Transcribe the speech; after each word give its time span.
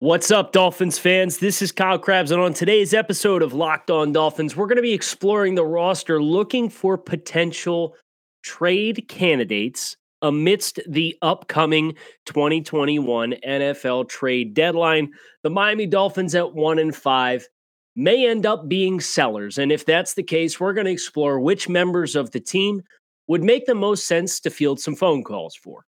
What's 0.00 0.30
up, 0.30 0.52
Dolphins 0.52 0.98
fans? 0.98 1.38
This 1.38 1.62
is 1.62 1.72
Kyle 1.72 1.98
Crabbs, 1.98 2.30
and 2.30 2.38
on 2.38 2.52
today's 2.52 2.92
episode 2.92 3.40
of 3.40 3.54
Locked 3.54 3.90
On 3.90 4.12
Dolphins, 4.12 4.54
we're 4.54 4.66
going 4.66 4.76
to 4.76 4.82
be 4.82 4.92
exploring 4.92 5.54
the 5.54 5.64
roster 5.64 6.22
looking 6.22 6.68
for 6.68 6.98
potential 6.98 7.96
trade 8.42 9.06
candidates 9.08 9.96
amidst 10.20 10.80
the 10.86 11.16
upcoming 11.22 11.94
2021 12.26 13.36
NFL 13.42 14.06
trade 14.10 14.52
deadline. 14.52 15.14
The 15.42 15.48
Miami 15.48 15.86
Dolphins 15.86 16.34
at 16.34 16.52
1 16.52 16.78
and 16.78 16.94
5 16.94 17.48
may 17.96 18.28
end 18.28 18.44
up 18.44 18.68
being 18.68 19.00
sellers, 19.00 19.56
and 19.56 19.72
if 19.72 19.86
that's 19.86 20.12
the 20.12 20.22
case, 20.22 20.60
we're 20.60 20.74
going 20.74 20.84
to 20.84 20.92
explore 20.92 21.40
which 21.40 21.70
members 21.70 22.14
of 22.14 22.32
the 22.32 22.40
team 22.40 22.82
would 23.28 23.42
make 23.42 23.64
the 23.64 23.74
most 23.74 24.06
sense 24.06 24.40
to 24.40 24.50
field 24.50 24.78
some 24.78 24.94
phone 24.94 25.24
calls 25.24 25.56
for. 25.56 25.86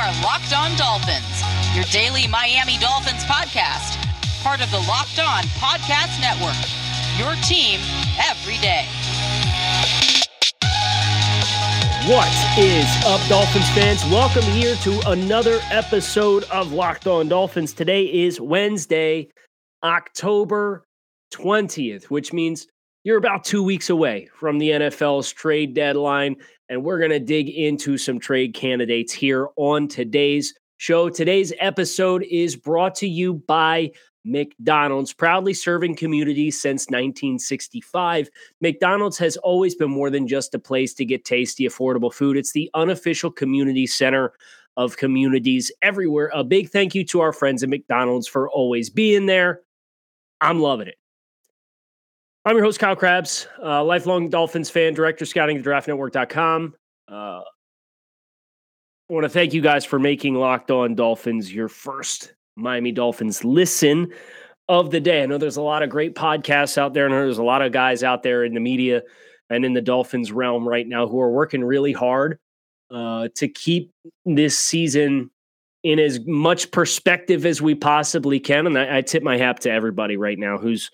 Are 0.00 0.22
Locked 0.22 0.54
On 0.54 0.74
Dolphins, 0.78 1.42
your 1.74 1.84
daily 1.92 2.26
Miami 2.26 2.78
Dolphins 2.78 3.22
podcast, 3.24 4.00
part 4.42 4.62
of 4.62 4.70
the 4.70 4.78
Locked 4.88 5.18
On 5.18 5.42
Podcast 5.60 6.18
Network. 6.22 6.56
Your 7.18 7.34
team 7.44 7.80
every 8.18 8.56
day. 8.62 8.86
What 12.08 12.32
is 12.58 12.86
up, 13.04 13.20
Dolphins 13.28 13.68
fans? 13.74 14.02
Welcome 14.06 14.44
here 14.44 14.74
to 14.76 15.10
another 15.10 15.58
episode 15.70 16.44
of 16.44 16.72
Locked 16.72 17.06
On 17.06 17.28
Dolphins. 17.28 17.74
Today 17.74 18.04
is 18.04 18.40
Wednesday, 18.40 19.28
October 19.84 20.86
20th, 21.34 22.04
which 22.04 22.32
means 22.32 22.66
you're 23.04 23.18
about 23.18 23.44
two 23.44 23.62
weeks 23.62 23.90
away 23.90 24.30
from 24.34 24.58
the 24.58 24.70
NFL's 24.70 25.30
trade 25.30 25.74
deadline, 25.74 26.36
and 26.70 26.84
we're 26.84 26.98
going 26.98 27.10
to 27.10 27.20
dig 27.20 27.50
into 27.50 27.98
some 27.98 28.18
trade 28.18 28.54
candidates 28.54 29.12
here 29.12 29.48
on 29.56 29.88
today's 29.88 30.54
show. 30.78 31.10
Today's 31.10 31.52
episode 31.58 32.22
is 32.30 32.54
brought 32.56 32.94
to 32.96 33.08
you 33.08 33.34
by 33.34 33.90
McDonald's, 34.24 35.12
proudly 35.12 35.52
serving 35.52 35.96
communities 35.96 36.60
since 36.60 36.86
1965. 36.86 38.30
McDonald's 38.60 39.18
has 39.18 39.36
always 39.38 39.74
been 39.74 39.90
more 39.90 40.10
than 40.10 40.28
just 40.28 40.54
a 40.54 40.58
place 40.58 40.94
to 40.94 41.04
get 41.04 41.24
tasty, 41.24 41.66
affordable 41.66 42.12
food. 42.12 42.36
It's 42.36 42.52
the 42.52 42.70
unofficial 42.74 43.32
community 43.32 43.86
center 43.86 44.32
of 44.76 44.96
communities 44.96 45.72
everywhere. 45.82 46.30
A 46.32 46.44
big 46.44 46.70
thank 46.70 46.94
you 46.94 47.04
to 47.06 47.20
our 47.20 47.32
friends 47.32 47.64
at 47.64 47.68
McDonald's 47.68 48.28
for 48.28 48.48
always 48.48 48.90
being 48.90 49.26
there. 49.26 49.62
I'm 50.40 50.60
loving 50.60 50.86
it. 50.86 50.94
I'm 52.42 52.56
your 52.56 52.64
host, 52.64 52.78
Kyle 52.78 52.96
Crabbs, 52.96 53.46
uh, 53.62 53.84
lifelong 53.84 54.30
Dolphins 54.30 54.70
fan, 54.70 54.94
director 54.94 55.26
scouting 55.26 55.58
at 55.58 55.64
draftnetwork.com. 55.64 56.74
Uh, 57.06 57.12
I 57.12 57.42
want 59.10 59.24
to 59.24 59.28
thank 59.28 59.52
you 59.52 59.60
guys 59.60 59.84
for 59.84 59.98
making 59.98 60.36
Locked 60.36 60.70
On 60.70 60.94
Dolphins 60.94 61.52
your 61.52 61.68
first 61.68 62.32
Miami 62.56 62.92
Dolphins 62.92 63.44
listen 63.44 64.10
of 64.70 64.90
the 64.90 65.00
day. 65.00 65.22
I 65.22 65.26
know 65.26 65.36
there's 65.36 65.58
a 65.58 65.62
lot 65.62 65.82
of 65.82 65.90
great 65.90 66.14
podcasts 66.14 66.78
out 66.78 66.94
there, 66.94 67.04
and 67.04 67.12
there's 67.12 67.36
a 67.36 67.42
lot 67.42 67.60
of 67.60 67.72
guys 67.72 68.02
out 68.02 68.22
there 68.22 68.42
in 68.42 68.54
the 68.54 68.60
media 68.60 69.02
and 69.50 69.62
in 69.62 69.74
the 69.74 69.82
Dolphins 69.82 70.32
realm 70.32 70.66
right 70.66 70.88
now 70.88 71.06
who 71.06 71.20
are 71.20 71.30
working 71.30 71.62
really 71.62 71.92
hard 71.92 72.38
uh, 72.90 73.28
to 73.34 73.48
keep 73.48 73.90
this 74.24 74.58
season 74.58 75.30
in 75.82 75.98
as 75.98 76.20
much 76.26 76.70
perspective 76.70 77.44
as 77.44 77.60
we 77.60 77.74
possibly 77.74 78.40
can. 78.40 78.66
And 78.66 78.78
I, 78.78 78.98
I 78.98 79.00
tip 79.02 79.22
my 79.22 79.36
hat 79.36 79.60
to 79.62 79.70
everybody 79.70 80.16
right 80.16 80.38
now 80.38 80.56
who's 80.56 80.90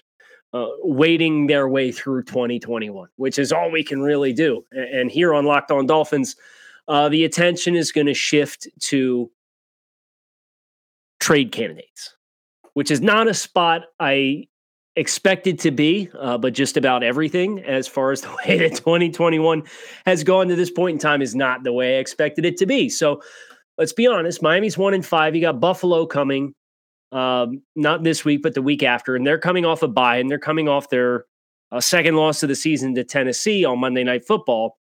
uh, 0.57 0.69
wading 0.83 1.47
their 1.47 1.69
way 1.69 1.93
through 1.93 2.23
2021, 2.25 3.09
which 3.17 3.39
is 3.39 3.53
all 3.53 3.71
we 3.71 3.85
can 3.85 4.01
really 4.01 4.33
do. 4.33 4.65
And 4.73 5.11
here 5.11 5.35
on 5.35 5.45
Locked 5.45 5.71
On 5.71 5.87
Dolphins, 5.87 6.37
uh, 6.89 7.09
the 7.09 7.25
attention 7.25 7.75
is 7.75 7.93
going 7.93 8.07
to 8.07 8.15
shift 8.15 8.69
to 8.81 9.31
trade 11.21 11.53
candidates, 11.53 12.17
which 12.75 12.91
is 12.91 13.01
not 13.01 13.29
a 13.29 13.35
spot 13.35 13.83
I 14.01 14.45
expected 14.95 15.59
to 15.59 15.71
be, 15.71 16.09
uh, 16.19 16.39
but 16.39 16.55
just 16.55 16.77
about 16.77 17.03
everything 17.03 17.63
as 17.65 17.87
far 17.87 18.13
as 18.13 18.23
the 18.23 18.35
way 18.47 18.59
that 18.59 18.77
2021 18.77 19.63
has 20.07 20.25
gone 20.25 20.49
to 20.49 20.57
this 20.57 20.71
point 20.71 20.95
in 20.95 20.99
time 20.99 21.21
is 21.21 21.35
not 21.35 21.65
the 21.65 21.73
way 21.73 21.97
I 21.97 22.01
expected 22.01 22.45
it 22.45 22.57
to 22.59 22.67
be. 22.67 22.89
So 22.89 23.21
let's 23.77 23.93
be 23.93 24.07
honest 24.07 24.43
Miami's 24.43 24.79
one 24.79 24.95
in 24.95 25.03
five. 25.03 25.35
You 25.35 25.43
got 25.43 25.61
Buffalo 25.61 26.07
coming 26.07 26.55
um, 27.13 27.63
not 27.75 28.03
this 28.03 28.25
week, 28.25 28.43
but 28.43 28.55
the 28.55 28.63
week 28.63 28.83
after. 28.83 29.17
And 29.17 29.27
they're 29.27 29.39
coming 29.39 29.65
off 29.65 29.83
a 29.83 29.89
bye 29.89 30.17
and 30.17 30.31
they're 30.31 30.39
coming 30.39 30.69
off 30.69 30.89
their 30.89 31.25
uh, 31.73 31.81
second 31.81 32.17
loss 32.17 32.43
of 32.43 32.49
the 32.49 32.55
season 32.55 32.95
to 32.95 33.05
Tennessee 33.05 33.65
on 33.65 33.79
Monday 33.79 34.05
Night 34.05 34.27
Football, 34.27 34.79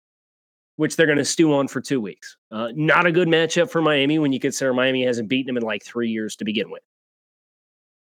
which 0.76 0.96
they're 0.96 1.06
going 1.06 1.18
to 1.18 1.24
stew 1.24 1.52
on 1.54 1.68
for 1.68 1.80
two 1.80 2.00
weeks. 2.00 2.36
Uh, 2.50 2.68
not 2.74 3.06
a 3.06 3.12
good 3.12 3.28
matchup 3.28 3.70
for 3.70 3.82
Miami 3.82 4.18
when 4.18 4.32
you 4.32 4.40
consider 4.40 4.72
Miami 4.72 5.04
hasn't 5.04 5.28
beaten 5.28 5.46
them 5.46 5.56
in 5.56 5.62
like 5.62 5.84
three 5.84 6.10
years 6.10 6.36
to 6.36 6.44
begin 6.44 6.70
with. 6.70 6.82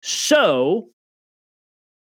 So 0.02 0.88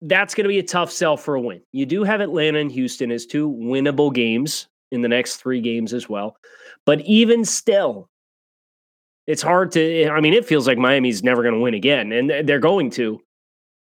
that's 0.02 0.34
going 0.34 0.44
to 0.44 0.48
be 0.48 0.58
a 0.58 0.64
tough 0.64 0.90
sell 0.90 1.16
for 1.16 1.34
a 1.34 1.40
win. 1.40 1.62
You 1.72 1.86
do 1.86 2.04
have 2.04 2.20
Atlanta 2.20 2.58
and 2.58 2.72
Houston 2.72 3.10
as 3.10 3.26
two 3.26 3.50
winnable 3.50 4.12
games 4.12 4.68
in 4.90 5.00
the 5.00 5.08
next 5.08 5.36
three 5.36 5.60
games 5.60 5.92
as 5.92 6.08
well. 6.08 6.36
But 6.84 7.00
even 7.02 7.44
still, 7.44 8.08
it's 9.26 9.42
hard 9.42 9.72
to. 9.72 10.08
I 10.08 10.20
mean, 10.20 10.34
it 10.34 10.46
feels 10.46 10.66
like 10.66 10.78
Miami's 10.78 11.22
never 11.22 11.42
going 11.42 11.54
to 11.54 11.60
win 11.60 11.74
again, 11.74 12.12
and 12.12 12.48
they're 12.48 12.58
going 12.58 12.90
to. 12.90 13.20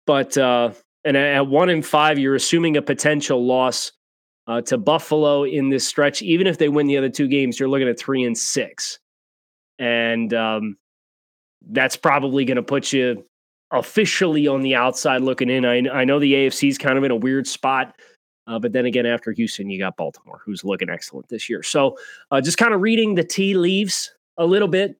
But 0.06 0.38
uh, 0.38 0.72
and 1.04 1.18
at 1.18 1.48
one 1.48 1.70
in 1.70 1.82
five, 1.82 2.18
you're 2.18 2.36
assuming 2.36 2.78
a 2.78 2.82
potential 2.82 3.46
loss 3.46 3.92
uh, 4.48 4.62
to 4.62 4.78
Buffalo 4.78 5.44
in 5.44 5.70
this 5.70 5.88
stretch. 5.88 6.22
Even 6.22 6.48
if 6.48 6.58
they 6.58 6.70
win 6.70 6.88
the 6.88 6.98
other 6.98 7.10
two 7.10 7.28
games, 7.28 7.60
you're 7.60 7.70
looking 7.70 7.90
at 7.90 8.00
three 8.00 8.24
and 8.24 8.38
six, 8.38 9.00
and 9.80 10.34
um, 10.34 10.78
that's 11.70 11.98
probably 11.98 12.46
going 12.46 12.56
to 12.56 12.64
put 12.64 12.94
you 12.94 13.26
officially 13.72 14.48
on 14.48 14.62
the 14.62 14.76
outside 14.76 15.22
looking 15.22 15.50
in. 15.50 15.66
I, 15.66 15.90
I 15.90 16.06
know 16.06 16.20
the 16.20 16.34
AFC 16.34 16.70
is 16.70 16.78
kind 16.78 16.98
of 16.98 17.04
in 17.04 17.12
a 17.12 17.16
weird 17.16 17.48
spot. 17.48 17.94
Uh, 18.48 18.58
but 18.58 18.72
then 18.72 18.86
again, 18.86 19.06
after 19.06 19.34
Houston, 19.34 19.70
you 19.70 19.78
got 19.78 19.98
Baltimore, 19.98 20.42
who's 20.46 20.64
looking 20.64 20.90
excellent 20.90 21.28
this 21.28 21.50
year. 21.50 21.62
So, 21.62 21.98
uh, 22.32 22.40
just 22.40 22.58
kind 22.58 22.74
of 22.74 22.80
reading 22.80 23.16
the 23.16 23.24
tea 23.26 23.56
leaves 23.56 24.10
a 24.38 24.46
little 24.46 24.70
bit. 24.70 24.96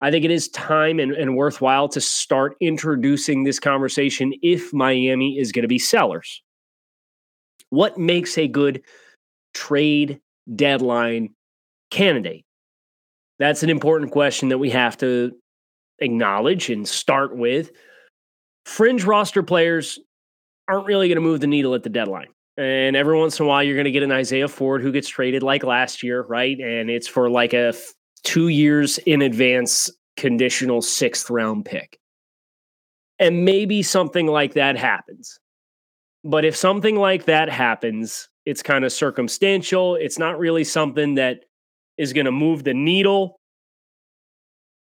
I 0.00 0.10
think 0.10 0.24
it 0.24 0.30
is 0.30 0.48
time 0.48 0.98
and, 0.98 1.12
and 1.12 1.36
worthwhile 1.36 1.88
to 1.88 2.00
start 2.00 2.56
introducing 2.60 3.44
this 3.44 3.58
conversation 3.58 4.34
if 4.42 4.72
Miami 4.72 5.38
is 5.38 5.52
going 5.52 5.62
to 5.62 5.68
be 5.68 5.78
sellers. 5.78 6.42
What 7.70 7.98
makes 7.98 8.36
a 8.36 8.46
good 8.46 8.82
trade 9.54 10.20
deadline 10.54 11.34
candidate? 11.90 12.44
That's 13.38 13.62
an 13.62 13.70
important 13.70 14.12
question 14.12 14.50
that 14.50 14.58
we 14.58 14.70
have 14.70 14.96
to 14.98 15.32
acknowledge 16.00 16.70
and 16.70 16.86
start 16.86 17.36
with. 17.36 17.70
Fringe 18.66 19.04
roster 19.04 19.42
players 19.42 19.98
aren't 20.68 20.86
really 20.86 21.08
going 21.08 21.16
to 21.16 21.22
move 21.22 21.40
the 21.40 21.46
needle 21.46 21.74
at 21.74 21.82
the 21.82 21.88
deadline. 21.88 22.28
And 22.56 22.94
every 22.94 23.18
once 23.18 23.38
in 23.38 23.46
a 23.46 23.48
while, 23.48 23.62
you're 23.62 23.74
going 23.74 23.84
to 23.84 23.90
get 23.90 24.02
an 24.02 24.12
Isaiah 24.12 24.48
Ford 24.48 24.80
who 24.82 24.92
gets 24.92 25.08
traded 25.08 25.42
like 25.42 25.64
last 25.64 26.02
year, 26.02 26.22
right? 26.22 26.58
And 26.58 26.88
it's 26.88 27.08
for 27.08 27.28
like 27.28 27.52
a 27.52 27.74
two 28.24 28.48
years 28.48 28.98
in 28.98 29.22
advance 29.22 29.90
conditional 30.16 30.82
sixth 30.82 31.30
round 31.30 31.64
pick. 31.64 31.98
And 33.18 33.44
maybe 33.44 33.82
something 33.82 34.26
like 34.26 34.54
that 34.54 34.76
happens. 34.76 35.38
But 36.24 36.44
if 36.44 36.56
something 36.56 36.96
like 36.96 37.26
that 37.26 37.48
happens, 37.48 38.28
it's 38.46 38.62
kind 38.62 38.84
of 38.84 38.92
circumstantial. 38.92 39.94
It's 39.94 40.18
not 40.18 40.38
really 40.38 40.64
something 40.64 41.14
that 41.14 41.44
is 41.96 42.12
going 42.12 42.26
to 42.26 42.32
move 42.32 42.64
the 42.64 42.74
needle. 42.74 43.38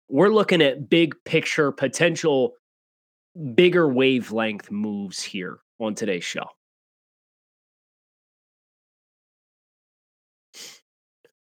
We're 0.10 0.30
looking 0.30 0.62
at 0.62 0.90
big 0.90 1.16
picture, 1.26 1.72
potential 1.72 2.54
bigger 3.56 3.88
wavelength 3.88 4.72
moves 4.72 5.22
here 5.22 5.60
on 5.80 5.96
today's 5.96 6.24
show. 6.24 6.46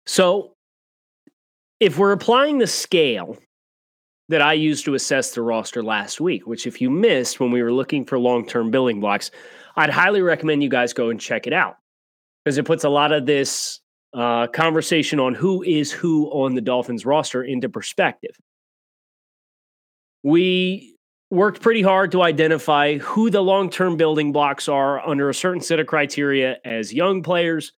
So 0.05 0.55
if 1.81 1.97
we're 1.97 2.11
applying 2.11 2.59
the 2.59 2.67
scale 2.67 3.37
that 4.29 4.41
I 4.41 4.53
used 4.53 4.85
to 4.85 4.93
assess 4.93 5.31
the 5.31 5.41
roster 5.41 5.83
last 5.83 6.21
week, 6.21 6.45
which 6.45 6.67
if 6.67 6.79
you 6.79 6.91
missed 6.91 7.39
when 7.39 7.51
we 7.51 7.63
were 7.63 7.73
looking 7.73 8.05
for 8.05 8.19
long 8.19 8.45
term 8.45 8.69
building 8.69 9.01
blocks, 9.01 9.31
I'd 9.75 9.89
highly 9.89 10.21
recommend 10.21 10.61
you 10.61 10.69
guys 10.69 10.93
go 10.93 11.09
and 11.09 11.19
check 11.19 11.47
it 11.47 11.53
out 11.53 11.77
because 12.45 12.59
it 12.59 12.65
puts 12.65 12.83
a 12.83 12.89
lot 12.89 13.11
of 13.11 13.25
this 13.25 13.81
uh, 14.13 14.45
conversation 14.47 15.19
on 15.19 15.33
who 15.33 15.63
is 15.63 15.91
who 15.91 16.27
on 16.27 16.53
the 16.53 16.61
Dolphins 16.61 17.03
roster 17.03 17.43
into 17.43 17.67
perspective. 17.67 18.37
We 20.23 20.95
worked 21.31 21.61
pretty 21.61 21.81
hard 21.81 22.11
to 22.11 22.21
identify 22.21 22.99
who 22.99 23.31
the 23.31 23.41
long 23.41 23.71
term 23.71 23.97
building 23.97 24.31
blocks 24.31 24.69
are 24.69 25.05
under 25.05 25.29
a 25.29 25.33
certain 25.33 25.61
set 25.61 25.79
of 25.79 25.87
criteria 25.87 26.57
as 26.63 26.93
young 26.93 27.23
players, 27.23 27.73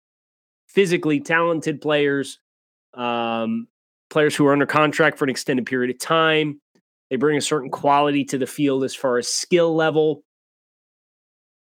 physically 0.67 1.19
talented 1.19 1.81
players, 1.81 2.39
um, 2.95 3.67
players 4.11 4.35
who 4.35 4.45
are 4.45 4.53
under 4.53 4.65
contract 4.65 5.17
for 5.17 5.25
an 5.25 5.29
extended 5.29 5.65
period 5.65 5.89
of 5.89 5.99
time. 5.99 6.61
They 7.09 7.15
bring 7.15 7.37
a 7.37 7.41
certain 7.41 7.69
quality 7.69 8.23
to 8.25 8.37
the 8.37 8.47
field 8.47 8.83
as 8.83 8.93
far 8.93 9.17
as 9.17 9.27
skill 9.27 9.75
level. 9.75 10.23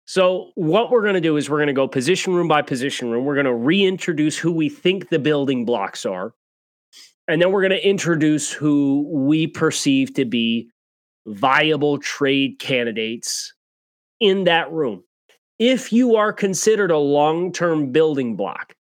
So, 0.06 0.52
what 0.56 0.92
we're 0.92 1.02
going 1.02 1.16
to 1.16 1.22
do 1.22 1.36
is 1.36 1.50
we're 1.50 1.58
going 1.58 1.68
to 1.68 1.74
go 1.74 1.88
position 1.88 2.34
room 2.34 2.48
by 2.48 2.62
position 2.62 3.10
room. 3.10 3.26
We're 3.26 3.36
going 3.36 3.46
to 3.46 3.54
reintroduce 3.54 4.38
who 4.38 4.52
we 4.52 4.70
think 4.70 5.10
the 5.10 5.20
building 5.20 5.66
blocks 5.66 6.06
are. 6.06 6.34
And 7.28 7.42
then 7.42 7.52
we're 7.52 7.62
going 7.62 7.72
to 7.72 7.88
introduce 7.88 8.52
who 8.52 9.10
we 9.12 9.48
perceive 9.48 10.14
to 10.14 10.26
be 10.26 10.70
viable 11.26 11.98
trade 11.98 12.60
candidates 12.60 13.54
in 14.20 14.44
that 14.44 14.72
room. 14.72 15.04
If 15.58 15.92
you 15.92 16.16
are 16.16 16.32
considered 16.32 16.92
a 16.92 17.00
long 17.00 17.52
term 17.52 17.92
building 17.92 18.36
block, 18.36 18.75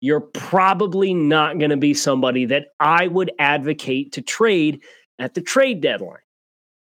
you're 0.00 0.20
probably 0.20 1.12
not 1.12 1.58
going 1.58 1.70
to 1.70 1.76
be 1.76 1.94
somebody 1.94 2.44
that 2.46 2.68
I 2.80 3.08
would 3.08 3.32
advocate 3.38 4.12
to 4.12 4.22
trade 4.22 4.82
at 5.18 5.34
the 5.34 5.42
trade 5.42 5.80
deadline. 5.80 6.18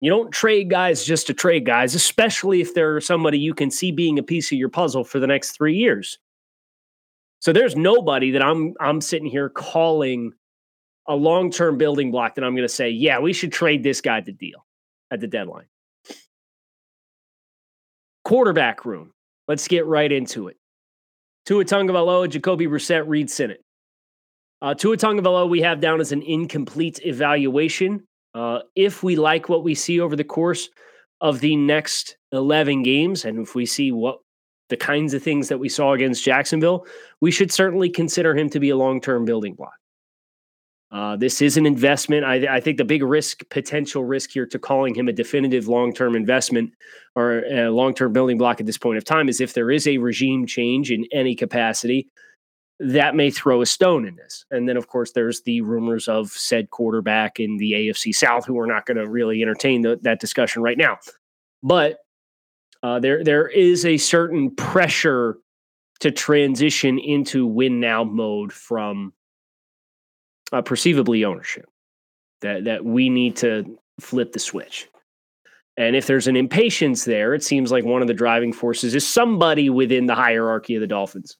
You 0.00 0.10
don't 0.10 0.30
trade 0.30 0.70
guys 0.70 1.04
just 1.04 1.26
to 1.26 1.34
trade 1.34 1.66
guys, 1.66 1.94
especially 1.94 2.60
if 2.60 2.74
they're 2.74 3.00
somebody 3.00 3.38
you 3.38 3.54
can 3.54 3.70
see 3.70 3.92
being 3.92 4.18
a 4.18 4.22
piece 4.22 4.50
of 4.50 4.58
your 4.58 4.68
puzzle 4.68 5.04
for 5.04 5.18
the 5.18 5.26
next 5.26 5.52
three 5.52 5.76
years. 5.76 6.18
So 7.40 7.52
there's 7.52 7.76
nobody 7.76 8.30
that 8.32 8.42
I'm 8.42 8.74
I'm 8.80 9.00
sitting 9.00 9.28
here 9.28 9.48
calling 9.48 10.32
a 11.06 11.14
long-term 11.14 11.78
building 11.78 12.10
block 12.10 12.34
that 12.34 12.44
I'm 12.44 12.54
going 12.54 12.68
to 12.68 12.72
say, 12.72 12.90
yeah, 12.90 13.18
we 13.18 13.32
should 13.32 13.52
trade 13.52 13.82
this 13.82 14.00
guy 14.00 14.20
the 14.20 14.32
deal 14.32 14.66
at 15.10 15.20
the 15.20 15.26
deadline. 15.26 15.66
Quarterback 18.24 18.84
room. 18.84 19.12
Let's 19.48 19.66
get 19.66 19.86
right 19.86 20.10
into 20.10 20.48
it. 20.48 20.59
Tua 21.50 21.64
Tagovailoa, 21.64 22.30
Jacoby 22.30 22.68
Brissett, 22.68 23.02
Reid 23.08 23.28
Sinnett. 23.28 23.60
Uh, 24.62 24.72
Tua 24.72 24.96
Tagovailoa 24.96 25.50
we 25.50 25.60
have 25.62 25.80
down 25.80 26.00
as 26.00 26.12
an 26.12 26.22
incomplete 26.22 27.00
evaluation. 27.04 28.06
Uh, 28.32 28.60
if 28.76 29.02
we 29.02 29.16
like 29.16 29.48
what 29.48 29.64
we 29.64 29.74
see 29.74 29.98
over 29.98 30.14
the 30.14 30.22
course 30.22 30.68
of 31.20 31.40
the 31.40 31.56
next 31.56 32.16
11 32.30 32.84
games, 32.84 33.24
and 33.24 33.40
if 33.40 33.56
we 33.56 33.66
see 33.66 33.90
what 33.90 34.18
the 34.68 34.76
kinds 34.76 35.12
of 35.12 35.24
things 35.24 35.48
that 35.48 35.58
we 35.58 35.68
saw 35.68 35.92
against 35.92 36.24
Jacksonville, 36.24 36.86
we 37.20 37.32
should 37.32 37.50
certainly 37.50 37.90
consider 37.90 38.32
him 38.32 38.48
to 38.50 38.60
be 38.60 38.70
a 38.70 38.76
long 38.76 39.00
term 39.00 39.24
building 39.24 39.54
block. 39.54 39.79
Uh, 40.92 41.16
this 41.16 41.40
is 41.40 41.56
an 41.56 41.66
investment. 41.66 42.24
I, 42.24 42.56
I, 42.56 42.60
think 42.60 42.76
the 42.76 42.84
big 42.84 43.04
risk, 43.04 43.48
potential 43.48 44.04
risk 44.04 44.30
here 44.30 44.44
to 44.46 44.58
calling 44.58 44.92
him 44.92 45.06
a 45.06 45.12
definitive 45.12 45.68
long 45.68 45.92
term 45.92 46.16
investment 46.16 46.72
or 47.14 47.44
a 47.44 47.70
long 47.70 47.94
term 47.94 48.12
building 48.12 48.38
block 48.38 48.58
at 48.58 48.66
this 48.66 48.78
point 48.78 48.98
of 48.98 49.04
time 49.04 49.28
is 49.28 49.40
if 49.40 49.54
there 49.54 49.70
is 49.70 49.86
a 49.86 49.98
regime 49.98 50.46
change 50.46 50.90
in 50.90 51.06
any 51.12 51.36
capacity, 51.36 52.08
that 52.80 53.14
may 53.14 53.30
throw 53.30 53.60
a 53.60 53.66
stone 53.66 54.06
in 54.06 54.16
this. 54.16 54.46
And 54.50 54.68
then, 54.68 54.76
of 54.76 54.88
course, 54.88 55.12
there's 55.12 55.42
the 55.42 55.60
rumors 55.60 56.08
of 56.08 56.30
said 56.30 56.70
quarterback 56.70 57.38
in 57.38 57.58
the 57.58 57.72
AFC 57.72 58.12
South, 58.14 58.46
who 58.46 58.58
are 58.58 58.66
not 58.66 58.86
going 58.86 58.96
to 58.96 59.08
really 59.08 59.42
entertain 59.42 59.82
the, 59.82 59.98
that 60.02 60.18
discussion 60.18 60.62
right 60.62 60.78
now. 60.78 60.98
But 61.62 61.98
uh, 62.82 62.98
there, 62.98 63.22
there 63.22 63.46
is 63.46 63.84
a 63.84 63.98
certain 63.98 64.56
pressure 64.56 65.36
to 66.00 66.10
transition 66.10 66.98
into 66.98 67.46
win 67.46 67.78
now 67.78 68.02
mode 68.02 68.52
from 68.52 69.12
uh, 70.52 70.62
perceivably 70.62 71.24
ownership. 71.24 71.66
That 72.42 72.64
that 72.64 72.84
we 72.84 73.10
need 73.10 73.36
to 73.36 73.78
flip 74.00 74.32
the 74.32 74.38
switch. 74.38 74.88
And 75.76 75.96
if 75.96 76.06
there's 76.06 76.26
an 76.26 76.36
impatience 76.36 77.04
there, 77.04 77.34
it 77.34 77.44
seems 77.44 77.70
like 77.70 77.84
one 77.84 78.02
of 78.02 78.08
the 78.08 78.14
driving 78.14 78.52
forces 78.52 78.94
is 78.94 79.06
somebody 79.06 79.70
within 79.70 80.06
the 80.06 80.14
hierarchy 80.14 80.74
of 80.74 80.80
the 80.80 80.86
Dolphins 80.86 81.36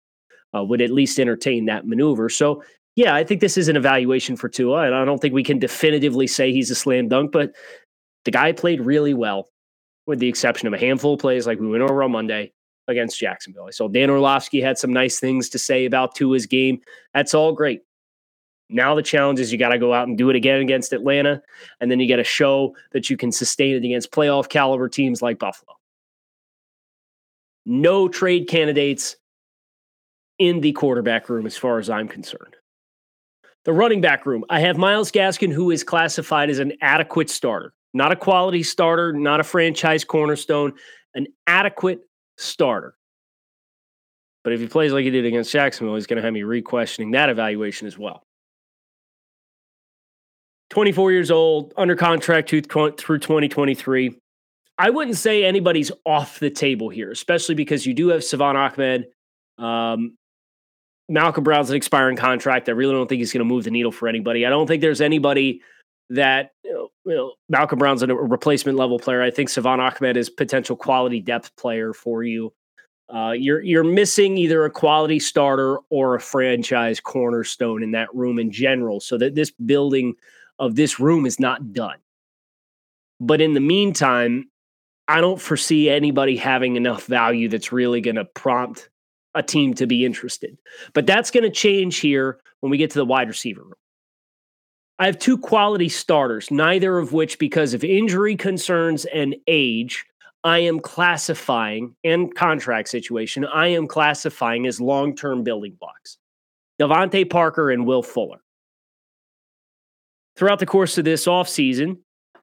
uh, 0.57 0.62
would 0.65 0.81
at 0.81 0.91
least 0.91 1.19
entertain 1.19 1.67
that 1.67 1.87
maneuver. 1.87 2.29
So, 2.29 2.62
yeah, 2.97 3.15
I 3.15 3.25
think 3.25 3.41
this 3.41 3.59
is 3.59 3.69
an 3.69 3.77
evaluation 3.77 4.37
for 4.37 4.49
Tua, 4.49 4.87
and 4.87 4.95
I 4.95 5.05
don't 5.05 5.21
think 5.21 5.35
we 5.35 5.45
can 5.45 5.59
definitively 5.59 6.27
say 6.27 6.53
he's 6.53 6.71
a 6.71 6.75
slam 6.75 7.09
dunk, 7.09 7.33
but 7.33 7.53
the 8.25 8.31
guy 8.31 8.53
played 8.53 8.81
really 8.81 9.15
well, 9.15 9.49
with 10.07 10.19
the 10.19 10.29
exception 10.29 10.69
of 10.69 10.75
a 10.75 10.79
handful 10.79 11.15
of 11.15 11.21
plays 11.21 11.47
like 11.47 11.61
we 11.61 11.69
went 11.69 11.83
over 11.83 12.03
on 12.03 12.12
Monday 12.12 12.53
against 12.89 13.19
Jacksonville. 13.19 13.69
Saw 13.71 13.89
Dan 13.89 14.11
Orlovsky 14.11 14.61
had 14.61 14.79
some 14.79 14.93
nice 14.93 15.21
things 15.21 15.49
to 15.51 15.59
say 15.59 15.85
about 15.85 16.15
Tua's 16.15 16.47
game. 16.47 16.81
That's 17.15 17.35
all 17.35 17.53
great. 17.53 17.83
Now 18.71 18.95
the 18.95 19.03
challenge 19.03 19.41
is 19.41 19.51
you 19.51 19.59
got 19.59 19.71
to 19.71 19.79
go 19.79 19.93
out 19.93 20.09
and 20.09 20.17
do 20.17 20.31
it 20.31 20.37
again 20.37 20.61
against 20.61 20.93
Atlanta, 20.93 21.43
and 21.81 21.91
then 21.91 21.99
you 21.99 22.09
got 22.09 22.17
to 22.17 22.25
show 22.25 22.75
that 22.93 23.11
you 23.11 23.17
can 23.17 23.33
sustain 23.33 23.75
it 23.75 23.85
against 23.85 24.13
playoff 24.13 24.49
caliber 24.49 24.89
teams 24.89 25.21
like 25.21 25.39
Buffalo. 25.39 25.77
No 27.67 28.09
trade 28.09 28.49
candidates 28.49 29.17
in 30.39 30.61
the 30.61 30.73
quarterback 30.73 31.29
room, 31.29 31.47
as 31.47 31.57
far 31.57 31.79
as 31.79 31.91
I'm 31.91 32.09
concerned. 32.09 32.57
The 33.65 33.73
running 33.73 34.01
back 34.01 34.25
room, 34.25 34.45
I 34.49 34.61
have 34.61 34.79
Myles 34.79 35.13
Gaskin, 35.13 35.53
who 35.53 35.71
is 35.71 35.85
classified 35.85 36.49
as 36.49 36.61
an 36.61 36.73
adequate 36.81 37.29
starter, 37.29 37.75
not 37.93 38.13
a 38.13 38.17
quality 38.17 38.63
starter, 38.63 39.13
not 39.13 39.41
a 39.41 39.45
franchise 39.45 40.05
cornerstone, 40.05 40.73
an 41.15 41.27
adequate 41.47 42.01
starter. 42.39 42.95
But 44.43 44.55
if 44.55 44.61
he 44.61 44.67
plays 44.67 44.93
like 44.93 45.05
he 45.05 45.11
did 45.11 45.27
against 45.27 45.53
Jacksonville, 45.53 45.97
he's 45.97 46.07
going 46.07 46.17
to 46.17 46.23
have 46.23 46.33
me 46.33 46.43
re 46.43 46.63
questioning 46.63 47.11
that 47.11 47.29
evaluation 47.29 47.87
as 47.87 47.99
well. 47.99 48.23
24 50.71 51.13
years 51.13 51.31
old, 51.31 51.75
under 51.77 51.95
contract 51.97 52.49
through 52.49 52.63
2023. 52.63 54.17
I 54.79 54.91
wouldn't 54.91 55.17
say 55.17 55.45
anybody's 55.45 55.93
off 56.07 56.39
the 56.39 56.49
table 56.49 56.89
here, 56.89 57.11
especially 57.11 57.55
because 57.55 57.85
you 57.85 57.93
do 57.93 58.09
have 58.09 58.25
Salvon 58.25 58.57
Ahmed. 58.57 59.09
Um, 59.59 60.17
Malcolm 61.09 61.45
Brown's 61.45 61.71
an 61.71 61.77
expiring 61.77 62.17
contract. 62.17 62.69
I 62.69 62.73
really 62.73 62.95
don't 62.95 63.09
think 63.09 63.19
he's 63.19 63.33
going 63.33 63.41
to 63.41 63.45
move 63.45 63.65
the 63.65 63.71
needle 63.71 63.93
for 63.93 64.09
anybody. 64.09 64.47
I 64.47 64.49
don't 64.49 64.67
think 64.67 64.81
there's 64.81 65.01
anybody 65.01 65.61
that 66.09 66.53
you 66.65 66.91
know, 67.05 67.33
Malcolm 67.49 67.79
Brown's 67.79 68.03
a 68.03 68.07
replacement 68.07 68.79
level 68.79 68.99
player. 68.99 69.23
I 69.23 69.31
think 69.31 69.49
Salvon 69.49 69.81
Ahmed 69.81 70.17
is 70.17 70.31
potential 70.31 70.77
quality 70.77 71.21
depth 71.21 71.55
player 71.57 71.93
for 71.93 72.23
you. 72.23 72.53
Uh, 73.13 73.33
you're 73.33 73.61
you're 73.61 73.85
missing 73.85 74.39
either 74.39 74.65
a 74.65 74.71
quality 74.71 75.19
starter 75.19 75.79
or 75.91 76.15
a 76.15 76.21
franchise 76.21 77.01
cornerstone 77.01 77.83
in 77.83 77.91
that 77.91 78.09
room 78.15 78.39
in 78.39 78.53
general, 78.53 79.01
so 79.01 79.19
that 79.19 79.35
this 79.35 79.51
building 79.51 80.15
of 80.61 80.77
this 80.77 81.01
room 81.01 81.27
is 81.27 81.41
not 81.41 81.73
done. 81.73 81.99
But 83.19 83.41
in 83.41 83.55
the 83.55 83.61
meantime, 83.61 84.49
I 85.09 85.21
don't 85.21 85.41
foresee 85.41 85.91
anybody 85.91 86.37
having 86.37 86.77
enough 86.77 87.07
value 87.07 87.49
that's 87.49 87.73
really 87.73 88.01
going 88.01 88.17
to 88.17 88.25
prompt 88.25 88.89
a 89.35 89.43
team 89.43 89.75
to 89.75 89.87
be 89.87 90.05
interested. 90.05 90.57
But 90.93 91.07
that's 91.07 91.31
going 91.31 91.45
to 91.45 91.51
change 91.51 91.99
here 91.99 92.39
when 92.61 92.71
we 92.71 92.79
get 92.79 92.91
to 92.93 92.99
the 92.99 93.05
wide 93.05 93.29
receiver 93.29 93.62
room. 93.62 93.75
I 94.99 95.07
have 95.07 95.19
two 95.19 95.39
quality 95.39 95.89
starters, 95.89 96.51
neither 96.51 96.99
of 96.99 97.12
which, 97.12 97.39
because 97.39 97.73
of 97.73 97.83
injury 97.83 98.37
concerns 98.37 99.07
and 99.07 99.35
age, 99.47 100.05
I 100.45 100.59
am 100.59 100.79
classifying 100.81 101.97
and 102.05 102.35
contract 102.35 102.89
situation, 102.89 103.45
I 103.47 103.69
am 103.69 103.87
classifying 103.87 104.67
as 104.67 104.81
long 104.81 105.17
term 105.17 105.43
building 105.43 105.77
blocks. 105.81 106.19
DeVante 106.81 107.29
Parker 107.29 107.71
and 107.71 107.87
Will 107.87 108.03
Fuller. 108.03 108.43
Throughout 110.41 110.59
the 110.59 110.65
course 110.65 110.97
of 110.97 111.05
this 111.05 111.27
offseason, 111.27 111.99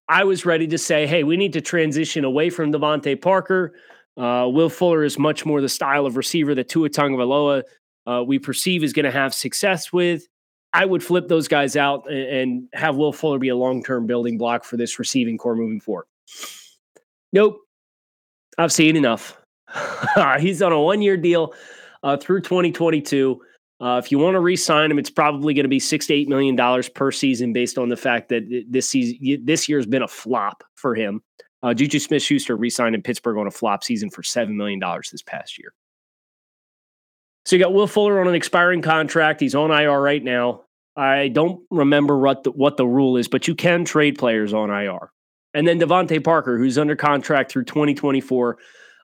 I 0.08 0.24
was 0.24 0.46
ready 0.46 0.68
to 0.68 0.78
say, 0.78 1.08
hey, 1.08 1.24
we 1.24 1.36
need 1.36 1.52
to 1.54 1.62
transition 1.62 2.26
away 2.26 2.52
from 2.52 2.71
DeVante 2.71 3.19
Parker 3.19 3.74
uh, 4.18 4.48
Will 4.48 4.69
Fuller 4.69 5.04
is 5.04 5.18
much 5.18 5.48
more 5.48 5.62
the 5.62 5.68
style 5.68 6.06
of 6.06 6.16
receiver 6.16 6.54
that 6.54 6.69
Tua 6.69 6.92
Tagovailoa 6.92 7.64
uh, 8.06 8.24
we 8.24 8.38
perceive 8.38 8.83
is 8.83 8.94
going 8.94 9.06
to 9.06 9.12
have 9.12 9.33
success 9.33 9.92
with. 9.92 10.28
I 10.74 10.86
would 10.86 11.04
flip 11.04 11.28
those 11.28 11.48
guys 11.48 11.76
out 11.76 12.07
and, 12.07 12.19
and 12.19 12.68
have 12.74 12.98
Will 12.98 13.12
Fuller 13.12 13.40
be 13.40 13.50
a 13.50 13.56
long 13.56 13.83
term 13.83 14.06
building 14.06 14.38
block 14.38 14.64
for 14.64 14.78
this 14.78 15.00
receiving 15.00 15.40
core 15.40 15.56
moving 15.56 15.80
forward. 15.80 16.06
Nope, 17.33 17.62
I've 18.60 18.71
seen 18.71 18.95
enough. 18.95 19.42
He's 20.40 20.62
on 20.62 20.71
a 20.71 20.80
one 20.80 21.02
year 21.02 21.18
deal 21.18 21.56
uh, 22.04 22.16
through 22.18 22.42
2022. 22.42 23.42
Uh, 23.80 24.02
if 24.04 24.12
you 24.12 24.18
want 24.18 24.34
to 24.34 24.40
re-sign 24.40 24.90
him, 24.90 24.98
it's 24.98 25.10
probably 25.10 25.54
going 25.54 25.64
to 25.64 25.69
be 25.69 25.80
six 25.80 26.07
to 26.07 26.14
eight 26.14 26.28
million 26.28 26.56
dollars 26.56 26.90
per 26.90 27.12
season, 27.12 27.54
based 27.54 27.78
on 27.78 27.90
the 27.90 27.98
fact 27.98 28.30
that 28.30 28.66
this 28.68 28.90
season, 28.90 29.46
this 29.46 29.69
year 29.69 29.78
has 29.78 29.86
been 29.86 30.02
a 30.02 30.07
flop 30.07 30.64
for 30.76 30.96
him. 30.96 31.22
Uh, 31.64 31.74
Juju 31.74 32.00
Smith 32.00 32.24
Schuster 32.24 32.56
re 32.56 32.69
signed 32.69 32.96
in 32.96 33.02
Pittsburgh 33.02 33.38
on 33.38 33.48
a 33.48 33.52
flop 33.52 33.84
season 33.84 34.10
for 34.10 34.22
$7 34.22 34.50
million 34.50 34.80
this 35.12 35.22
past 35.22 35.57
year. 35.57 35.74
So 37.46 37.56
you 37.56 37.64
got 37.64 37.74
Will 37.74 37.88
Fuller 37.88 38.19
on 38.19 38.28
an 38.28 38.36
expiring 38.36 38.81
contract. 38.81 39.40
He's 39.40 39.56
on 39.56 39.72
IR 39.72 40.02
right 40.02 40.24
now. 40.24 40.64
I 40.96 41.30
don't 41.30 41.62
remember 41.69 42.18
what 42.18 42.44
the, 42.44 42.52
what 42.52 42.78
the 42.78 42.86
rule 42.86 43.18
is, 43.18 43.28
but 43.28 43.48
you 43.48 43.56
can 43.56 43.86
trade 43.86 44.18
players 44.18 44.54
on 44.54 44.69
IR. 44.69 45.12
And 45.54 45.68
then 45.68 45.80
DeVante 45.80 46.24
Parker, 46.24 46.57
who's 46.57 46.78
under 46.78 46.96
contract 46.96 47.52
through 47.52 47.66
2024, 47.66 48.57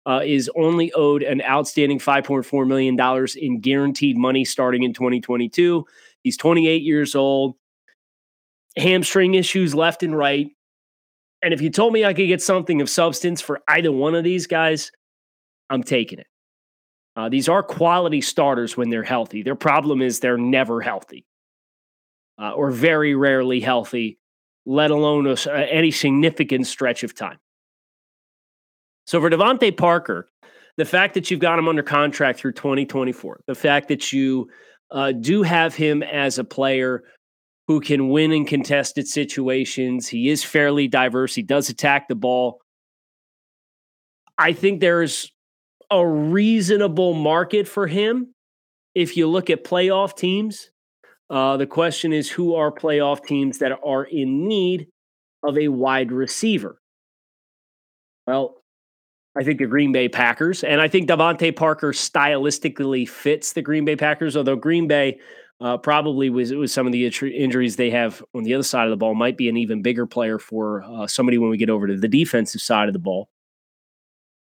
uh, 0.05 0.21
is 0.23 0.49
only 0.55 0.91
owed 0.93 1.23
an 1.23 1.41
outstanding 1.41 1.99
$5.4 1.99 2.67
million 2.67 2.97
in 3.37 3.61
guaranteed 3.61 4.17
money 4.17 4.43
starting 4.45 4.83
in 4.83 4.93
2022. 4.93 5.85
He's 6.23 6.37
28 6.37 6.81
years 6.81 7.15
old, 7.15 7.55
hamstring 8.77 9.33
issues 9.33 9.73
left 9.73 10.03
and 10.03 10.17
right. 10.17 10.49
And 11.41 11.53
if 11.53 11.61
you 11.61 11.69
told 11.69 11.93
me 11.93 12.05
I 12.05 12.13
could 12.13 12.27
get 12.27 12.41
something 12.41 12.81
of 12.81 12.89
substance 12.89 13.41
for 13.41 13.61
either 13.67 13.91
one 13.91 14.15
of 14.15 14.23
these 14.23 14.47
guys, 14.47 14.91
I'm 15.69 15.83
taking 15.83 16.19
it. 16.19 16.27
Uh, 17.15 17.29
these 17.29 17.47
are 17.47 17.61
quality 17.61 18.21
starters 18.21 18.75
when 18.75 18.89
they're 18.89 19.03
healthy. 19.03 19.43
Their 19.43 19.55
problem 19.55 20.01
is 20.01 20.19
they're 20.19 20.37
never 20.37 20.81
healthy 20.81 21.25
uh, 22.39 22.51
or 22.51 22.71
very 22.71 23.15
rarely 23.15 23.59
healthy, 23.59 24.17
let 24.65 24.91
alone 24.91 25.27
a, 25.27 25.49
any 25.71 25.91
significant 25.91 26.67
stretch 26.67 27.03
of 27.03 27.13
time. 27.13 27.37
So 29.05 29.19
for 29.19 29.29
DeVante 29.29 29.75
Parker, 29.75 30.29
the 30.77 30.85
fact 30.85 31.13
that 31.13 31.29
you've 31.29 31.39
got 31.39 31.59
him 31.59 31.67
under 31.67 31.83
contract 31.83 32.39
through 32.39 32.53
2024, 32.53 33.41
the 33.47 33.55
fact 33.55 33.89
that 33.89 34.11
you 34.11 34.49
uh, 34.91 35.11
do 35.11 35.43
have 35.43 35.75
him 35.75 36.03
as 36.03 36.39
a 36.39 36.43
player 36.43 37.03
who 37.67 37.79
can 37.79 38.09
win 38.09 38.31
in 38.31 38.45
contested 38.45 39.07
situations. 39.07 40.07
He 40.07 40.29
is 40.29 40.43
fairly 40.43 40.87
diverse. 40.87 41.33
He 41.33 41.43
does 41.43 41.69
attack 41.69 42.07
the 42.07 42.15
ball. 42.15 42.59
I 44.37 44.53
think 44.53 44.79
there's 44.79 45.31
a 45.89 46.05
reasonable 46.05 47.13
market 47.13 47.67
for 47.67 47.87
him 47.87 48.33
if 48.95 49.15
you 49.15 49.27
look 49.27 49.49
at 49.49 49.63
playoff 49.63 50.17
teams. 50.17 50.71
Uh, 51.29 51.57
the 51.57 51.67
question 51.67 52.13
is 52.13 52.29
who 52.29 52.55
are 52.55 52.71
playoff 52.71 53.23
teams 53.25 53.59
that 53.59 53.71
are 53.83 54.03
in 54.03 54.47
need 54.47 54.87
of 55.43 55.57
a 55.57 55.69
wide 55.69 56.11
receiver? 56.11 56.79
Well, 58.27 58.62
I 59.35 59.43
think 59.43 59.59
the 59.59 59.65
Green 59.65 59.91
Bay 59.91 60.07
Packers, 60.09 60.63
and 60.63 60.79
I 60.79 60.87
think 60.87 61.09
DeVante 61.09 61.55
Parker 61.55 61.91
stylistically 61.91 63.09
fits 63.09 63.53
the 63.53 63.63
Green 63.63 63.83
Bay 63.83 63.95
Packers, 63.95 64.37
although 64.37 64.55
Green 64.55 64.87
Bay 64.87 65.19
uh, 65.59 65.77
probably 65.77 66.29
was 66.29 66.53
with 66.53 66.69
some 66.71 66.85
of 66.85 66.91
the 66.91 67.05
injuries 67.05 67.75
they 67.75 67.89
have 67.89 68.23
on 68.35 68.43
the 68.43 68.53
other 68.53 68.63
side 68.63 68.85
of 68.85 68.91
the 68.91 68.97
ball 68.97 69.15
might 69.15 69.37
be 69.37 69.49
an 69.49 69.57
even 69.57 69.81
bigger 69.81 70.05
player 70.05 70.37
for 70.37 70.83
uh, 70.83 71.07
somebody 71.07 71.37
when 71.37 71.49
we 71.49 71.57
get 71.57 71.69
over 71.69 71.87
to 71.87 71.95
the 71.95 72.07
defensive 72.07 72.61
side 72.61 72.89
of 72.89 72.93
the 72.93 72.99
ball. 72.99 73.29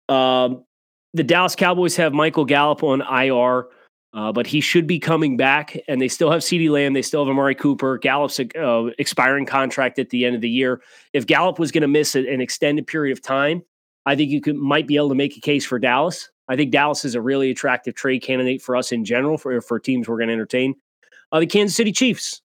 Um, 0.10 0.66
the 1.14 1.24
Dallas 1.24 1.56
Cowboys 1.56 1.96
have 1.98 2.14
Michael 2.14 2.46
Gallup 2.46 2.84
on 2.84 3.02
IR, 3.02 3.68
uh, 4.14 4.32
but 4.32 4.48
he 4.48 4.62
should 4.62 4.88
be 4.88 5.00
coming 5.00 5.38
back. 5.38 5.78
And 5.88 6.02
they 6.02 6.08
still 6.08 6.32
have 6.32 6.42
CeeDee 6.42 6.70
Lamb. 6.70 6.94
They 6.94 7.02
still 7.02 7.24
have 7.24 7.30
Amari 7.30 7.56
Cooper. 7.56 7.98
Gallup's 7.98 8.40
uh, 8.40 8.86
expiring 8.98 9.46
contract 9.46 10.00
at 10.00 10.10
the 10.10 10.26
end 10.26 10.36
of 10.36 10.42
the 10.42 10.50
year. 10.50 10.82
If 11.14 11.28
Gallup 11.28 11.60
was 11.60 11.72
going 11.72 11.82
to 11.84 11.88
miss 11.88 12.16
an 12.16 12.42
extended 12.42 12.88
period 12.88 13.16
of 13.16 13.22
time, 13.22 13.64
I 14.06 14.16
think 14.16 14.32
you 14.32 14.42
could 14.42 14.56
might 14.56 14.88
be 14.88 14.96
able 14.96 15.10
to 15.10 15.16
make 15.16 15.38
a 15.38 15.42
case 15.42 15.66
for 15.66 15.80
Dallas. 15.80 16.30
I 16.48 16.56
think 16.56 16.72
Dallas 16.72 17.06
is 17.06 17.16
a 17.16 17.22
really 17.22 17.52
attractive 17.52 17.96
trade 17.96 18.24
candidate 18.24 18.62
for 18.62 18.76
us 18.76 18.92
in 18.92 19.06
general 19.06 19.38
for 19.38 19.62
for 19.62 19.80
teams 19.80 20.08
we're 20.08 20.18
going 20.18 20.28
to 20.28 20.34
entertain. 20.34 20.76
Uh, 21.32 21.40
the 21.40 21.48
Kansas 21.48 21.76
City 21.76 21.92
Chiefs. 21.92 22.42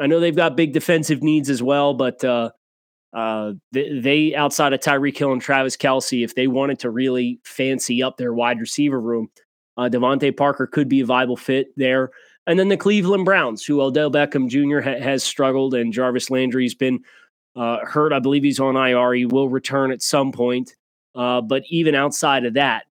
I 0.00 0.06
know 0.06 0.20
they've 0.20 0.36
got 0.36 0.56
big 0.56 0.72
defensive 0.72 1.22
needs 1.22 1.50
as 1.50 1.60
well, 1.60 1.92
but 1.92 2.22
uh, 2.22 2.50
uh, 3.12 3.54
they, 3.72 3.98
they, 3.98 4.34
outside 4.34 4.72
of 4.72 4.80
Tyreek 4.80 5.16
Hill 5.16 5.32
and 5.32 5.42
Travis 5.42 5.76
Kelce, 5.76 6.22
if 6.22 6.34
they 6.34 6.46
wanted 6.46 6.78
to 6.80 6.90
really 6.90 7.40
fancy 7.44 8.02
up 8.02 8.16
their 8.16 8.32
wide 8.32 8.60
receiver 8.60 9.00
room, 9.00 9.28
uh, 9.76 9.88
DeVante 9.88 10.36
Parker 10.36 10.66
could 10.66 10.88
be 10.88 11.00
a 11.00 11.06
viable 11.06 11.36
fit 11.36 11.68
there. 11.76 12.10
And 12.46 12.58
then 12.58 12.68
the 12.68 12.76
Cleveland 12.76 13.24
Browns, 13.24 13.64
who 13.64 13.80
Odell 13.80 14.10
Beckham 14.10 14.48
Jr. 14.48 14.80
Ha- 14.80 15.00
has 15.00 15.24
struggled, 15.24 15.74
and 15.74 15.92
Jarvis 15.92 16.30
Landry's 16.30 16.74
been 16.74 17.00
uh, 17.56 17.78
hurt. 17.84 18.12
I 18.12 18.20
believe 18.20 18.42
he's 18.42 18.60
on 18.60 18.76
IR. 18.76 19.14
He 19.14 19.26
will 19.26 19.48
return 19.48 19.90
at 19.90 20.02
some 20.02 20.32
point. 20.32 20.74
Uh, 21.18 21.40
but 21.40 21.64
even 21.68 21.96
outside 21.96 22.46
of 22.46 22.54
that, 22.54 22.84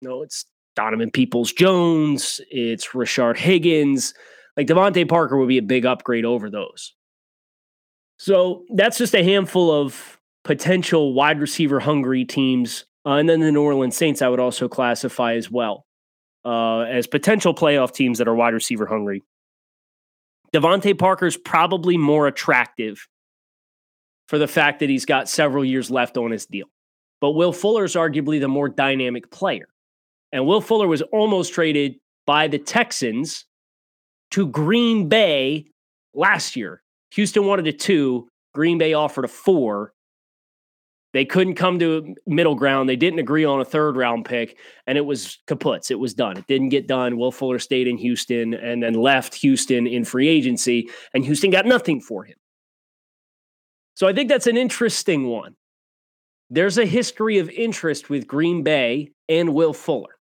you 0.00 0.08
know, 0.08 0.22
it's 0.22 0.44
Donovan 0.76 1.10
Peoples 1.10 1.50
Jones, 1.50 2.40
it's 2.50 2.88
Rashard 2.88 3.38
Higgins. 3.38 4.12
Like 4.56 4.66
DeVante 4.66 5.08
Parker 5.08 5.38
would 5.38 5.48
be 5.48 5.58
a 5.58 5.62
big 5.62 5.86
upgrade 5.86 6.26
over 6.26 6.50
those. 6.50 6.94
So 8.18 8.64
that's 8.74 8.98
just 8.98 9.14
a 9.14 9.24
handful 9.24 9.72
of 9.72 10.20
potential 10.44 11.14
wide 11.14 11.40
receiver 11.40 11.80
hungry 11.80 12.26
teams. 12.26 12.84
Uh, 13.06 13.14
and 13.14 13.28
then 13.28 13.40
the 13.40 13.50
New 13.50 13.62
Orleans 13.62 13.96
Saints, 13.96 14.20
I 14.20 14.28
would 14.28 14.40
also 14.40 14.68
classify 14.68 15.34
as 15.34 15.50
well 15.50 15.86
uh, 16.44 16.80
as 16.80 17.06
potential 17.06 17.54
playoff 17.54 17.92
teams 17.92 18.18
that 18.18 18.28
are 18.28 18.34
wide 18.34 18.54
receiver 18.54 18.86
hungry. 18.86 19.22
DeVante 20.52 20.96
Parker's 20.98 21.36
probably 21.36 21.96
more 21.96 22.26
attractive 22.26 23.08
for 24.28 24.38
the 24.38 24.46
fact 24.46 24.80
that 24.80 24.88
he's 24.88 25.04
got 25.06 25.28
several 25.28 25.64
years 25.64 25.90
left 25.90 26.16
on 26.16 26.30
his 26.30 26.46
deal. 26.46 26.66
But 27.24 27.36
Will 27.36 27.54
Fuller 27.54 27.84
is 27.84 27.94
arguably 27.94 28.38
the 28.38 28.48
more 28.48 28.68
dynamic 28.68 29.30
player. 29.30 29.68
And 30.30 30.46
Will 30.46 30.60
Fuller 30.60 30.86
was 30.86 31.00
almost 31.00 31.54
traded 31.54 31.94
by 32.26 32.48
the 32.48 32.58
Texans 32.58 33.46
to 34.32 34.46
Green 34.46 35.08
Bay 35.08 35.64
last 36.12 36.54
year. 36.54 36.82
Houston 37.12 37.46
wanted 37.46 37.66
a 37.66 37.72
two, 37.72 38.28
Green 38.52 38.76
Bay 38.76 38.92
offered 38.92 39.24
a 39.24 39.28
four. 39.28 39.94
They 41.14 41.24
couldn't 41.24 41.54
come 41.54 41.78
to 41.78 42.14
middle 42.26 42.56
ground. 42.56 42.90
They 42.90 42.96
didn't 42.96 43.20
agree 43.20 43.46
on 43.46 43.58
a 43.58 43.64
third 43.64 43.96
round 43.96 44.26
pick, 44.26 44.58
and 44.86 44.98
it 44.98 45.06
was 45.06 45.38
kaputs. 45.46 45.90
It 45.90 45.98
was 45.98 46.12
done. 46.12 46.36
It 46.36 46.46
didn't 46.46 46.68
get 46.68 46.86
done. 46.86 47.16
Will 47.16 47.32
Fuller 47.32 47.58
stayed 47.58 47.88
in 47.88 47.96
Houston 47.96 48.52
and 48.52 48.82
then 48.82 48.92
left 48.92 49.34
Houston 49.36 49.86
in 49.86 50.04
free 50.04 50.28
agency, 50.28 50.90
and 51.14 51.24
Houston 51.24 51.48
got 51.48 51.64
nothing 51.64 52.02
for 52.02 52.24
him. 52.24 52.36
So 53.94 54.06
I 54.06 54.12
think 54.12 54.28
that's 54.28 54.46
an 54.46 54.58
interesting 54.58 55.28
one. 55.28 55.56
There's 56.50 56.78
a 56.78 56.86
history 56.86 57.38
of 57.38 57.48
interest 57.50 58.10
with 58.10 58.26
Green 58.26 58.62
Bay 58.62 59.10
and 59.28 59.54
Will 59.54 59.72
Fuller 59.72 60.14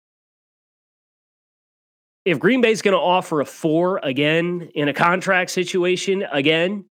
if 2.25 2.39
Green 2.39 2.62
Bay's 2.62 2.82
going 2.82 2.94
to 2.94 3.00
offer 3.00 3.42
a 3.42 3.46
four 3.46 4.00
again 4.01 4.70
in 4.74 4.88
a 4.88 4.94
contract 4.94 5.51
situation 5.51 6.24
again, 6.32 6.86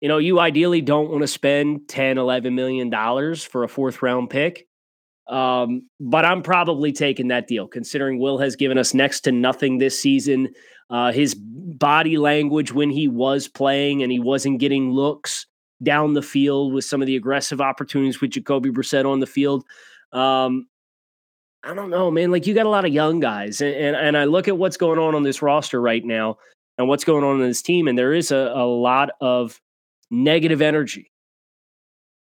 you 0.00 0.08
know, 0.08 0.18
you 0.18 0.38
ideally 0.38 0.82
don't 0.82 1.10
want 1.10 1.22
to 1.22 1.28
spend 1.28 1.88
10, 1.88 2.18
11 2.18 2.54
million 2.54 2.90
dollars 2.90 3.42
for 3.42 3.64
a 3.64 3.68
fourth 3.68 4.02
round 4.02 4.28
pick. 4.28 4.66
Um, 5.26 5.88
but 5.98 6.26
I'm 6.26 6.42
probably 6.42 6.92
taking 6.92 7.28
that 7.28 7.46
deal 7.46 7.66
considering 7.66 8.18
Will 8.18 8.36
has 8.38 8.56
given 8.56 8.76
us 8.76 8.92
next 8.92 9.22
to 9.22 9.32
nothing 9.32 9.78
this 9.78 9.98
season. 9.98 10.50
Uh, 10.90 11.12
his 11.12 11.34
body 11.34 12.18
language 12.18 12.72
when 12.72 12.90
he 12.90 13.08
was 13.08 13.48
playing 13.48 14.02
and 14.02 14.12
he 14.12 14.18
wasn't 14.18 14.60
getting 14.60 14.90
looks 14.90 15.46
down 15.82 16.14
the 16.14 16.22
field 16.22 16.72
with 16.72 16.84
some 16.84 17.02
of 17.02 17.06
the 17.06 17.16
aggressive 17.16 17.60
opportunities 17.60 18.20
with 18.20 18.30
Jacoby 18.30 18.70
Brissett 18.70 19.10
on 19.10 19.20
the 19.20 19.26
field. 19.26 19.64
Um, 20.12 20.68
I 21.62 21.74
don't 21.74 21.90
know, 21.90 22.10
man. 22.10 22.30
Like 22.30 22.46
you 22.46 22.54
got 22.54 22.66
a 22.66 22.70
lot 22.70 22.84
of 22.84 22.92
young 22.92 23.20
guys, 23.20 23.60
and, 23.60 23.74
and, 23.74 23.96
and 23.96 24.16
I 24.16 24.24
look 24.24 24.48
at 24.48 24.58
what's 24.58 24.76
going 24.76 24.98
on 24.98 25.14
on 25.14 25.22
this 25.22 25.42
roster 25.42 25.80
right 25.80 26.04
now, 26.04 26.36
and 26.78 26.88
what's 26.88 27.04
going 27.04 27.24
on 27.24 27.40
in 27.40 27.48
this 27.48 27.62
team, 27.62 27.88
and 27.88 27.98
there 27.98 28.12
is 28.12 28.30
a, 28.30 28.52
a 28.54 28.66
lot 28.66 29.10
of 29.20 29.60
negative 30.10 30.60
energy. 30.60 31.10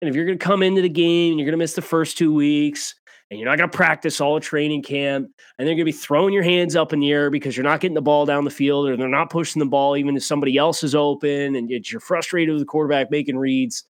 And 0.00 0.08
if 0.08 0.14
you're 0.14 0.24
going 0.26 0.38
to 0.38 0.44
come 0.44 0.62
into 0.62 0.80
the 0.80 0.88
game, 0.88 1.32
and 1.32 1.40
you're 1.40 1.46
going 1.46 1.58
to 1.58 1.62
miss 1.62 1.74
the 1.74 1.82
first 1.82 2.16
two 2.16 2.32
weeks, 2.32 2.94
and 3.30 3.38
you're 3.38 3.48
not 3.48 3.58
going 3.58 3.70
to 3.70 3.76
practice 3.76 4.20
all 4.20 4.34
the 4.34 4.40
training 4.40 4.82
camp, 4.82 5.30
and 5.58 5.66
they're 5.66 5.74
going 5.74 5.78
to 5.78 5.84
be 5.84 5.92
throwing 5.92 6.32
your 6.32 6.42
hands 6.42 6.76
up 6.76 6.92
in 6.92 7.00
the 7.00 7.12
air 7.12 7.30
because 7.30 7.56
you're 7.56 7.64
not 7.64 7.80
getting 7.80 7.94
the 7.94 8.02
ball 8.02 8.24
down 8.24 8.44
the 8.44 8.50
field, 8.50 8.88
or 8.88 8.96
they're 8.96 9.08
not 9.08 9.30
pushing 9.30 9.60
the 9.60 9.66
ball 9.66 9.96
even 9.96 10.16
if 10.16 10.24
somebody 10.24 10.56
else 10.56 10.82
is 10.82 10.94
open, 10.94 11.54
and 11.56 11.70
you're 11.70 12.00
frustrated 12.00 12.52
with 12.52 12.62
the 12.62 12.66
quarterback 12.66 13.10
making 13.10 13.36
reads, 13.36 13.84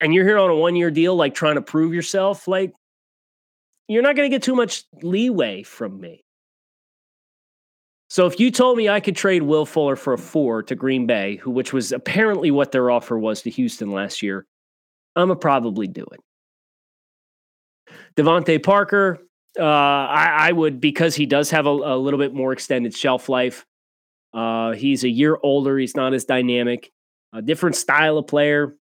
and 0.00 0.14
you're 0.14 0.24
here 0.24 0.38
on 0.38 0.50
a 0.50 0.56
one 0.56 0.76
year 0.76 0.90
deal, 0.90 1.14
like 1.14 1.34
trying 1.34 1.56
to 1.56 1.62
prove 1.62 1.92
yourself, 1.92 2.48
like 2.48 2.72
you're 3.86 4.02
not 4.02 4.16
going 4.16 4.30
to 4.30 4.34
get 4.34 4.42
too 4.42 4.54
much 4.54 4.84
leeway 5.02 5.62
from 5.62 6.00
me. 6.00 6.24
So 8.08 8.26
if 8.26 8.40
you 8.40 8.50
told 8.50 8.76
me 8.76 8.88
I 8.88 8.98
could 8.98 9.14
trade 9.14 9.42
Will 9.42 9.66
Fuller 9.66 9.94
for 9.94 10.12
a 10.14 10.18
four 10.18 10.64
to 10.64 10.74
Green 10.74 11.06
Bay, 11.06 11.36
who 11.36 11.50
which 11.50 11.72
was 11.72 11.92
apparently 11.92 12.50
what 12.50 12.72
their 12.72 12.90
offer 12.90 13.18
was 13.18 13.42
to 13.42 13.50
Houston 13.50 13.90
last 13.90 14.20
year, 14.22 14.46
I'm 15.14 15.28
gonna 15.28 15.38
probably 15.38 15.86
do 15.86 16.04
it. 16.12 16.20
DeVante 18.16 18.62
Parker, 18.62 19.18
uh, 19.58 19.62
I, 19.62 20.48
I, 20.48 20.52
would 20.52 20.80
because 20.80 21.14
he 21.14 21.26
does 21.26 21.50
have 21.50 21.66
a, 21.66 21.70
a, 21.70 21.96
little 21.96 22.18
bit 22.18 22.32
more 22.32 22.52
extended 22.52 22.96
shelf 22.96 23.28
life. 23.28 23.66
Uh, 24.32 24.72
he's 24.72 25.02
a 25.02 25.08
year 25.08 25.38
older. 25.42 25.76
He's 25.76 25.96
not 25.96 26.14
as 26.14 26.24
dynamic. 26.24 26.90
A 27.32 27.42
different 27.42 27.76
style 27.76 28.18
of 28.18 28.26
player. 28.26 28.76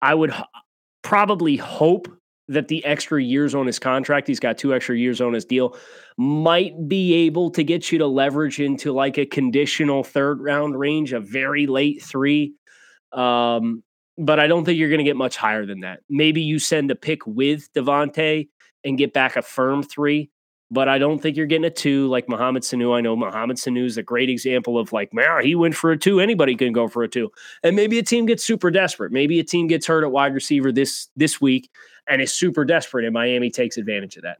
I 0.00 0.14
would 0.14 0.30
h- 0.30 0.42
probably 1.02 1.56
hope 1.56 2.08
that 2.48 2.68
the 2.68 2.84
extra 2.84 3.22
years 3.22 3.54
on 3.54 3.66
his 3.66 3.78
contract, 3.78 4.28
he's 4.28 4.40
got 4.40 4.58
two 4.58 4.74
extra 4.74 4.96
years 4.96 5.20
on 5.20 5.32
his 5.32 5.44
deal, 5.44 5.76
might 6.18 6.88
be 6.88 7.14
able 7.26 7.50
to 7.50 7.64
get 7.64 7.90
you 7.90 7.98
to 7.98 8.06
leverage 8.06 8.60
into 8.60 8.92
like 8.92 9.18
a 9.18 9.26
conditional 9.26 10.04
third 10.04 10.40
round 10.40 10.78
range, 10.78 11.12
a 11.12 11.20
very 11.20 11.66
late 11.66 12.02
three. 12.02 12.54
Um, 13.12 13.82
but 14.18 14.38
I 14.38 14.46
don't 14.46 14.64
think 14.64 14.78
you're 14.78 14.88
going 14.88 14.98
to 14.98 15.04
get 15.04 15.16
much 15.16 15.36
higher 15.36 15.66
than 15.66 15.80
that. 15.80 16.00
Maybe 16.08 16.40
you 16.40 16.58
send 16.58 16.90
a 16.90 16.94
pick 16.94 17.26
with 17.26 17.72
DeVante 17.74 18.48
and 18.84 18.98
get 18.98 19.12
back 19.12 19.36
a 19.36 19.42
firm 19.42 19.82
three, 19.82 20.30
but 20.70 20.88
I 20.88 20.98
don't 20.98 21.20
think 21.20 21.36
you're 21.36 21.46
getting 21.46 21.64
a 21.64 21.70
two 21.70 22.08
like 22.08 22.28
Mohamed 22.28 22.62
Sanu. 22.62 22.96
I 22.96 23.00
know 23.00 23.16
Mohamed 23.16 23.56
Sanu 23.56 23.84
is 23.84 23.96
a 23.96 24.02
great 24.02 24.30
example 24.30 24.78
of 24.78 24.92
like, 24.92 25.12
man, 25.12 25.44
he 25.44 25.54
went 25.54 25.74
for 25.74 25.90
a 25.90 25.98
two. 25.98 26.20
Anybody 26.20 26.54
can 26.54 26.72
go 26.72 26.86
for 26.86 27.02
a 27.02 27.08
two. 27.08 27.30
And 27.62 27.74
maybe 27.74 27.98
a 27.98 28.02
team 28.02 28.26
gets 28.26 28.44
super 28.44 28.70
desperate. 28.70 29.10
Maybe 29.12 29.40
a 29.40 29.44
team 29.44 29.66
gets 29.66 29.86
hurt 29.86 30.04
at 30.04 30.12
wide 30.12 30.34
receiver 30.34 30.70
this 30.70 31.08
this 31.16 31.40
week 31.40 31.70
and 32.08 32.20
is 32.20 32.32
super 32.32 32.64
desperate, 32.64 33.04
and 33.04 33.14
Miami 33.14 33.50
takes 33.50 33.76
advantage 33.76 34.16
of 34.16 34.22
that. 34.22 34.38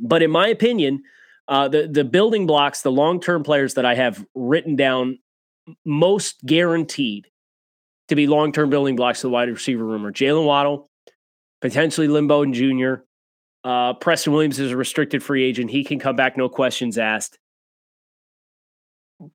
But 0.00 0.22
in 0.22 0.30
my 0.30 0.48
opinion, 0.48 1.02
uh, 1.48 1.68
the 1.68 1.88
the 1.88 2.04
building 2.04 2.46
blocks, 2.46 2.82
the 2.82 2.92
long 2.92 3.20
term 3.20 3.44
players 3.44 3.74
that 3.74 3.86
I 3.86 3.94
have 3.94 4.24
written 4.34 4.76
down, 4.76 5.18
most 5.84 6.44
guaranteed 6.44 7.28
to 8.12 8.16
be 8.16 8.26
long 8.26 8.52
term 8.52 8.70
building 8.70 8.96
blocks 8.96 9.20
to 9.20 9.26
the 9.26 9.30
wide 9.30 9.48
receiver 9.48 9.84
room 9.84 10.06
are 10.06 10.12
Jaylen 10.12 10.44
Waddle, 10.44 10.88
potentially 11.60 12.08
Lynn 12.08 12.26
Bowden 12.26 12.52
Jr. 12.52 13.02
Uh, 13.64 13.94
Preston 13.94 14.32
Williams 14.32 14.58
is 14.58 14.72
a 14.72 14.76
restricted 14.76 15.22
free 15.22 15.44
agent; 15.44 15.70
he 15.70 15.84
can 15.84 15.98
come 15.98 16.16
back, 16.16 16.36
no 16.36 16.48
questions 16.48 16.98
asked. 16.98 17.38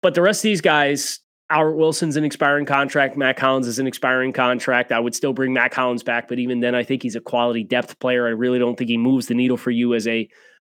But 0.02 0.14
the 0.14 0.22
rest 0.22 0.40
of 0.40 0.44
these 0.44 0.62
guys, 0.62 1.22
Albert 1.50 1.76
Wilson's 1.76 2.18
an 2.18 2.26
expiring 2.26 2.66
contract. 2.66 3.16
Mack 3.16 3.40
Hollins 3.40 3.68
is 3.68 3.80
an 3.80 3.88
expiring 3.88 4.34
contract. 4.34 4.92
I 4.92 5.00
would 5.00 5.16
still 5.16 5.34
bring 5.34 5.54
Mack 5.54 5.74
Hollins 5.74 6.04
back, 6.04 6.28
but 6.28 6.40
even 6.40 6.60
then, 6.60 6.76
I 6.76 6.84
think 6.84 7.04
he's 7.04 7.16
a 7.16 7.22
quality 7.22 7.64
depth 7.64 7.98
player. 8.00 8.28
I 8.28 8.32
really 8.32 8.60
don't 8.60 8.78
think 8.78 8.90
he 8.90 8.98
moves 8.98 9.28
the 9.28 9.34
needle 9.34 9.58
for 9.58 9.72
you 9.72 9.94
as 9.94 10.08
a 10.08 10.28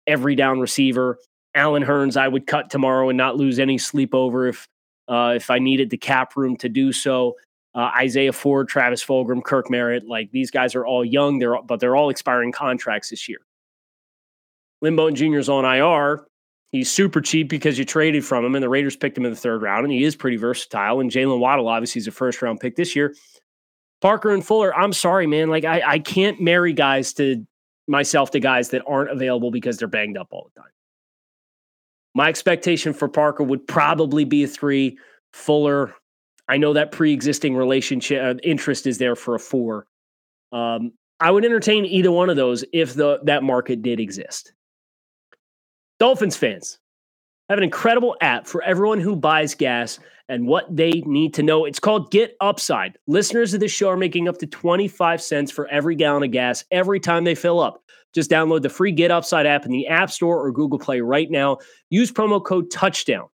every 0.07 0.35
down 0.35 0.61
receiver. 0.61 1.19
Allen 1.55 1.83
Hurns, 1.83 2.19
I 2.19 2.29
would 2.29 2.47
cut 2.47 2.69
tomorrow 2.69 3.09
and 3.09 3.17
not 3.17 3.37
lose 3.37 3.59
any 3.59 3.79
sleep 3.79 4.15
over 4.15 4.49
if 4.49 4.69
uh, 5.09 5.33
if 5.37 5.51
I 5.51 5.59
needed 5.59 5.89
the 5.89 5.97
cap 5.97 6.37
room 6.37 6.57
to 6.59 6.69
do 6.69 6.93
so. 6.93 7.37
Uh, 7.77 7.91
Isaiah 7.99 8.33
Ford, 8.33 8.69
Travis 8.69 9.05
Fulgham, 9.05 9.45
Kirk 9.45 9.71
Merritt, 9.71 10.09
like 10.09 10.31
these 10.31 10.51
guys 10.51 10.75
are 10.75 10.87
all 10.87 11.05
young, 11.05 11.39
they're 11.39 11.61
but 11.61 11.79
they're 11.79 11.95
all 11.95 12.09
expiring 12.09 12.51
contracts 12.51 13.11
this 13.11 13.29
year. 13.29 13.39
Lynn 14.81 14.97
Bowden 14.97 15.15
Jr. 15.15 15.39
is 15.39 15.51
on 15.51 15.67
IR. 15.67 16.27
He's 16.73 16.91
super 16.91 17.21
cheap 17.21 17.49
because 17.51 17.79
you 17.79 17.85
traded 17.85 18.25
from 18.25 18.45
him, 18.45 18.55
and 18.55 18.63
the 18.63 18.69
Raiders 18.69 18.97
picked 18.97 19.17
him 19.17 19.27
in 19.27 19.31
the 19.31 19.37
third 19.37 19.61
round, 19.61 19.85
and 19.85 19.93
he 19.93 20.05
is 20.05 20.17
pretty 20.17 20.39
versatile. 20.39 21.01
And 21.01 21.11
Jaylen 21.11 21.39
Waddle, 21.39 21.69
obviously, 21.69 22.01
is 22.01 22.07
a 22.07 22.13
first 22.13 22.41
round 22.41 22.61
pick 22.61 22.77
this 22.77 22.97
year. 22.97 23.15
Parker 24.01 24.31
and 24.31 24.45
Fuller, 24.45 24.75
I'm 24.75 24.93
sorry, 24.93 25.27
man. 25.27 25.51
Like 25.51 25.65
I, 25.65 25.83
I 25.85 25.99
can't 25.99 26.41
marry 26.41 26.73
guys 26.73 27.13
to 27.15 27.47
myself 27.89 28.31
to 28.33 28.41
guys 28.41 28.71
that 28.71 28.83
aren't 28.87 29.11
available 29.11 29.51
because 29.51 29.77
they're 29.79 29.89
banged 29.89 30.17
up 30.17 30.29
all 30.31 30.51
the 30.55 30.61
time. 30.61 30.71
My 32.15 32.29
expectation 32.29 32.95
for 32.95 33.09
Parker 33.09 33.45
would 33.45 33.67
probably 33.67 34.25
be 34.25 34.45
a 34.45 34.49
three. 34.49 34.99
Fuller, 35.33 35.95
I 36.49 36.57
know 36.59 36.73
that 36.75 36.93
pre-existing 36.93 37.57
relationship 37.57 38.23
uh, 38.23 38.39
interest 38.43 38.87
is 38.87 38.99
there 38.99 39.17
for 39.17 39.35
a 39.35 39.41
four. 39.41 39.87
Um, 40.53 40.93
I 41.19 41.31
would 41.31 41.45
entertain 41.45 41.85
either 41.85 42.11
one 42.11 42.31
of 42.31 42.37
those 42.37 42.65
if 42.73 42.95
the 42.95 43.21
that 43.25 43.43
market 43.43 43.83
did 43.83 44.01
exist. 44.01 44.53
Dolphins 45.99 46.37
fans 46.37 46.79
have 47.49 47.59
an 47.59 47.65
incredible 47.65 48.17
app 48.21 48.47
for 48.47 48.63
everyone 48.63 49.01
who 49.01 49.17
buys 49.17 49.55
gas 49.55 49.99
and 50.29 50.47
what 50.47 50.75
they 50.75 51.03
need 51.07 51.33
to 51.35 51.43
know. 51.43 51.65
It's 51.65 51.79
called 51.79 52.11
Get 52.11 52.37
Upside. 52.41 52.99
Listeners 53.07 53.55
of 53.55 53.61
this 53.61 53.73
show 53.73 53.89
are 53.89 53.97
making 53.97 54.29
up 54.29 54.39
to 54.39 54.47
25 54.47 55.23
cents 55.23 55.51
for 55.51 55.69
every 55.69 55.95
gallon 55.95 56.25
of 56.25 56.33
gas 56.33 56.65
every 56.71 57.01
time 57.01 57.25
they 57.25 57.35
fill 57.35 57.61
up. 57.61 57.83
Just 58.15 58.31
download 58.31 58.63
the 58.63 58.69
free 58.69 58.93
Get 58.93 59.11
Upside 59.11 59.47
app 59.47 59.65
in 59.65 59.71
the 59.71 59.87
App 59.87 60.11
Store 60.11 60.45
or 60.45 60.51
Google 60.51 60.79
Play 60.79 61.01
right 61.01 61.31
now. 61.31 61.59
Use 61.91 62.11
promo 62.11 62.45
code 62.45 62.71
touchdown 62.71 63.29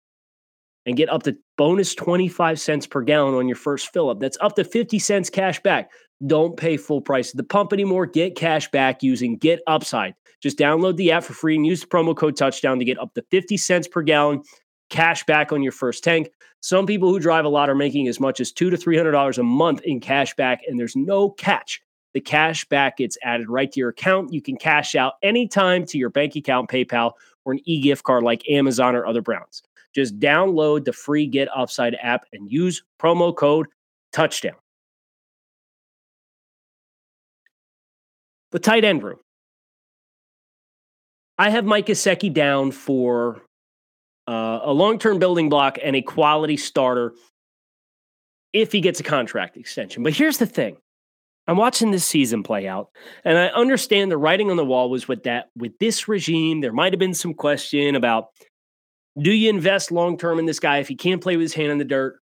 and 0.85 0.97
get 0.97 1.09
up 1.09 1.23
to 1.23 1.37
bonus 1.57 1.93
25 1.95 2.59
cents 2.59 2.87
per 2.87 3.01
gallon 3.01 3.35
on 3.35 3.47
your 3.47 3.55
first 3.55 3.93
fill 3.93 4.09
up. 4.09 4.19
That's 4.19 4.37
up 4.41 4.55
to 4.55 4.63
50 4.63 4.99
cents 4.99 5.29
cash 5.29 5.61
back. 5.61 5.91
Don't 6.25 6.57
pay 6.57 6.77
full 6.77 7.01
price 7.01 7.31
at 7.31 7.37
the 7.37 7.43
pump 7.43 7.73
anymore. 7.73 8.05
Get 8.05 8.35
cash 8.35 8.69
back 8.71 9.03
using 9.03 9.37
Get 9.37 9.61
Upside. 9.67 10.15
Just 10.41 10.57
download 10.57 10.97
the 10.97 11.11
app 11.11 11.23
for 11.23 11.33
free 11.33 11.55
and 11.55 11.65
use 11.65 11.81
the 11.81 11.87
promo 11.87 12.15
code 12.15 12.35
touchdown 12.35 12.79
to 12.79 12.85
get 12.85 12.99
up 12.99 13.13
to 13.13 13.23
50 13.29 13.57
cents 13.57 13.87
per 13.87 14.01
gallon 14.01 14.41
cash 14.89 15.23
back 15.25 15.51
on 15.51 15.63
your 15.63 15.71
first 15.71 16.03
tank. 16.03 16.29
Some 16.59 16.85
people 16.85 17.09
who 17.09 17.19
drive 17.19 17.45
a 17.45 17.49
lot 17.49 17.69
are 17.69 17.75
making 17.75 18.07
as 18.07 18.19
much 18.19 18.39
as 18.39 18.51
two 18.51 18.69
to 18.69 18.77
three 18.77 18.95
hundred 18.95 19.13
dollars 19.13 19.39
a 19.39 19.43
month 19.43 19.81
in 19.81 19.99
cash 19.99 20.35
back, 20.35 20.61
and 20.67 20.79
there's 20.79 20.95
no 20.95 21.31
catch. 21.31 21.81
The 22.13 22.21
cash 22.21 22.65
back 22.65 22.97
gets 22.97 23.17
added 23.23 23.49
right 23.49 23.71
to 23.71 23.79
your 23.79 23.89
account. 23.89 24.33
You 24.33 24.41
can 24.41 24.57
cash 24.57 24.95
out 24.95 25.13
anytime 25.23 25.85
to 25.87 25.97
your 25.97 26.09
bank 26.09 26.35
account, 26.35 26.69
PayPal, 26.69 27.13
or 27.45 27.53
an 27.53 27.61
e-gift 27.63 28.03
card 28.03 28.23
like 28.23 28.47
Amazon 28.49 28.95
or 28.95 29.05
other 29.05 29.21
brands. 29.21 29.63
Just 29.93 30.19
download 30.19 30.85
the 30.85 30.93
free 30.93 31.27
Get 31.27 31.49
Upside 31.55 31.97
app 32.01 32.25
and 32.31 32.51
use 32.51 32.83
promo 33.01 33.35
code 33.35 33.67
touchdown. 34.13 34.55
The 38.51 38.59
tight 38.59 38.83
end 38.83 39.03
room. 39.03 39.19
I 41.37 41.49
have 41.49 41.65
Mike 41.65 41.87
Gesicki 41.87 42.31
down 42.31 42.71
for 42.71 43.41
uh, 44.27 44.59
a 44.63 44.71
long 44.71 44.99
term 44.99 45.19
building 45.19 45.49
block 45.49 45.77
and 45.81 45.95
a 45.95 46.01
quality 46.01 46.57
starter 46.57 47.13
if 48.53 48.71
he 48.71 48.81
gets 48.81 48.99
a 48.99 49.03
contract 49.03 49.57
extension. 49.57 50.03
But 50.03 50.13
here's 50.13 50.37
the 50.37 50.45
thing 50.45 50.77
I'm 51.47 51.57
watching 51.57 51.91
this 51.91 52.05
season 52.05 52.43
play 52.43 52.67
out, 52.67 52.89
and 53.25 53.37
I 53.37 53.47
understand 53.47 54.11
the 54.11 54.17
writing 54.17 54.51
on 54.51 54.57
the 54.57 54.65
wall 54.65 54.89
was 54.89 55.07
with 55.07 55.23
that 55.23 55.49
with 55.55 55.77
this 55.79 56.07
regime. 56.07 56.61
There 56.61 56.73
might 56.73 56.93
have 56.93 56.99
been 56.99 57.13
some 57.13 57.33
question 57.33 57.95
about 57.95 58.27
do 59.19 59.31
you 59.31 59.49
invest 59.49 59.91
long 59.91 60.17
term 60.17 60.39
in 60.39 60.45
this 60.45 60.59
guy 60.59 60.77
if 60.77 60.87
he 60.87 60.95
can't 60.95 61.21
play 61.21 61.35
with 61.35 61.43
his 61.43 61.53
hand 61.53 61.71
in 61.71 61.77
the 61.77 61.85
dirt? 61.85 62.19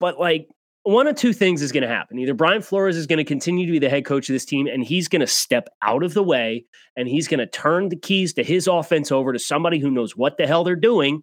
But 0.00 0.18
like 0.18 0.48
one 0.82 1.06
of 1.06 1.16
two 1.16 1.32
things 1.32 1.62
is 1.62 1.72
going 1.72 1.82
to 1.82 1.88
happen. 1.88 2.18
Either 2.18 2.34
Brian 2.34 2.62
Flores 2.62 2.96
is 2.96 3.06
going 3.06 3.18
to 3.18 3.24
continue 3.24 3.66
to 3.66 3.72
be 3.72 3.78
the 3.78 3.90
head 3.90 4.04
coach 4.04 4.28
of 4.28 4.32
this 4.32 4.44
team 4.44 4.66
and 4.66 4.82
he's 4.82 5.08
going 5.08 5.20
to 5.20 5.26
step 5.26 5.68
out 5.82 6.02
of 6.02 6.14
the 6.14 6.22
way 6.22 6.64
and 6.96 7.06
he's 7.06 7.28
going 7.28 7.38
to 7.38 7.46
turn 7.46 7.90
the 7.90 7.96
keys 7.96 8.32
to 8.34 8.42
his 8.42 8.66
offense 8.66 9.12
over 9.12 9.32
to 9.32 9.38
somebody 9.38 9.78
who 9.78 9.90
knows 9.90 10.16
what 10.16 10.38
the 10.38 10.46
hell 10.46 10.64
they're 10.64 10.76
doing. 10.76 11.22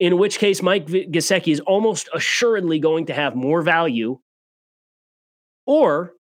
In 0.00 0.18
which 0.18 0.38
case, 0.38 0.62
Mike 0.62 0.86
Gesicki 0.86 1.52
is 1.52 1.60
almost 1.60 2.08
assuredly 2.14 2.78
going 2.78 3.06
to 3.06 3.14
have 3.14 3.36
more 3.36 3.62
value. 3.62 4.18
Or 5.66 6.12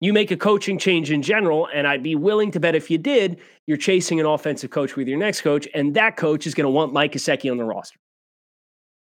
you 0.00 0.12
make 0.12 0.30
a 0.30 0.36
coaching 0.36 0.78
change 0.78 1.10
in 1.10 1.20
general, 1.22 1.68
and 1.72 1.86
I'd 1.86 2.02
be 2.02 2.14
willing 2.14 2.50
to 2.52 2.60
bet 2.60 2.74
if 2.74 2.90
you 2.90 2.98
did, 2.98 3.38
you're 3.66 3.76
chasing 3.76 4.18
an 4.18 4.26
offensive 4.26 4.70
coach 4.70 4.96
with 4.96 5.06
your 5.06 5.18
next 5.18 5.42
coach, 5.42 5.68
and 5.74 5.94
that 5.94 6.16
coach 6.16 6.46
is 6.46 6.54
going 6.54 6.64
to 6.64 6.70
want 6.70 6.92
Mike 6.92 7.12
Gesicki 7.12 7.50
on 7.50 7.58
the 7.58 7.64
roster. 7.64 8.00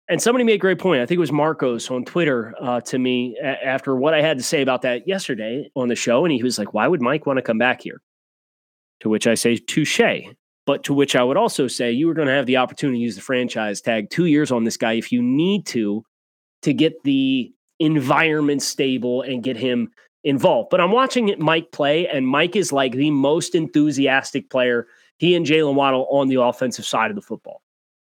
And 0.08 0.20
somebody 0.20 0.44
made 0.44 0.54
a 0.54 0.58
great 0.58 0.80
point. 0.80 1.02
I 1.02 1.06
think 1.06 1.18
it 1.18 1.20
was 1.20 1.30
Marcos 1.30 1.88
on 1.88 2.04
Twitter 2.04 2.52
uh, 2.60 2.80
to 2.80 2.98
me 2.98 3.36
a- 3.40 3.64
after 3.64 3.94
what 3.94 4.12
I 4.12 4.22
had 4.22 4.38
to 4.38 4.44
say 4.44 4.60
about 4.60 4.82
that 4.82 5.06
yesterday 5.06 5.70
on 5.76 5.86
the 5.86 5.94
show. 5.94 6.24
And 6.24 6.32
he 6.32 6.42
was 6.42 6.58
like, 6.58 6.74
why 6.74 6.88
would 6.88 7.00
Mike 7.00 7.26
want 7.26 7.36
to 7.36 7.42
come 7.42 7.58
back 7.58 7.82
here? 7.82 8.02
To 9.00 9.08
which 9.08 9.28
I 9.28 9.34
say, 9.34 9.56
touche. 9.56 10.00
But 10.66 10.82
to 10.84 10.94
which 10.94 11.14
I 11.14 11.22
would 11.22 11.36
also 11.36 11.68
say, 11.68 11.92
you 11.92 12.10
are 12.10 12.14
going 12.14 12.26
to 12.26 12.34
have 12.34 12.46
the 12.46 12.56
opportunity 12.56 12.98
to 12.98 13.02
use 13.04 13.14
the 13.14 13.22
franchise 13.22 13.80
tag 13.80 14.10
two 14.10 14.26
years 14.26 14.50
on 14.50 14.64
this 14.64 14.76
guy 14.76 14.94
if 14.94 15.12
you 15.12 15.22
need 15.22 15.66
to, 15.66 16.04
to 16.62 16.72
get 16.74 17.02
the 17.04 17.52
environment 17.78 18.62
stable 18.62 19.22
and 19.22 19.44
get 19.44 19.56
him 19.56 19.90
involved. 20.24 20.70
But 20.70 20.80
I'm 20.80 20.92
watching 20.92 21.34
Mike 21.38 21.72
play, 21.72 22.06
and 22.08 22.26
Mike 22.26 22.56
is 22.56 22.72
like 22.72 22.92
the 22.92 23.10
most 23.10 23.54
enthusiastic 23.54 24.50
player, 24.50 24.86
he 25.18 25.34
and 25.34 25.46
Jaylen 25.46 25.74
Waddle 25.74 26.06
on 26.10 26.28
the 26.28 26.40
offensive 26.40 26.86
side 26.86 27.10
of 27.10 27.14
the 27.14 27.22
football. 27.22 27.62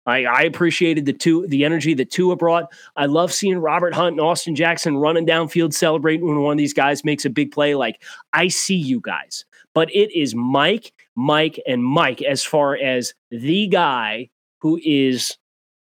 I, 0.05 0.25
I 0.25 0.41
appreciated 0.41 1.05
the 1.05 1.13
two 1.13 1.47
the 1.47 1.63
energy 1.63 1.93
that 1.93 2.11
Tua 2.11 2.35
brought. 2.35 2.71
I 2.95 3.05
love 3.05 3.31
seeing 3.31 3.57
Robert 3.57 3.93
Hunt 3.93 4.13
and 4.13 4.21
Austin 4.21 4.55
Jackson 4.55 4.97
running 4.97 5.25
downfield 5.25 5.73
celebrating 5.73 6.27
when 6.27 6.41
one 6.41 6.53
of 6.53 6.57
these 6.57 6.73
guys 6.73 7.05
makes 7.05 7.25
a 7.25 7.29
big 7.29 7.51
play. 7.51 7.75
Like 7.75 8.01
I 8.33 8.49
see 8.49 8.75
you 8.75 8.99
guys, 8.99 9.45
but 9.73 9.89
it 9.95 10.11
is 10.17 10.35
Mike, 10.35 10.91
Mike, 11.15 11.59
and 11.65 11.83
Mike 11.83 12.21
as 12.21 12.43
far 12.43 12.75
as 12.75 13.13
the 13.31 13.67
guy 13.67 14.29
who 14.59 14.79
is 14.83 15.37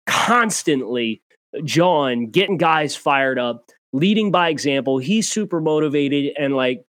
constantly 0.06 1.22
John 1.64 2.26
getting 2.26 2.56
guys 2.56 2.96
fired 2.96 3.38
up, 3.38 3.70
leading 3.94 4.32
by 4.32 4.48
example. 4.48 4.98
He's 4.98 5.30
super 5.30 5.60
motivated 5.60 6.34
and 6.36 6.56
like 6.56 6.84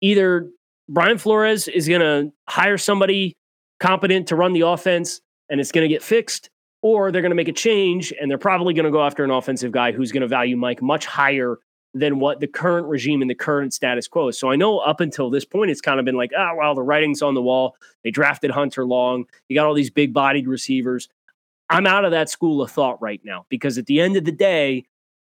either 0.00 0.48
Brian 0.88 1.18
Flores 1.18 1.66
is 1.66 1.88
going 1.88 2.00
to 2.00 2.32
hire 2.48 2.78
somebody 2.78 3.36
competent 3.80 4.28
to 4.28 4.36
run 4.36 4.52
the 4.52 4.60
offense 4.60 5.20
and 5.50 5.60
it's 5.60 5.72
going 5.72 5.82
to 5.82 5.92
get 5.92 6.02
fixed, 6.02 6.48
or 6.80 7.10
they're 7.10 7.22
going 7.22 7.30
to 7.30 7.36
make 7.36 7.48
a 7.48 7.52
change 7.52 8.12
and 8.20 8.30
they're 8.30 8.38
probably 8.38 8.72
going 8.72 8.84
to 8.84 8.90
go 8.92 9.02
after 9.02 9.24
an 9.24 9.30
offensive 9.32 9.72
guy 9.72 9.90
who's 9.90 10.12
going 10.12 10.20
to 10.20 10.28
value 10.28 10.56
Mike 10.56 10.80
much 10.80 11.06
higher 11.06 11.58
than 11.92 12.20
what 12.20 12.38
the 12.38 12.46
current 12.46 12.86
regime 12.86 13.20
and 13.20 13.30
the 13.30 13.34
current 13.34 13.74
status 13.74 14.06
quo 14.06 14.28
is. 14.28 14.38
So 14.38 14.48
I 14.48 14.54
know 14.54 14.78
up 14.78 15.00
until 15.00 15.30
this 15.30 15.44
point, 15.44 15.72
it's 15.72 15.80
kind 15.80 15.98
of 15.98 16.06
been 16.06 16.16
like, 16.16 16.30
oh, 16.38 16.52
well, 16.56 16.74
the 16.76 16.82
writing's 16.82 17.20
on 17.20 17.34
the 17.34 17.42
wall. 17.42 17.76
They 18.04 18.12
drafted 18.12 18.52
Hunter 18.52 18.84
Long. 18.84 19.24
You 19.48 19.56
got 19.56 19.66
all 19.66 19.74
these 19.74 19.90
big 19.90 20.12
bodied 20.12 20.46
receivers. 20.46 21.08
I'm 21.68 21.86
out 21.86 22.04
of 22.04 22.12
that 22.12 22.30
school 22.30 22.62
of 22.62 22.70
thought 22.70 23.02
right 23.02 23.20
now 23.24 23.46
because 23.48 23.76
at 23.76 23.86
the 23.86 24.00
end 24.00 24.16
of 24.16 24.24
the 24.24 24.32
day, 24.32 24.84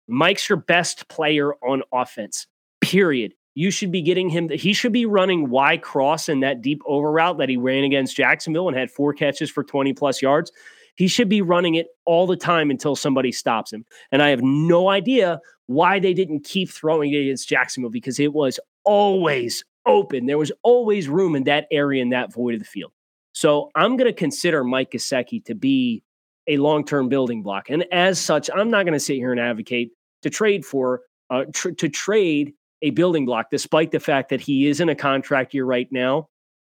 Mike's 0.09 0.49
your 0.49 0.59
best 0.59 1.09
player 1.09 1.55
on 1.63 1.83
offense, 1.93 2.47
period 2.81 3.35
you 3.55 3.71
should 3.71 3.93
be 3.93 4.03
getting 4.03 4.29
him. 4.29 4.49
He 4.49 4.73
should 4.73 4.93
be 4.93 5.07
running 5.07 5.51
Y 5.51 5.77
cross 5.77 6.29
in 6.29 6.41
that 6.41 6.63
deep 6.63 6.81
over 6.87 7.11
route 7.11 7.39
that 7.39 7.49
he 7.49 7.57
ran 7.57 7.85
against 7.85 8.17
Jacksonville 8.17 8.69
and 8.69 8.77
had 8.77 8.91
four 8.91 9.13
catches 9.13 9.51
for 9.51 9.63
20 9.63 9.93
plus 9.93 10.23
yards. 10.23 10.51
He 10.95 11.09
should 11.09 11.29
be 11.29 11.43
running 11.43 11.75
it 11.75 11.89
all 12.05 12.27
the 12.27 12.37
time 12.37 12.71
until 12.71 12.97
somebody 12.97 13.33
stops 13.33 13.73
him. 13.73 13.85
And 14.11 14.23
I 14.23 14.29
have 14.29 14.43
no 14.43 14.89
idea 14.89 15.41
why 15.67 15.99
they 15.99 16.15
didn't 16.15 16.45
keep 16.45 16.71
throwing 16.71 17.13
it 17.13 17.19
against 17.19 17.49
Jacksonville 17.49 17.91
because 17.91 18.19
it 18.21 18.33
was 18.33 18.61
always 18.85 19.65
open. 19.87 20.27
There 20.27 20.39
was 20.39 20.53
always 20.63 21.09
room 21.09 21.35
in 21.35 21.45
that 21.45 21.67
area 21.71 22.03
in 22.03 22.11
that 22.11 22.33
void 22.33 22.55
of 22.55 22.61
the 22.61 22.67
field. 22.67 22.93
So 23.33 23.71
I'm 23.75 23.97
going 23.97 24.09
to 24.09 24.13
consider 24.13 24.65
Mike 24.65 24.91
Gesicki 24.91 25.43
to 25.47 25.55
be 25.55 26.03
a 26.47 26.57
long 26.57 26.85
term 26.85 27.09
building 27.09 27.43
block. 27.43 27.71
And 27.71 27.85
as 27.93 28.21
such, 28.21 28.51
I'm 28.55 28.71
not 28.71 28.85
going 28.85 28.95
to 28.95 29.01
sit 29.01 29.17
here 29.17 29.33
and 29.33 29.41
advocate 29.41 29.93
to 30.23 30.31
trade 30.31 30.65
for, 30.65 31.03
uh, 31.31 31.45
tr- 31.53 31.71
to 31.71 31.89
trade 31.89 32.55
a 32.83 32.91
building 32.91 33.25
block, 33.25 33.47
despite 33.51 33.91
the 33.91 34.01
fact 34.01 34.31
that 34.31 34.41
he 34.41 34.67
is 34.67 34.81
in 34.81 34.89
a 34.89 34.95
contract 34.95 35.55
year 35.55 35.65
right 35.65 35.89
now. 35.91 36.29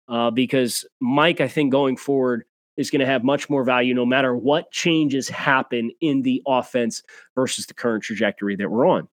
Uh, 0.06 0.30
because 0.30 0.84
Mike, 1.00 1.40
I 1.40 1.48
think 1.48 1.72
going 1.72 1.96
forward 1.96 2.44
is 2.76 2.90
going 2.90 3.00
to 3.00 3.06
have 3.06 3.24
much 3.24 3.48
more 3.48 3.64
value 3.64 3.94
no 3.94 4.04
matter 4.04 4.36
what 4.36 4.70
changes 4.70 5.28
happen 5.28 5.90
in 6.00 6.22
the 6.22 6.42
offense 6.46 7.02
versus 7.34 7.66
the 7.66 7.74
current 7.74 8.02
trajectory 8.04 8.56
that 8.56 8.70
we're 8.70 8.86
on. 8.86 9.08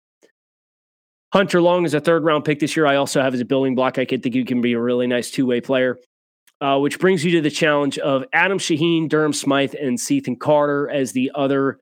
Hunter 1.33 1.61
Long 1.61 1.85
is 1.85 1.93
a 1.93 2.01
third 2.01 2.25
round 2.25 2.43
pick 2.43 2.59
this 2.59 2.75
year. 2.75 2.85
I 2.85 2.95
also 2.95 3.21
have 3.21 3.33
as 3.33 3.39
a 3.39 3.45
building 3.45 3.73
block. 3.73 3.97
I 3.97 4.05
think 4.05 4.33
he 4.33 4.43
can 4.43 4.59
be 4.59 4.73
a 4.73 4.79
really 4.79 5.07
nice 5.07 5.31
two 5.31 5.45
way 5.45 5.61
player. 5.61 5.97
Uh, 6.61 6.77
which 6.77 6.99
brings 6.99 7.25
you 7.25 7.31
to 7.31 7.41
the 7.41 7.49
challenge 7.49 7.97
of 7.97 8.23
Adam 8.33 8.59
Shaheen, 8.59 9.09
Durham 9.09 9.33
Smythe, 9.33 9.73
and 9.73 9.99
Cethan 9.99 10.35
Carter 10.35 10.87
as 10.89 11.11
the 11.11 11.31
other 11.33 11.79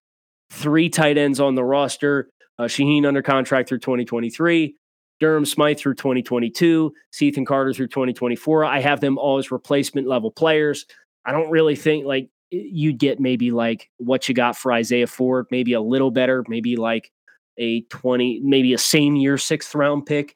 three 0.51 0.87
tight 0.89 1.17
ends 1.17 1.41
on 1.41 1.55
the 1.55 1.65
roster. 1.65 2.29
Uh, 2.57 2.63
Shaheen 2.63 3.05
under 3.05 3.21
contract 3.21 3.67
through 3.67 3.79
2023. 3.79 4.75
Durham 5.19 5.45
Smythe 5.45 5.77
through 5.77 5.95
2022, 5.95 6.93
Cethan 7.11 7.45
Carter 7.45 7.73
through 7.73 7.87
2024. 7.87 8.63
I 8.63 8.79
have 8.79 9.01
them 9.01 9.17
all 9.17 9.37
as 9.37 9.51
replacement 9.51 10.07
level 10.07 10.31
players. 10.31 10.85
I 11.25 11.31
don't 11.31 11.49
really 11.49 11.75
think 11.75 12.05
like 12.05 12.29
you'd 12.51 12.97
get 12.97 13.19
maybe 13.19 13.51
like 13.51 13.89
what 13.97 14.27
you 14.29 14.35
got 14.35 14.57
for 14.57 14.71
Isaiah 14.71 15.07
Ford, 15.07 15.47
maybe 15.51 15.73
a 15.73 15.81
little 15.81 16.11
better, 16.11 16.43
maybe 16.47 16.77
like 16.77 17.11
a 17.57 17.81
20, 17.81 18.41
maybe 18.43 18.73
a 18.73 18.77
same 18.77 19.15
year 19.15 19.37
sixth 19.37 19.75
round 19.75 20.05
pick 20.05 20.35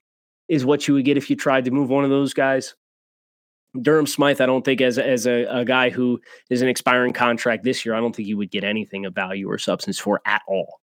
is 0.49 0.65
what 0.65 0.87
you 0.87 0.93
would 0.95 1.05
get 1.05 1.17
if 1.17 1.29
you 1.29 1.35
tried 1.35 1.65
to 1.65 1.71
move 1.71 1.89
one 1.89 2.03
of 2.03 2.09
those 2.09 2.33
guys. 2.33 2.75
Durham 3.81 4.05
Smythe, 4.05 4.39
I 4.39 4.45
don't 4.45 4.63
think 4.63 4.81
as 4.81 4.97
as 4.99 5.25
a, 5.25 5.45
a 5.45 5.65
guy 5.65 5.89
who 5.89 6.21
is 6.49 6.61
an 6.61 6.67
expiring 6.67 7.13
contract 7.13 7.63
this 7.63 7.85
year, 7.85 7.95
I 7.95 7.99
don't 7.99 8.15
think 8.15 8.27
you 8.27 8.37
would 8.37 8.51
get 8.51 8.63
anything 8.63 9.05
of 9.05 9.15
value 9.15 9.49
or 9.49 9.57
substance 9.57 9.99
for 9.99 10.21
at 10.25 10.41
all. 10.47 10.79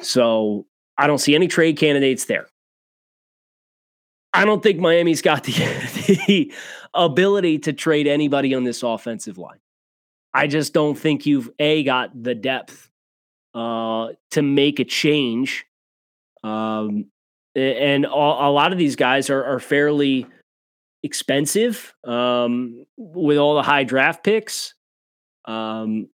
So 0.00 0.66
I 0.96 1.06
don't 1.06 1.18
see 1.18 1.34
any 1.34 1.48
trade 1.48 1.76
candidates 1.76 2.24
there. 2.24 2.46
I 4.32 4.44
don't 4.44 4.62
think 4.62 4.78
Miami's 4.78 5.22
got 5.22 5.44
the, 5.44 5.52
the 6.26 6.52
ability 6.94 7.58
to 7.60 7.72
trade 7.72 8.06
anybody 8.06 8.54
on 8.54 8.64
this 8.64 8.82
offensive 8.82 9.38
line. 9.38 9.58
I 10.32 10.46
just 10.46 10.72
don't 10.72 10.96
think 10.96 11.26
you've 11.26 11.50
a 11.58 11.82
got 11.82 12.10
the 12.22 12.34
depth 12.34 12.88
uh, 13.54 14.10
to 14.30 14.42
make 14.42 14.78
a 14.78 14.84
change. 14.84 15.66
Um, 16.44 17.06
and 17.56 18.04
a, 18.04 18.08
a 18.08 18.50
lot 18.50 18.72
of 18.72 18.78
these 18.78 18.94
guys 18.94 19.28
are, 19.28 19.44
are 19.44 19.58
fairly 19.58 20.26
expensive 21.02 21.94
um, 22.04 22.84
with 22.96 23.38
all 23.38 23.54
the 23.54 23.62
high 23.62 23.84
draft 23.84 24.24
picks. 24.24 24.74
Um, 25.46 26.08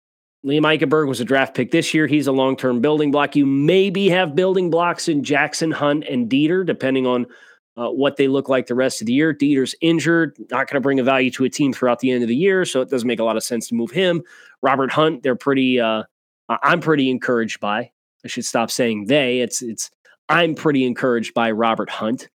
Liam 0.45 0.63
Eichenberg 0.63 1.07
was 1.07 1.21
a 1.21 1.25
draft 1.25 1.55
pick 1.55 1.71
this 1.71 1.93
year. 1.93 2.05
He's 2.05 2.27
a 2.27 2.31
long 2.31 2.57
term 2.57 2.81
building 2.81 3.11
block. 3.11 3.35
You 3.35 3.45
maybe 3.45 4.09
have 4.09 4.35
building 4.35 4.69
blocks 4.69 5.07
in 5.07 5.23
Jackson 5.23 5.71
Hunt 5.71 6.03
and 6.09 6.29
Deiter, 6.29 6.65
depending 6.65 7.07
on 7.07 7.27
uh, 7.77 7.89
what 7.89 8.17
they 8.17 8.27
look 8.27 8.49
like 8.49 8.67
the 8.67 8.75
rest 8.75 9.01
of 9.01 9.07
the 9.07 9.13
year. 9.13 9.33
Deiter's 9.33 9.73
injured, 9.81 10.35
not 10.51 10.67
going 10.67 10.75
to 10.75 10.81
bring 10.81 10.99
a 10.99 11.03
value 11.03 11.31
to 11.31 11.45
a 11.45 11.49
team 11.49 11.71
throughout 11.71 11.99
the 11.99 12.11
end 12.11 12.23
of 12.23 12.29
the 12.29 12.35
year, 12.35 12.65
so 12.65 12.81
it 12.81 12.89
doesn't 12.89 13.07
make 13.07 13.19
a 13.19 13.23
lot 13.23 13.37
of 13.37 13.43
sense 13.43 13.67
to 13.69 13.75
move 13.75 13.91
him. 13.91 14.21
Robert 14.61 14.91
Hunt, 14.91 15.23
they're 15.23 15.35
pretty. 15.35 15.79
Uh, 15.79 16.03
I'm 16.49 16.81
pretty 16.81 17.09
encouraged 17.09 17.61
by. 17.61 17.91
I 18.25 18.27
should 18.27 18.45
stop 18.45 18.69
saying 18.69 19.05
they. 19.07 19.39
It's 19.39 19.61
it's. 19.61 19.89
I'm 20.29 20.55
pretty 20.55 20.85
encouraged 20.85 21.33
by 21.33 21.51
Robert 21.51 21.89
Hunt. 21.89 22.29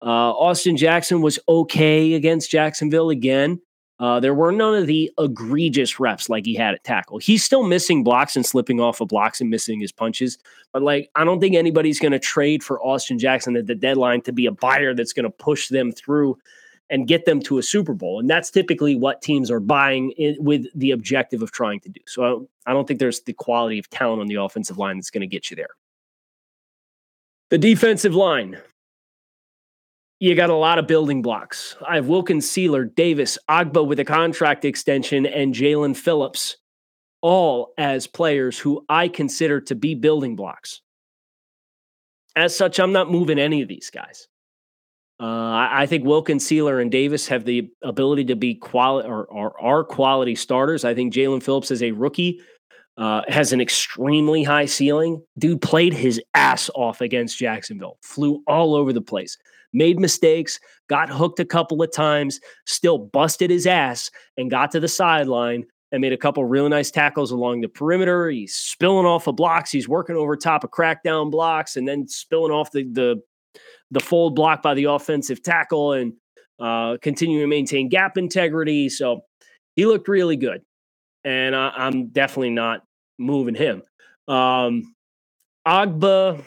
Uh, 0.00 0.30
Austin 0.30 0.76
Jackson 0.76 1.22
was 1.22 1.38
okay 1.48 2.14
against 2.14 2.50
Jacksonville 2.50 3.10
again. 3.10 3.60
Uh, 4.00 4.20
there 4.20 4.34
were 4.34 4.52
none 4.52 4.76
of 4.76 4.86
the 4.86 5.10
egregious 5.18 5.98
reps 5.98 6.28
like 6.28 6.46
he 6.46 6.54
had 6.54 6.72
at 6.72 6.84
tackle. 6.84 7.18
He's 7.18 7.42
still 7.42 7.64
missing 7.64 8.04
blocks 8.04 8.36
and 8.36 8.46
slipping 8.46 8.78
off 8.78 9.00
of 9.00 9.08
blocks 9.08 9.40
and 9.40 9.50
missing 9.50 9.80
his 9.80 9.90
punches. 9.90 10.38
But 10.72 10.82
like, 10.82 11.10
I 11.16 11.24
don't 11.24 11.40
think 11.40 11.56
anybody's 11.56 11.98
going 11.98 12.12
to 12.12 12.20
trade 12.20 12.62
for 12.62 12.80
Austin 12.80 13.18
Jackson 13.18 13.56
at 13.56 13.66
the 13.66 13.74
deadline 13.74 14.20
to 14.22 14.32
be 14.32 14.46
a 14.46 14.52
buyer 14.52 14.94
that's 14.94 15.12
going 15.12 15.24
to 15.24 15.30
push 15.30 15.66
them 15.68 15.90
through 15.90 16.38
and 16.90 17.08
get 17.08 17.24
them 17.24 17.40
to 17.40 17.58
a 17.58 17.62
Super 17.62 17.92
Bowl. 17.92 18.20
And 18.20 18.30
that's 18.30 18.52
typically 18.52 18.94
what 18.94 19.20
teams 19.20 19.50
are 19.50 19.60
buying 19.60 20.12
in, 20.12 20.36
with 20.38 20.66
the 20.76 20.92
objective 20.92 21.42
of 21.42 21.50
trying 21.50 21.80
to 21.80 21.88
do. 21.88 22.00
So 22.06 22.48
I 22.66 22.72
don't 22.72 22.86
think 22.86 23.00
there's 23.00 23.22
the 23.22 23.32
quality 23.32 23.80
of 23.80 23.90
talent 23.90 24.20
on 24.20 24.28
the 24.28 24.36
offensive 24.36 24.78
line 24.78 24.96
that's 24.96 25.10
going 25.10 25.22
to 25.22 25.26
get 25.26 25.50
you 25.50 25.56
there. 25.56 25.70
The 27.50 27.58
defensive 27.58 28.14
line 28.14 28.58
you 30.20 30.34
got 30.34 30.50
a 30.50 30.54
lot 30.54 30.78
of 30.78 30.86
building 30.86 31.22
blocks. 31.22 31.76
I 31.86 31.96
have 31.96 32.08
Wilkins, 32.08 32.46
Sieler, 32.46 32.92
Davis, 32.94 33.38
Ogbah 33.48 33.86
with 33.86 34.00
a 34.00 34.04
contract 34.04 34.64
extension, 34.64 35.26
and 35.26 35.54
Jaelan 35.54 35.96
Phillips, 35.96 36.56
all 37.22 37.72
as 37.78 38.06
players 38.06 38.58
who 38.58 38.84
I 38.88 39.08
consider 39.08 39.60
to 39.62 39.74
be 39.74 39.94
building 39.94 40.34
blocks. 40.34 40.80
As 42.34 42.56
such, 42.56 42.80
I'm 42.80 42.92
not 42.92 43.10
moving 43.10 43.38
any 43.38 43.62
of 43.62 43.68
these 43.68 43.90
guys. 43.90 44.26
Uh, 45.20 45.68
I, 45.70 45.86
think 45.86 46.04
Wilkins, 46.04 46.44
Sieler, 46.44 46.80
and 46.80 46.92
Davis 46.92 47.26
have 47.26 47.44
the 47.44 47.68
ability 47.82 48.26
to 48.26 48.36
be 48.36 48.54
quality 48.54 49.08
or, 49.08 49.24
or 49.24 49.60
are 49.60 49.82
quality 49.82 50.36
starters. 50.36 50.84
I 50.84 50.94
think 50.94 51.12
Jaelan 51.12 51.42
Phillips 51.42 51.72
is 51.72 51.82
a 51.82 51.90
rookie, 51.90 52.40
uh, 52.96 53.22
has 53.26 53.52
an 53.52 53.60
extremely 53.60 54.44
high 54.44 54.66
ceiling. 54.66 55.20
Dude 55.36 55.60
played 55.60 55.92
his 55.92 56.22
ass 56.34 56.70
off 56.76 57.00
against 57.00 57.36
Jacksonville, 57.36 57.98
flew 58.00 58.44
all 58.46 58.76
over 58.76 58.92
the 58.92 59.00
place 59.00 59.36
made 59.72 60.00
mistakes, 60.00 60.58
got 60.88 61.08
hooked 61.08 61.40
a 61.40 61.44
couple 61.44 61.82
of 61.82 61.92
times, 61.92 62.40
still 62.66 62.98
busted 62.98 63.50
his 63.50 63.66
ass 63.66 64.10
and 64.36 64.50
got 64.50 64.70
to 64.72 64.80
the 64.80 64.88
sideline 64.88 65.64
and 65.92 66.00
made 66.00 66.12
a 66.12 66.18
couple 66.18 66.44
really 66.44 66.68
nice 66.68 66.90
tackles 66.90 67.30
along 67.30 67.60
the 67.60 67.68
perimeter. 67.68 68.28
He's 68.28 68.54
spilling 68.54 69.06
off 69.06 69.26
of 69.26 69.36
blocks. 69.36 69.70
He's 69.70 69.88
working 69.88 70.16
over 70.16 70.36
top 70.36 70.64
of 70.64 70.70
crackdown 70.70 71.30
blocks 71.30 71.76
and 71.76 71.86
then 71.88 72.06
spilling 72.08 72.52
off 72.52 72.70
the 72.72 72.84
the, 72.84 73.22
the 73.90 74.00
fold 74.00 74.34
block 74.34 74.62
by 74.62 74.74
the 74.74 74.84
offensive 74.84 75.42
tackle 75.42 75.92
and 75.92 76.12
uh, 76.60 76.98
continuing 77.00 77.42
to 77.42 77.46
maintain 77.46 77.88
gap 77.88 78.18
integrity. 78.18 78.88
So 78.88 79.22
he 79.76 79.86
looked 79.86 80.08
really 80.08 80.36
good, 80.36 80.62
and 81.24 81.54
I, 81.54 81.86
am 81.86 82.08
definitely 82.08 82.50
not 82.50 82.82
moving 83.18 83.54
him. 83.54 83.82
Um, 84.26 84.94
Ogbah 85.66 86.42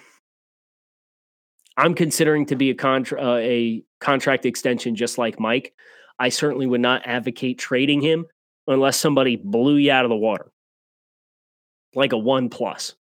I'm 1.82 1.96
considering 1.96 2.46
to 2.46 2.56
be 2.56 2.70
a 2.70 2.76
contra- 2.76 3.20
uh, 3.20 3.38
a 3.38 3.84
contract 4.00 4.46
extension 4.46 4.96
just 4.96 5.18
like 5.18 5.40
Mike. 5.40 5.74
I 6.20 6.30
certainly 6.30 6.68
would 6.68 6.80
not 6.80 7.02
advocate 7.06 7.58
trading 7.58 8.02
him 8.02 8.28
unless 8.68 9.00
somebody 9.00 9.36
blew 9.36 9.78
you 9.78 9.92
out 9.92 10.06
of 10.06 10.10
the 10.10 10.16
water, 10.16 10.52
like 11.96 12.14
a 12.14 12.20
one 12.20 12.50
plus. 12.50 12.94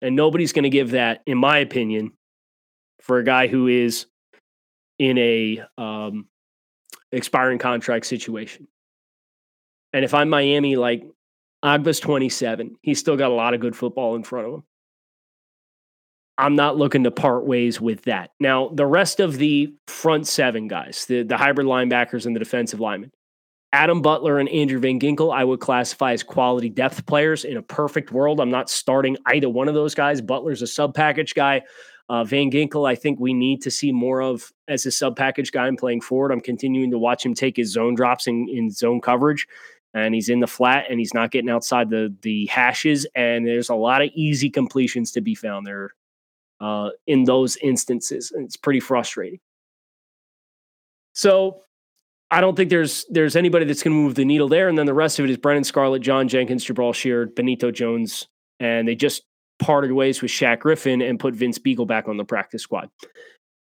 And 0.00 0.14
nobody's 0.14 0.52
going 0.52 0.62
to 0.62 0.70
give 0.70 0.92
that, 0.92 1.22
in 1.26 1.38
my 1.38 1.58
opinion, 1.58 2.12
for 3.00 3.18
a 3.18 3.24
guy 3.24 3.48
who 3.48 3.66
is 3.66 4.06
in 5.00 5.18
a 5.18 5.64
um, 5.76 6.28
expiring 7.10 7.58
contract 7.58 8.06
situation. 8.06 8.68
And 9.92 10.04
if 10.04 10.14
I'm 10.14 10.30
Miami, 10.30 10.76
like 10.76 11.02
Ogbah's 11.64 11.98
27, 11.98 12.76
he's 12.80 13.00
still 13.00 13.16
got 13.16 13.32
a 13.32 13.34
lot 13.34 13.54
of 13.54 13.60
good 13.60 13.74
football 13.74 14.14
in 14.14 14.22
front 14.22 14.46
of 14.46 14.54
him. 14.54 14.62
I'm 16.40 16.56
not 16.56 16.78
looking 16.78 17.04
to 17.04 17.10
part 17.10 17.44
ways 17.44 17.82
with 17.82 18.04
that. 18.04 18.30
Now, 18.40 18.68
the 18.68 18.86
rest 18.86 19.20
of 19.20 19.36
the 19.36 19.74
front 19.86 20.26
seven 20.26 20.68
guys, 20.68 21.04
the, 21.04 21.22
the 21.22 21.36
hybrid 21.36 21.66
linebackers 21.66 22.24
and 22.24 22.34
the 22.34 22.40
defensive 22.40 22.80
linemen, 22.80 23.12
Adam 23.74 24.00
Butler 24.00 24.38
and 24.38 24.48
Andrew 24.48 24.80
Van 24.80 24.98
Ginkel, 24.98 25.34
I 25.34 25.44
would 25.44 25.60
classify 25.60 26.12
as 26.12 26.22
quality 26.22 26.70
depth 26.70 27.04
players. 27.04 27.44
In 27.44 27.58
a 27.58 27.62
perfect 27.62 28.10
world, 28.10 28.40
I'm 28.40 28.50
not 28.50 28.70
starting 28.70 29.18
either 29.26 29.50
one 29.50 29.68
of 29.68 29.74
those 29.74 29.94
guys. 29.94 30.22
Butler's 30.22 30.62
a 30.62 30.66
sub 30.66 30.94
package 30.94 31.34
guy. 31.34 31.60
Uh, 32.08 32.24
Van 32.24 32.50
Ginkel, 32.50 32.88
I 32.88 32.94
think 32.94 33.20
we 33.20 33.34
need 33.34 33.60
to 33.62 33.70
see 33.70 33.92
more 33.92 34.22
of 34.22 34.50
as 34.66 34.86
a 34.86 34.90
sub 34.90 35.16
package 35.16 35.52
guy 35.52 35.68
and 35.68 35.76
playing 35.76 36.00
forward. 36.00 36.32
I'm 36.32 36.40
continuing 36.40 36.90
to 36.92 36.98
watch 36.98 37.24
him 37.24 37.34
take 37.34 37.58
his 37.58 37.70
zone 37.70 37.94
drops 37.94 38.26
in, 38.26 38.48
in 38.48 38.70
zone 38.70 39.02
coverage, 39.02 39.46
and 39.92 40.14
he's 40.14 40.30
in 40.30 40.40
the 40.40 40.46
flat 40.46 40.86
and 40.88 40.98
he's 40.98 41.12
not 41.12 41.32
getting 41.32 41.50
outside 41.50 41.90
the 41.90 42.16
the 42.22 42.46
hashes. 42.46 43.06
And 43.14 43.46
there's 43.46 43.68
a 43.68 43.74
lot 43.74 44.00
of 44.00 44.08
easy 44.14 44.48
completions 44.48 45.12
to 45.12 45.20
be 45.20 45.34
found 45.34 45.66
there 45.66 45.92
uh, 46.60 46.90
in 47.06 47.24
those 47.24 47.56
instances. 47.58 48.32
And 48.32 48.44
it's 48.44 48.56
pretty 48.56 48.80
frustrating. 48.80 49.40
So 51.14 51.62
I 52.30 52.40
don't 52.40 52.56
think 52.56 52.70
there's 52.70 53.04
there's 53.10 53.36
anybody 53.36 53.64
that's 53.64 53.82
going 53.82 53.96
to 53.96 54.02
move 54.02 54.14
the 54.14 54.24
needle 54.24 54.48
there. 54.48 54.68
And 54.68 54.78
then 54.78 54.86
the 54.86 54.94
rest 54.94 55.18
of 55.18 55.24
it 55.24 55.30
is 55.30 55.36
Brennan 55.36 55.64
Scarlett, 55.64 56.02
John 56.02 56.28
Jenkins, 56.28 56.64
Jabaal 56.64 56.94
Sheard, 56.94 57.34
Benito 57.34 57.70
Jones, 57.70 58.28
and 58.60 58.86
they 58.86 58.94
just 58.94 59.22
parted 59.58 59.92
ways 59.92 60.22
with 60.22 60.30
Shaq 60.30 60.60
Griffin 60.60 61.02
and 61.02 61.18
put 61.18 61.34
Vince 61.34 61.58
Biegel 61.58 61.86
back 61.86 62.08
on 62.08 62.16
the 62.16 62.24
practice 62.24 62.62
squad. 62.62 62.88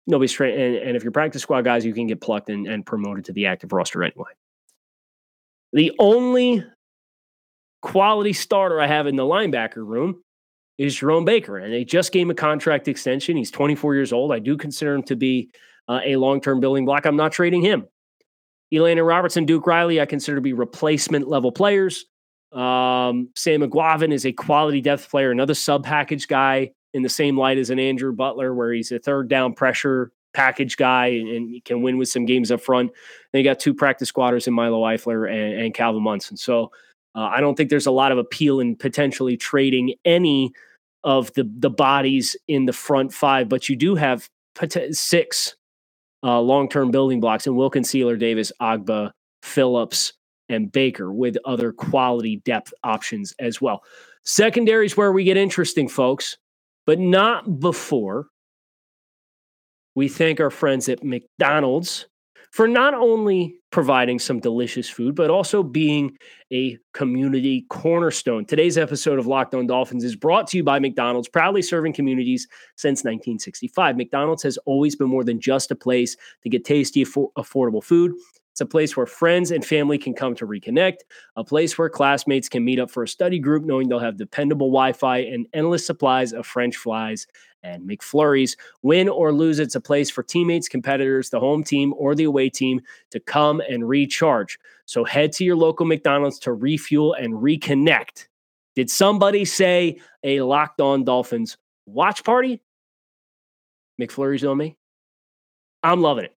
Nobody's 0.06 0.32
tra- 0.32 0.52
and, 0.52 0.76
and 0.76 0.96
if 0.96 1.02
you're 1.02 1.12
practice 1.12 1.42
squad 1.42 1.62
guys, 1.62 1.84
you 1.84 1.94
can 1.94 2.06
get 2.06 2.20
plucked 2.20 2.48
and, 2.48 2.66
and 2.66 2.84
promoted 2.84 3.24
to 3.26 3.32
the 3.32 3.46
active 3.46 3.72
roster 3.72 4.02
anyway. 4.02 4.30
The 5.72 5.92
only 5.98 6.64
quality 7.82 8.32
starter 8.32 8.80
I 8.80 8.86
have 8.86 9.06
in 9.06 9.16
the 9.16 9.22
linebacker 9.22 9.86
room 9.86 10.22
is 10.80 10.96
Jerome 10.96 11.26
Baker. 11.26 11.58
And 11.58 11.74
they 11.74 11.84
just 11.84 12.10
gave 12.10 12.22
him 12.22 12.30
a 12.30 12.34
contract 12.34 12.88
extension. 12.88 13.36
He's 13.36 13.50
24 13.50 13.94
years 13.94 14.14
old. 14.14 14.32
I 14.32 14.38
do 14.38 14.56
consider 14.56 14.94
him 14.94 15.02
to 15.04 15.14
be 15.14 15.50
uh, 15.88 16.00
a 16.02 16.16
long 16.16 16.40
term 16.40 16.58
building 16.58 16.86
block. 16.86 17.04
I'm 17.04 17.16
not 17.16 17.32
trading 17.32 17.60
him. 17.60 17.86
Elandon 18.72 19.06
Robertson, 19.06 19.44
Duke 19.44 19.66
Riley, 19.66 20.00
I 20.00 20.06
consider 20.06 20.36
to 20.36 20.40
be 20.40 20.54
replacement 20.54 21.28
level 21.28 21.52
players. 21.52 22.06
Um, 22.52 23.28
Sam 23.36 23.60
Eguavoen 23.60 24.10
is 24.10 24.24
a 24.24 24.32
quality 24.32 24.80
depth 24.80 25.10
player, 25.10 25.30
another 25.30 25.54
sub 25.54 25.84
package 25.84 26.26
guy 26.26 26.70
in 26.94 27.02
the 27.02 27.08
same 27.08 27.36
light 27.36 27.58
as 27.58 27.68
an 27.68 27.78
Andrew 27.78 28.12
Butler, 28.14 28.54
where 28.54 28.72
he's 28.72 28.90
a 28.90 28.98
third 28.98 29.28
down 29.28 29.52
pressure 29.52 30.12
package 30.32 30.78
guy 30.78 31.08
and, 31.08 31.28
and 31.28 31.64
can 31.64 31.82
win 31.82 31.98
with 31.98 32.08
some 32.08 32.24
games 32.24 32.50
up 32.50 32.60
front. 32.62 32.90
Then 33.32 33.40
you 33.40 33.44
got 33.44 33.60
two 33.60 33.74
practice 33.74 34.08
squatters 34.08 34.46
in 34.46 34.54
Milo 34.54 34.82
Eifler 34.82 35.30
and, 35.30 35.60
and 35.60 35.74
Calvin 35.74 36.02
Munson. 36.02 36.38
So 36.38 36.70
uh, 37.14 37.24
I 37.24 37.40
don't 37.40 37.54
think 37.54 37.68
there's 37.68 37.86
a 37.86 37.90
lot 37.90 38.12
of 38.12 38.18
appeal 38.18 38.60
in 38.60 38.76
potentially 38.76 39.36
trading 39.36 39.94
any 40.04 40.52
of 41.04 41.32
the 41.34 41.50
the 41.58 41.70
bodies 41.70 42.36
in 42.48 42.66
the 42.66 42.72
front 42.72 43.12
five, 43.12 43.48
but 43.48 43.68
you 43.68 43.76
do 43.76 43.94
have 43.94 44.28
six 44.90 45.56
uh, 46.22 46.40
long 46.40 46.68
term 46.68 46.90
building 46.90 47.20
blocks 47.20 47.46
in 47.46 47.56
Wilkins, 47.56 47.88
Sieler, 47.88 48.18
Davis, 48.18 48.52
Ogbah, 48.60 49.10
Phillips, 49.42 50.12
and 50.48 50.70
Baker 50.70 51.12
with 51.12 51.36
other 51.44 51.72
quality 51.72 52.42
depth 52.44 52.72
options 52.84 53.34
as 53.38 53.60
well. 53.60 53.82
Secondary 54.24 54.86
is 54.86 54.96
where 54.96 55.12
we 55.12 55.24
get 55.24 55.36
interesting, 55.36 55.88
folks, 55.88 56.36
but 56.86 56.98
not 56.98 57.60
before 57.60 58.26
we 59.94 60.08
thank 60.08 60.40
our 60.40 60.50
friends 60.50 60.88
at 60.88 61.02
McDonald's 61.02 62.06
for 62.50 62.66
not 62.66 62.94
only 62.94 63.56
providing 63.70 64.18
some 64.18 64.40
delicious 64.40 64.88
food, 64.88 65.14
but 65.14 65.30
also 65.30 65.62
being 65.62 66.16
a 66.52 66.76
community 66.92 67.64
cornerstone. 67.70 68.44
Today's 68.44 68.76
episode 68.76 69.18
of 69.20 69.26
Locked 69.26 69.54
On 69.54 69.66
Dolphins 69.66 70.02
is 70.02 70.16
brought 70.16 70.48
to 70.48 70.56
you 70.56 70.64
by 70.64 70.80
McDonald's, 70.80 71.28
proudly 71.28 71.62
serving 71.62 71.92
communities 71.92 72.48
since 72.76 73.00
1965. 73.00 73.96
McDonald's 73.96 74.42
has 74.42 74.58
always 74.66 74.96
been 74.96 75.08
more 75.08 75.22
than 75.22 75.40
just 75.40 75.70
a 75.70 75.76
place 75.76 76.16
to 76.42 76.48
get 76.48 76.64
tasty, 76.64 77.04
affordable 77.04 77.82
food. 77.82 78.12
It's 78.52 78.60
a 78.60 78.66
place 78.66 78.96
where 78.96 79.06
friends 79.06 79.50
and 79.50 79.64
family 79.64 79.96
can 79.96 80.12
come 80.12 80.34
to 80.36 80.46
reconnect, 80.46 80.98
a 81.36 81.44
place 81.44 81.78
where 81.78 81.88
classmates 81.88 82.48
can 82.48 82.64
meet 82.64 82.80
up 82.80 82.90
for 82.90 83.02
a 83.02 83.08
study 83.08 83.38
group 83.38 83.64
knowing 83.64 83.88
they'll 83.88 84.00
have 84.00 84.16
dependable 84.16 84.68
Wi 84.68 84.92
Fi 84.92 85.18
and 85.18 85.46
endless 85.52 85.86
supplies 85.86 86.32
of 86.32 86.46
French 86.46 86.76
fries 86.76 87.26
and 87.62 87.88
McFlurries. 87.88 88.56
Win 88.82 89.08
or 89.08 89.32
lose, 89.32 89.58
it's 89.58 89.74
a 89.74 89.80
place 89.80 90.10
for 90.10 90.22
teammates, 90.22 90.68
competitors, 90.68 91.30
the 91.30 91.40
home 91.40 91.62
team, 91.62 91.94
or 91.96 92.14
the 92.14 92.24
away 92.24 92.48
team 92.48 92.80
to 93.10 93.20
come 93.20 93.60
and 93.68 93.88
recharge. 93.88 94.58
So 94.86 95.04
head 95.04 95.32
to 95.32 95.44
your 95.44 95.56
local 95.56 95.86
McDonald's 95.86 96.38
to 96.40 96.52
refuel 96.52 97.14
and 97.14 97.34
reconnect. 97.34 98.26
Did 98.74 98.90
somebody 98.90 99.44
say 99.44 100.00
a 100.24 100.40
locked 100.40 100.80
on 100.80 101.04
Dolphins 101.04 101.56
watch 101.86 102.24
party? 102.24 102.62
McFlurries 104.00 104.48
on 104.48 104.56
me? 104.56 104.76
I'm 105.82 106.00
loving 106.00 106.24
it. 106.24 106.36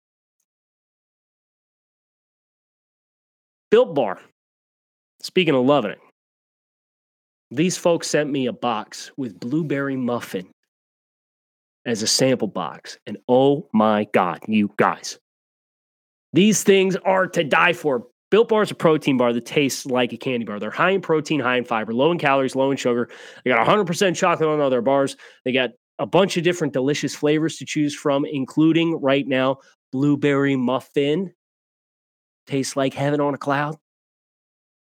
Built 3.73 3.95
Bar. 3.95 4.19
Speaking 5.23 5.55
of 5.55 5.65
loving 5.65 5.89
it, 5.89 5.99
these 7.49 7.75
folks 7.75 8.07
sent 8.07 8.29
me 8.29 8.45
a 8.45 8.53
box 8.53 9.09
with 9.17 9.39
blueberry 9.39 9.95
muffin 9.95 10.47
as 11.83 12.03
a 12.03 12.07
sample 12.07 12.47
box. 12.47 12.99
And 13.07 13.17
oh 13.27 13.67
my 13.73 14.05
God, 14.13 14.41
you 14.47 14.69
guys, 14.77 15.17
these 16.33 16.62
things 16.62 16.95
are 16.97 17.25
to 17.25 17.43
die 17.43 17.73
for. 17.73 18.05
Built 18.29 18.49
Bar 18.49 18.62
is 18.62 18.69
a 18.69 18.75
protein 18.75 19.17
bar 19.17 19.33
that 19.33 19.47
tastes 19.47 19.88
like 19.88 20.13
a 20.13 20.17
candy 20.17 20.45
bar. 20.45 20.59
They're 20.59 20.69
high 20.69 20.91
in 20.91 21.01
protein, 21.01 21.39
high 21.39 21.57
in 21.57 21.65
fiber, 21.65 21.95
low 21.95 22.12
in 22.12 22.19
calories, 22.19 22.55
low 22.55 22.69
in 22.69 22.77
sugar. 22.77 23.09
They 23.43 23.49
got 23.49 23.65
100% 23.65 24.15
chocolate 24.15 24.49
on 24.49 24.62
all 24.62 24.69
their 24.69 24.83
bars. 24.83 25.17
They 25.45 25.51
got 25.51 25.71
a 25.97 26.05
bunch 26.05 26.38
of 26.38 26.43
different 26.43 26.73
delicious 26.73 27.15
flavors 27.15 27.57
to 27.57 27.65
choose 27.65 27.95
from, 27.95 28.23
including 28.23 29.01
right 29.01 29.27
now 29.27 29.57
blueberry 29.91 30.55
muffin 30.55 31.33
tastes 32.45 32.75
like 32.75 32.93
heaven 32.93 33.21
on 33.21 33.34
a 33.34 33.38
cloud. 33.38 33.77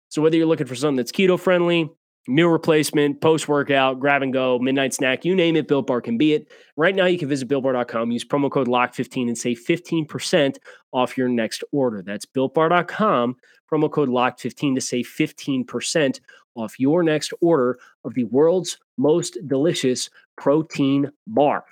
So 0.10 0.22
whether 0.22 0.36
you're 0.36 0.48
looking 0.48 0.68
for 0.68 0.76
something 0.76 0.98
that's 0.98 1.12
keto 1.12 1.40
friendly, 1.40 1.90
meal 2.28 2.50
replacement, 2.50 3.22
post 3.22 3.48
workout, 3.48 4.00
grab 4.00 4.22
and 4.22 4.34
go, 4.34 4.60
midnight 4.60 4.94
snack, 4.94 5.26
you 5.26 5.36
name 5.36 5.56
it, 5.56 5.68
Built 5.68 5.88
Bar 5.88 6.02
can 6.02 6.18
be 6.18 6.34
it. 6.34 6.52
Right 6.76 6.96
now, 6.96 7.06
you 7.06 7.18
can 7.18 7.30
visit 7.30 7.48
BuiltBar.com, 7.48 8.12
use 8.12 8.26
promo 8.26 8.52
code 8.52 8.68
LOCK15 8.68 9.28
and 9.28 9.38
save 9.38 9.60
15% 9.68 10.58
off 10.92 11.18
your 11.18 11.30
next 11.30 11.64
order. 11.72 12.02
That's 12.02 12.26
BuiltBar.com, 12.26 13.36
promo 13.72 13.92
code 13.92 14.10
LOCK15 14.10 14.76
to 14.76 14.82
save 14.82 15.06
15% 15.08 16.20
off 16.56 16.80
your 16.80 17.04
next 17.04 17.34
order 17.42 17.80
of 18.04 18.14
the 18.14 18.26
world's 18.26 18.78
most 18.98 19.38
delicious 19.48 20.10
protein 20.38 21.10
bar. 21.26 21.64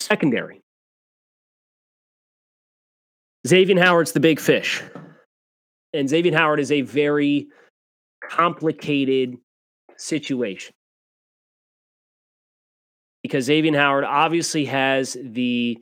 Secondary. 0.00 0.63
Xavier 3.46 3.78
Howard's 3.80 4.12
the 4.12 4.20
big 4.20 4.40
fish. 4.40 4.82
And 5.92 6.08
Xavier 6.08 6.36
Howard 6.36 6.60
is 6.60 6.72
a 6.72 6.80
very 6.80 7.48
complicated 8.30 9.36
situation. 9.96 10.74
Because 13.22 13.44
Xavier 13.44 13.76
Howard 13.76 14.04
obviously 14.04 14.64
has 14.66 15.16
the 15.22 15.78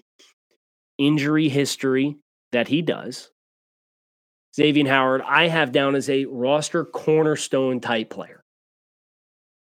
injury 0.99 1.49
history 1.49 2.17
that 2.53 2.69
he 2.69 2.83
does. 2.83 3.31
Xavier 4.55 4.87
Howard, 4.89 5.23
I 5.23 5.49
have 5.49 5.73
down 5.73 5.95
as 5.95 6.11
a 6.11 6.27
roster 6.27 6.85
cornerstone 6.85 7.81
type 7.81 8.11
player. 8.11 8.43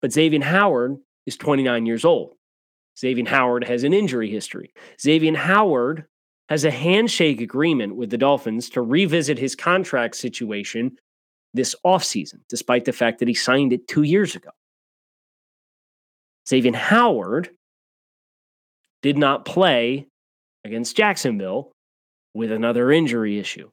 But 0.02 0.12
Xavier 0.12 0.44
Howard 0.44 0.98
is 1.26 1.38
29 1.38 1.86
years 1.86 2.04
old. 2.04 2.34
Xavier 2.98 3.28
Howard 3.28 3.66
has 3.66 3.84
an 3.84 3.94
injury 3.94 4.30
history. 4.30 4.74
Xavier 5.00 5.36
Howard 5.36 6.06
has 6.50 6.66
a 6.66 6.72
handshake 6.72 7.42
agreement 7.42 7.96
with 7.96 8.10
the 8.10 8.18
Dolphins 8.18 8.70
to 8.72 8.82
revisit 8.82 9.40
his 9.40 9.56
contract 9.56 10.16
situation 10.16 10.98
this 11.54 11.76
offseason, 11.86 12.40
despite 12.50 12.86
the 12.86 12.92
fact 12.92 13.20
that 13.20 13.28
he 13.28 13.34
signed 13.34 13.74
it 13.74 13.88
two 13.88 14.04
years 14.04 14.36
ago. 14.36 14.50
Xavier 16.48 16.76
Howard 16.76 17.50
did 19.02 19.18
not 19.18 19.46
play 19.46 20.08
against 20.66 20.98
Jacksonville 20.98 21.72
with 22.34 22.52
another 22.52 22.92
injury 22.92 23.40
issue. 23.40 23.70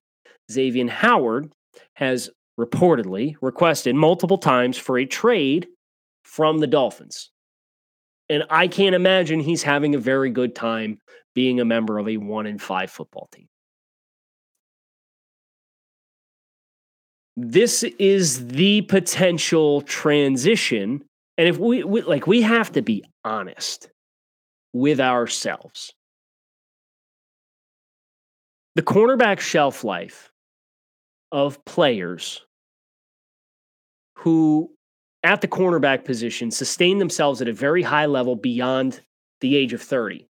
Xavier 0.50 0.88
Howard 0.88 1.52
has 1.94 2.30
reportedly 2.58 3.34
requested 3.40 3.94
multiple 3.94 4.38
times 4.38 4.76
for 4.76 4.98
a 4.98 5.06
trade 5.06 5.68
from 6.24 6.58
the 6.58 6.66
Dolphins. 6.66 7.30
And 8.28 8.44
I 8.50 8.68
can't 8.68 8.94
imagine 8.94 9.40
he's 9.40 9.62
having 9.62 9.94
a 9.94 9.98
very 9.98 10.30
good 10.30 10.54
time 10.54 10.98
being 11.34 11.60
a 11.60 11.64
member 11.64 11.98
of 11.98 12.08
a 12.08 12.16
one 12.16 12.46
in 12.46 12.58
five 12.58 12.90
football 12.90 13.28
team. 13.32 13.48
This 17.36 17.82
is 17.82 18.48
the 18.48 18.82
potential 18.82 19.82
transition. 19.82 21.02
And 21.38 21.48
if 21.48 21.58
we, 21.58 21.84
we 21.84 22.02
like, 22.02 22.26
we 22.26 22.42
have 22.42 22.72
to 22.72 22.82
be 22.82 23.04
honest 23.24 23.88
with 24.72 25.00
ourselves. 25.00 25.92
The 28.74 28.82
cornerback 28.82 29.40
shelf 29.40 29.84
life 29.84 30.30
of 31.32 31.64
players 31.64 32.44
who 34.16 34.70
at 35.22 35.40
the 35.40 35.48
cornerback 35.48 36.04
position 36.04 36.50
sustain 36.50 36.98
themselves 36.98 37.42
at 37.42 37.48
a 37.48 37.52
very 37.52 37.82
high 37.82 38.06
level 38.06 38.36
beyond 38.36 39.00
the 39.40 39.56
age 39.56 39.72
of 39.72 39.82
30. 39.82 40.26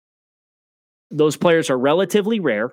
Those 1.10 1.36
players 1.36 1.70
are 1.70 1.78
relatively 1.78 2.40
rare. 2.40 2.72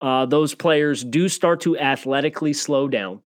Uh, 0.00 0.26
those 0.26 0.54
players 0.54 1.04
do 1.04 1.28
start 1.28 1.60
to 1.60 1.78
athletically 1.78 2.52
slow 2.52 2.88
down. 2.88 3.22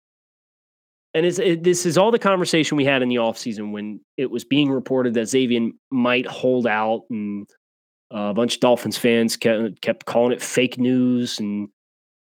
And 1.14 1.26
it, 1.26 1.64
this 1.64 1.86
is 1.86 1.98
all 1.98 2.12
the 2.12 2.20
conversation 2.20 2.78
we 2.78 2.86
had 2.86 3.02
in 3.02 3.10
the 3.10 3.16
offseason 3.16 3.74
when 3.74 4.00
it 4.16 4.32
was 4.32 4.46
being 4.46 4.72
reported 4.72 5.14
that 5.16 5.28
Xavier 5.28 5.72
might 5.90 6.26
hold 6.26 6.66
out, 6.66 7.04
and 7.10 7.50
uh, 8.14 8.30
a 8.30 8.34
bunch 8.34 8.56
of 8.56 8.62
Dolphins 8.62 8.98
fans 8.98 9.36
kept, 9.36 9.82
kept 9.82 10.06
calling 10.06 10.32
it 10.32 10.42
fake 10.42 10.78
news 10.78 11.40
and 11.40 11.68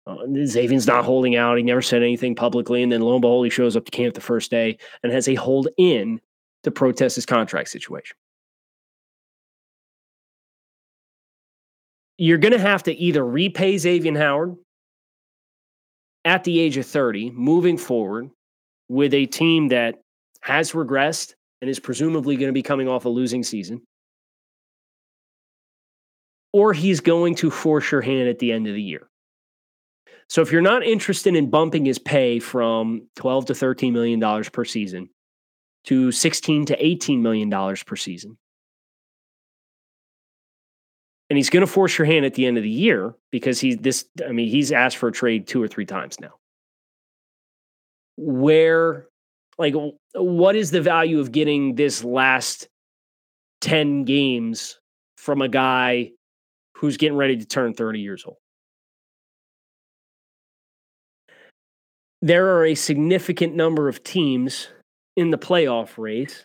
uh, 0.07 0.17
Xavier's 0.47 0.87
not 0.87 1.05
holding 1.05 1.37
out. 1.37 1.59
He 1.59 1.63
never 1.63 1.83
said 1.83 2.03
anything 2.03 2.35
publicly. 2.35 2.83
And 2.83 2.91
then 2.91 3.03
lo 3.03 3.13
and 3.13 3.21
behold, 3.21 3.45
he 3.45 3.51
shows 3.51 3.77
up 3.77 3.85
to 3.85 3.91
camp 3.91 4.15
the 4.15 4.23
first 4.23 4.51
day 4.51 4.79
and 5.03 5.13
has 5.13 5.29
a 5.29 5.35
hold 5.35 5.69
in 5.77 6.21
to 6.63 6.71
protest 6.71 7.17
his 7.17 7.27
contract 7.27 7.69
situation. 7.69 8.17
You're 12.19 12.39
going 12.39 12.53
to 12.53 12.59
have 12.59 12.83
to 12.85 12.95
either 12.95 13.25
repay 13.25 13.79
Xavier 13.79 14.19
Howard 14.19 14.57
at 16.25 16.43
the 16.45 16.59
age 16.59 16.77
of 16.77 16.85
30, 16.85 17.31
moving 17.31 17.79
forward 17.79 18.31
with 18.89 19.15
a 19.15 19.27
team 19.27 19.69
that 19.69 20.01
has 20.41 20.73
regressed 20.73 21.35
and 21.61 21.71
is 21.71 21.79
presumably 21.79 22.37
going 22.37 22.49
to 22.49 22.53
be 22.53 22.63
coming 22.63 22.89
off 22.89 23.05
a 23.05 23.09
losing 23.09 23.45
season, 23.45 23.83
or 26.53 26.73
he's 26.73 27.01
going 27.01 27.37
to 27.37 27.51
force 27.51 27.91
your 27.93 28.01
hand 28.01 28.29
at 28.29 28.39
the 28.41 28.53
end 28.53 28.67
of 28.67 28.75
the 28.75 28.83
year. 28.83 29.09
So 30.29 30.43
if 30.43 30.53
you're 30.53 30.61
not 30.61 30.85
interested 30.85 31.35
in 31.35 31.51
bumping 31.51 31.85
his 31.85 31.99
pay 31.99 32.39
from 32.39 33.09
12 33.17 33.47
to 33.47 33.55
13 33.55 33.93
million 33.93 34.21
dollars 34.21 34.49
per 34.49 34.65
season 34.65 35.09
to 35.85 36.13
16 36.13 36.67
to 36.67 36.85
18 36.85 37.23
million 37.23 37.49
dollars 37.49 37.83
per 37.83 37.97
season, 37.97 38.37
and 41.31 41.37
he's 41.37 41.51
going 41.51 41.63
to 41.63 41.67
force 41.67 41.99
your 41.99 42.07
hand 42.07 42.25
at 42.25 42.35
the 42.35 42.47
end 42.47 42.57
of 42.57 42.63
the 42.63 42.71
year 42.71 43.15
because 43.31 43.61
he's 43.61 43.77
this 43.79 44.07
I 44.27 44.33
mean 44.33 44.49
he's 44.49 44.73
asked 44.73 44.97
for 44.97 45.09
a 45.09 45.13
trade 45.13 45.47
two 45.47 45.63
or 45.63 45.69
three 45.69 45.87
times 45.87 46.19
now. 46.21 46.33
Where 48.17 49.07
like 49.59 49.75
what 50.15 50.57
is 50.57 50.71
the 50.71 50.81
value 50.81 51.21
of 51.21 51.33
getting 51.33 51.75
this 51.75 52.05
last 52.05 52.69
10 53.61 54.05
games 54.05 54.79
from 55.17 55.43
a 55.43 55.49
guy 55.49 56.13
who's 56.77 56.97
getting 56.97 57.17
ready 57.17 57.37
to 57.37 57.45
turn 57.45 57.75
30 57.75 58.01
years 58.01 58.25
old? 58.25 58.37
there 62.21 62.57
are 62.57 62.65
a 62.65 62.75
significant 62.75 63.55
number 63.55 63.89
of 63.89 64.03
teams 64.03 64.69
in 65.17 65.31
the 65.31 65.39
playoff 65.39 65.97
race 65.97 66.45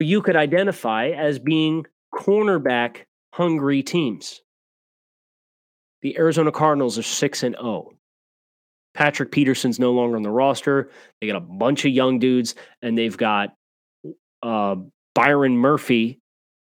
you 0.00 0.22
could 0.22 0.36
identify 0.36 1.08
as 1.08 1.38
being 1.38 1.84
cornerback 2.14 3.02
hungry 3.32 3.82
teams. 3.82 4.40
The 6.02 6.16
Arizona 6.18 6.52
Cardinals 6.52 6.98
are 6.98 7.02
6 7.02 7.42
and 7.42 7.56
0. 7.56 7.92
Patrick 8.94 9.30
Peterson's 9.30 9.78
no 9.78 9.92
longer 9.92 10.16
on 10.16 10.22
the 10.22 10.30
roster. 10.30 10.90
They 11.20 11.26
got 11.26 11.36
a 11.36 11.40
bunch 11.40 11.84
of 11.84 11.92
young 11.92 12.18
dudes, 12.18 12.54
and 12.82 12.96
they've 12.96 13.16
got 13.16 13.54
uh, 14.42 14.76
Byron 15.14 15.56
Murphy, 15.56 16.20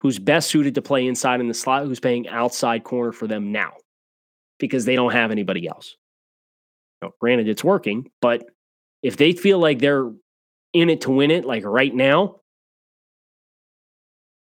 who's 0.02 0.20
best 0.20 0.50
suited 0.50 0.76
to 0.76 0.82
play 0.82 1.08
inside 1.08 1.39
in 1.39 1.48
the 1.48 1.54
slot, 1.54 1.86
who's 1.86 2.00
playing 2.00 2.28
outside 2.28 2.84
corner 2.84 3.12
for 3.12 3.28
them 3.28 3.52
now 3.52 3.74
because 4.60 4.86
they 4.86 4.96
don't 4.96 5.12
have 5.12 5.32
anybody 5.32 5.67
else. 5.67 5.96
Now, 7.02 7.12
granted, 7.20 7.48
it's 7.48 7.63
working, 7.63 8.10
but 8.22 8.46
if 9.04 9.17
they 9.17 9.34
feel 9.34 9.60
like 9.60 9.80
they're 9.80 10.12
in 10.74 10.89
it 10.89 11.02
to 11.02 11.12
win 11.12 11.32
it, 11.32 11.46
like 11.46 11.63
right 11.63 11.93
now, 11.93 12.41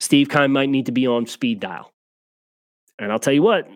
Steve 0.02 0.28
Keim 0.28 0.50
might 0.50 0.68
need 0.68 0.86
to 0.86 0.92
be 0.92 1.06
on 1.06 1.26
speed 1.26 1.60
dial. 1.60 1.92
And 2.98 3.12
I'll 3.12 3.20
tell 3.20 3.32
you 3.32 3.42
what, 3.42 3.68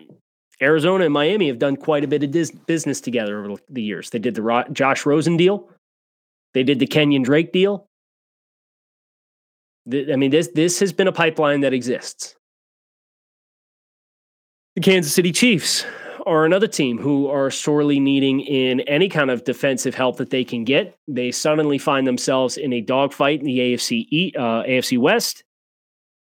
Arizona 0.61 1.05
and 1.05 1.13
Miami 1.13 1.47
have 1.47 1.57
done 1.57 1.77
quite 1.77 2.03
a 2.03 2.07
bit 2.07 2.21
of 2.21 2.31
dis- 2.31 2.51
business 2.51 2.99
together 2.99 3.45
over 3.45 3.61
the 3.69 3.81
years. 3.81 4.09
They 4.09 4.19
did 4.19 4.35
the 4.35 4.41
Ro- 4.41 4.65
Josh 4.73 5.05
Rosen 5.05 5.37
deal, 5.37 5.69
they 6.53 6.63
did 6.63 6.79
the 6.79 6.85
Kenyon 6.85 7.23
Drake 7.23 7.53
deal. 7.53 7.87
The, 9.85 10.11
I 10.11 10.17
mean, 10.17 10.31
this 10.31 10.49
this 10.53 10.81
has 10.81 10.91
been 10.91 11.07
a 11.07 11.13
pipeline 11.13 11.61
that 11.61 11.73
exists. 11.73 12.35
The 14.75 14.81
Kansas 14.81 15.13
City 15.13 15.31
Chiefs 15.31 15.85
are 16.25 16.43
another 16.43 16.67
team 16.67 16.97
who 16.97 17.29
are 17.29 17.49
sorely 17.49 18.01
needing 18.01 18.41
in 18.41 18.81
any 18.81 19.07
kind 19.07 19.31
of 19.31 19.45
defensive 19.45 19.95
help 19.95 20.17
that 20.17 20.29
they 20.29 20.43
can 20.43 20.65
get. 20.65 20.97
They 21.07 21.31
suddenly 21.31 21.77
find 21.77 22.05
themselves 22.05 22.57
in 22.57 22.73
a 22.73 22.81
dogfight 22.81 23.39
in 23.39 23.45
the 23.45 23.59
AFC 23.59 24.35
uh, 24.35 24.63
AFC 24.63 24.97
West. 24.97 25.45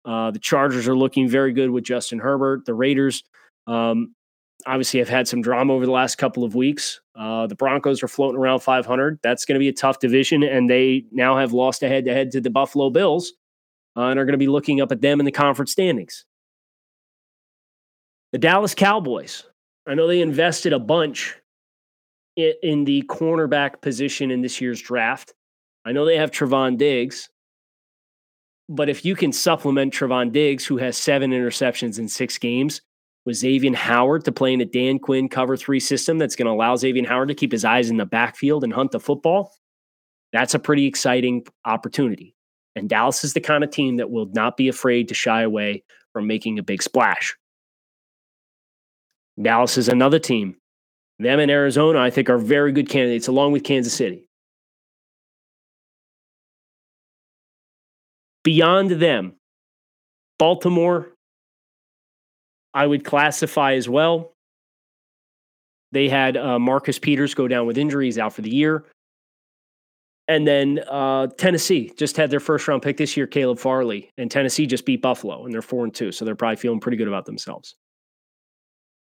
Uh, 0.07 0.31
the 0.31 0.39
Chargers 0.39 0.87
are 0.87 0.97
looking 0.97 1.29
very 1.29 1.53
good 1.53 1.71
with 1.71 1.85
Justin 1.85 2.21
Herbert. 2.21 2.65
The 2.65 2.75
Raiders 2.75 3.25
um, 3.67 4.15
obviously 4.65 5.01
have 5.01 5.09
had 5.09 5.27
some 5.27 5.43
drama 5.43 5.73
over 5.73 5.85
the 5.85 5.93
last 5.93 6.17
couple 6.17 6.45
of 6.45 6.55
weeks. 6.55 7.01
Uh, 7.17 7.49
the 7.49 7.57
Broncos 7.57 8.03
are 8.03 8.09
floating 8.09 8.39
around 8.41 8.61
500. 8.61 9.19
That's 9.23 9.45
going 9.45 9.57
to 9.57 9.59
be 9.59 9.69
a 9.69 9.73
tough 9.73 9.99
division, 9.99 10.45
and 10.45 10.71
they 10.71 11.05
now 11.11 11.37
have 11.37 11.53
lost 11.53 11.83
a 11.83 11.89
head 11.89 12.05
to 12.05 12.15
head 12.15 12.31
to 12.33 12.41
the 12.41 12.51
Buffalo 12.51 12.89
Bills 12.89 13.33
uh, 13.97 14.03
and 14.03 14.19
are 14.19 14.25
going 14.25 14.33
to 14.33 14.39
be 14.39 14.47
looking 14.47 14.81
up 14.81 14.93
at 14.93 15.01
them 15.01 15.19
in 15.19 15.27
the 15.27 15.33
conference 15.33 15.73
standings. 15.73 16.25
The 18.33 18.39
Dallas 18.39 18.75
Cowboys. 18.75 19.45
I 19.87 19.95
know 19.95 20.07
they 20.07 20.21
invested 20.21 20.73
a 20.73 20.79
bunch 20.79 21.35
in, 22.37 22.53
in 22.63 22.85
the 22.85 23.03
cornerback 23.09 23.81
position 23.81 24.31
in 24.31 24.41
this 24.41 24.61
year's 24.61 24.81
draft. 24.81 25.35
I 25.85 25.93
know 25.93 26.05
they 26.05 26.17
have 26.17 26.31
Trevon 26.31 26.77
Diggs, 26.77 27.29
but 28.69 28.89
if 28.89 29.05
you 29.05 29.15
can 29.15 29.33
supplement 29.33 29.93
Trevon 29.93 30.33
Diggs, 30.33 30.67
who 30.67 30.77
has 30.79 30.97
seven 30.97 31.31
interceptions 31.31 31.99
in 31.99 32.09
six 32.09 32.39
games, 32.39 32.81
with 33.25 33.37
Xavier 33.37 33.75
Howard 33.75 34.25
to 34.25 34.33
play 34.33 34.53
in 34.53 34.61
a 34.61 34.65
Dan 34.65 34.99
Quinn 34.99 35.29
cover 35.29 35.57
three 35.57 35.81
system 35.81 36.17
that's 36.17 36.37
going 36.37 36.47
to 36.47 36.53
allow 36.53 36.77
Xavier 36.77 37.07
Howard 37.09 37.29
to 37.29 37.35
keep 37.35 37.53
his 37.53 37.65
eyes 37.65 37.91
in 37.91 37.97
the 37.97 38.07
backfield 38.07 38.63
and 38.63 38.73
hunt 38.73 38.93
the 38.93 39.01
football, 39.01 39.53
that's 40.33 40.55
a 40.55 40.59
pretty 40.59 40.87
exciting 40.87 41.45
opportunity. 41.65 42.37
And 42.77 42.89
Dallas 42.89 43.25
is 43.25 43.35
the 43.35 43.41
kind 43.41 43.65
of 43.65 43.71
team 43.71 43.97
that 43.97 44.11
will 44.11 44.27
not 44.33 44.57
be 44.57 44.69
afraid 44.69 45.09
to 45.09 45.15
shy 45.15 45.43
away 45.43 45.83
from 46.13 46.27
making 46.27 46.59
a 46.59 46.63
big 46.63 46.83
splash. 46.83 47.35
Dallas 49.41 49.77
is 49.77 49.89
another 49.89 50.19
team. 50.19 50.57
Them 51.19 51.41
and 51.41 51.51
Arizona, 51.51 52.01
I 52.01 52.11
think, 52.11 52.29
are 52.31 52.39
very 52.39 52.73
good 52.73 52.89
candidates, 52.89 53.29
along 53.29 53.53
with 53.53 53.65
Kansas 53.65 53.95
City. 53.95 54.26
Beyond 58.47 58.93
them, 58.93 59.35
Baltimore, 60.39 61.13
I 62.73 62.87
would 62.87 63.05
classify 63.05 63.73
as 63.73 63.89
well. 63.89 64.35
They 65.91 66.09
had 66.09 66.37
uh, 66.37 66.61
Marcus 66.61 67.01
Peters 67.01 67.35
go 67.35 67.49
down 67.49 67.67
with 67.67 67.77
injuries 67.77 68.19
out 68.19 68.35
for 68.35 68.43
the 68.43 68.55
year. 68.55 68.85
And 70.29 70.47
then 70.47 70.79
uh, 70.89 71.27
Tennessee 71.39 71.93
just 71.99 72.17
had 72.17 72.31
their 72.31 72.39
first 72.39 72.69
round 72.69 72.83
pick 72.83 72.99
this 72.99 73.17
year, 73.17 73.27
Caleb 73.27 73.59
Farley, 73.59 74.11
and 74.17 74.31
Tennessee 74.31 74.67
just 74.69 74.87
beat 74.87 75.03
Buffalo, 75.03 75.45
and 75.45 75.53
they're 75.53 75.61
four 75.61 75.83
and 75.83 75.93
two, 75.93 76.13
so 76.13 76.25
they're 76.25 76.37
probably 76.37 76.55
feeling 76.55 76.79
pretty 76.79 76.99
good 76.99 77.09
about 77.09 77.27
themselves. 77.27 77.75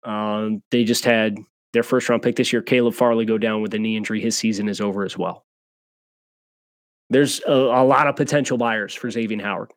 Um, 0.03 0.63
they 0.71 0.83
just 0.83 1.05
had 1.05 1.37
their 1.71 1.83
first 1.83 2.09
round 2.09 2.23
pick 2.23 2.35
this 2.35 2.51
year, 2.51 2.63
Caleb 2.63 2.95
Farley, 2.95 3.25
go 3.25 3.37
down 3.37 3.61
with 3.61 3.75
a 3.75 3.77
knee 3.77 3.95
injury. 3.95 4.21
His 4.21 4.35
season 4.35 4.67
is 4.67 4.81
over 4.81 5.05
as 5.05 5.15
well. 5.19 5.45
There's 7.09 7.39
a, 7.41 7.51
a 7.51 7.85
lot 7.85 8.07
of 8.07 8.15
potential 8.15 8.57
buyers 8.57 8.93
for 8.93 9.09
Xavier 9.11 9.41
Howard, 9.41 9.71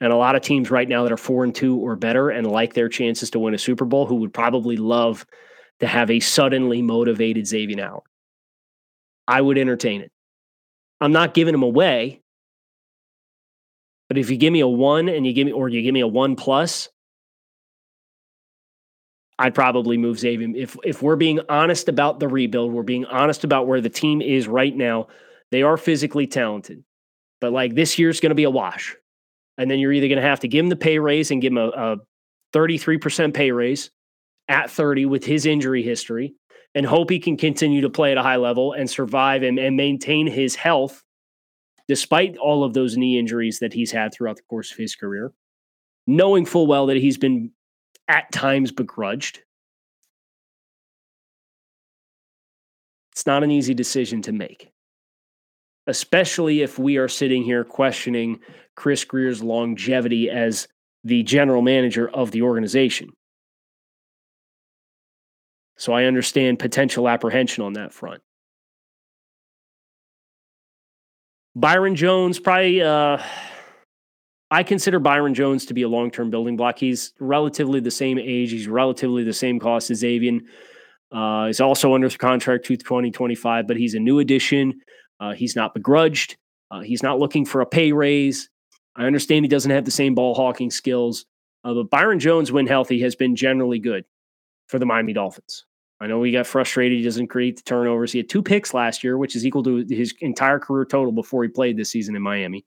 and 0.00 0.12
a 0.12 0.16
lot 0.16 0.36
of 0.36 0.42
teams 0.42 0.70
right 0.70 0.88
now 0.88 1.04
that 1.04 1.12
are 1.12 1.16
four 1.16 1.44
and 1.44 1.54
two 1.54 1.78
or 1.78 1.96
better 1.96 2.30
and 2.30 2.46
like 2.46 2.74
their 2.74 2.88
chances 2.88 3.30
to 3.30 3.38
win 3.38 3.54
a 3.54 3.58
Super 3.58 3.84
Bowl, 3.84 4.06
who 4.06 4.16
would 4.16 4.34
probably 4.34 4.76
love 4.76 5.24
to 5.80 5.86
have 5.86 6.10
a 6.10 6.20
suddenly 6.20 6.82
motivated 6.82 7.46
Xavier 7.46 7.84
Howard. 7.84 8.02
I 9.28 9.40
would 9.40 9.58
entertain 9.58 10.00
it. 10.00 10.10
I'm 11.00 11.12
not 11.12 11.34
giving 11.34 11.54
him 11.54 11.62
away. 11.62 12.22
But 14.08 14.16
if 14.16 14.30
you 14.30 14.38
give 14.38 14.52
me 14.52 14.60
a 14.60 14.68
one 14.68 15.08
and 15.08 15.26
you 15.26 15.34
give 15.34 15.46
me, 15.46 15.52
or 15.52 15.68
you 15.68 15.82
give 15.82 15.92
me 15.92 16.00
a 16.00 16.06
one 16.06 16.34
plus, 16.34 16.88
I'd 19.38 19.54
probably 19.54 19.98
move 19.98 20.18
Xavier. 20.18 20.48
If 20.56 20.76
if 20.82 21.02
we're 21.02 21.16
being 21.16 21.40
honest 21.48 21.88
about 21.88 22.18
the 22.18 22.26
rebuild, 22.26 22.72
we're 22.72 22.82
being 22.82 23.04
honest 23.04 23.44
about 23.44 23.66
where 23.68 23.80
the 23.80 23.90
team 23.90 24.20
is 24.22 24.48
right 24.48 24.74
now. 24.74 25.08
They 25.50 25.62
are 25.62 25.76
physically 25.76 26.26
talented, 26.26 26.84
but 27.40 27.52
like 27.52 27.74
this 27.74 27.98
year's 27.98 28.20
going 28.20 28.30
to 28.30 28.34
be 28.36 28.44
a 28.44 28.50
wash. 28.50 28.96
And 29.56 29.70
then 29.70 29.78
you're 29.78 29.92
either 29.92 30.08
going 30.08 30.20
to 30.20 30.28
have 30.28 30.40
to 30.40 30.48
give 30.48 30.64
him 30.64 30.68
the 30.68 30.76
pay 30.76 30.98
raise 30.98 31.30
and 31.30 31.42
give 31.42 31.52
him 31.52 31.58
a, 31.58 31.68
a 31.68 31.96
33% 32.54 33.34
pay 33.34 33.50
raise 33.50 33.90
at 34.48 34.70
30 34.70 35.06
with 35.06 35.24
his 35.24 35.46
injury 35.46 35.82
history, 35.82 36.34
and 36.74 36.86
hope 36.86 37.10
he 37.10 37.18
can 37.18 37.36
continue 37.36 37.80
to 37.80 37.90
play 37.90 38.12
at 38.12 38.18
a 38.18 38.22
high 38.22 38.36
level 38.36 38.72
and 38.72 38.88
survive 38.88 39.42
and, 39.42 39.58
and 39.58 39.76
maintain 39.76 40.26
his 40.26 40.54
health 40.54 41.02
despite 41.88 42.36
all 42.36 42.62
of 42.62 42.74
those 42.74 42.96
knee 42.96 43.18
injuries 43.18 43.58
that 43.60 43.72
he's 43.72 43.90
had 43.90 44.12
throughout 44.12 44.36
the 44.36 44.42
course 44.42 44.70
of 44.70 44.76
his 44.76 44.94
career, 44.94 45.32
knowing 46.06 46.44
full 46.44 46.66
well 46.66 46.86
that 46.86 46.98
he's 46.98 47.16
been 47.16 47.50
at 48.06 48.30
times 48.30 48.70
begrudged. 48.70 49.40
It's 53.12 53.26
not 53.26 53.42
an 53.42 53.50
easy 53.50 53.74
decision 53.74 54.22
to 54.22 54.32
make, 54.32 54.70
especially 55.88 56.60
if 56.60 56.78
we 56.78 56.98
are 56.98 57.08
sitting 57.08 57.42
here 57.42 57.64
questioning 57.64 58.38
Chris 58.76 59.04
Grier's 59.04 59.42
longevity 59.42 60.30
as 60.30 60.68
the 61.02 61.22
general 61.22 61.62
manager 61.62 62.08
of 62.08 62.30
the 62.30 62.42
organization. 62.42 63.08
So 65.78 65.94
I 65.94 66.04
understand 66.04 66.58
potential 66.58 67.08
apprehension 67.08 67.64
on 67.64 67.72
that 67.72 67.94
front. 67.94 68.20
Byron 71.56 71.96
Jones, 71.96 72.38
probably, 72.38 72.82
uh, 72.82 73.22
I 74.50 74.62
consider 74.64 74.98
Byron 74.98 75.34
Jones 75.34 75.66
to 75.66 75.74
be 75.74 75.82
a 75.82 75.88
long 75.88 76.10
term 76.10 76.30
building 76.30 76.56
block. 76.56 76.78
He's 76.78 77.14
relatively 77.18 77.80
the 77.80 77.90
same 77.90 78.18
age, 78.18 78.50
he's 78.50 78.68
relatively 78.68 79.24
the 79.24 79.32
same 79.32 79.58
cost 79.58 79.90
as 79.90 80.04
Avian. 80.04 80.46
Uh, 81.10 81.46
he's 81.46 81.60
also 81.60 81.94
under 81.94 82.10
contract 82.10 82.66
to 82.66 82.76
2025, 82.76 83.66
but 83.66 83.78
he's 83.78 83.94
a 83.94 83.98
new 83.98 84.18
addition. 84.18 84.80
Uh, 85.20 85.32
he's 85.32 85.56
not 85.56 85.74
begrudged. 85.74 86.36
Uh, 86.70 86.80
he's 86.80 87.02
not 87.02 87.18
looking 87.18 87.44
for 87.44 87.60
a 87.60 87.66
pay 87.66 87.92
raise. 87.92 88.50
I 88.96 89.04
understand 89.04 89.44
he 89.44 89.48
doesn't 89.48 89.70
have 89.70 89.84
the 89.84 89.90
same 89.90 90.14
ball 90.14 90.34
hawking 90.34 90.70
skills, 90.70 91.24
uh, 91.64 91.74
but 91.74 91.90
Byron 91.90 92.18
Jones, 92.18 92.52
when 92.52 92.66
healthy, 92.66 93.00
has 93.02 93.14
been 93.14 93.36
generally 93.36 93.78
good 93.78 94.04
for 94.66 94.78
the 94.78 94.86
Miami 94.86 95.12
Dolphins. 95.12 95.64
I 96.00 96.06
know 96.06 96.22
he 96.22 96.32
got 96.32 96.46
frustrated. 96.46 96.98
He 96.98 97.04
doesn't 97.04 97.26
create 97.28 97.56
the 97.56 97.62
turnovers. 97.62 98.12
He 98.12 98.18
had 98.18 98.28
two 98.28 98.42
picks 98.42 98.72
last 98.72 99.02
year, 99.02 99.18
which 99.18 99.34
is 99.34 99.44
equal 99.44 99.64
to 99.64 99.84
his 99.88 100.14
entire 100.20 100.58
career 100.58 100.84
total 100.84 101.12
before 101.12 101.42
he 101.42 101.48
played 101.48 101.76
this 101.76 101.90
season 101.90 102.14
in 102.14 102.22
Miami 102.22 102.64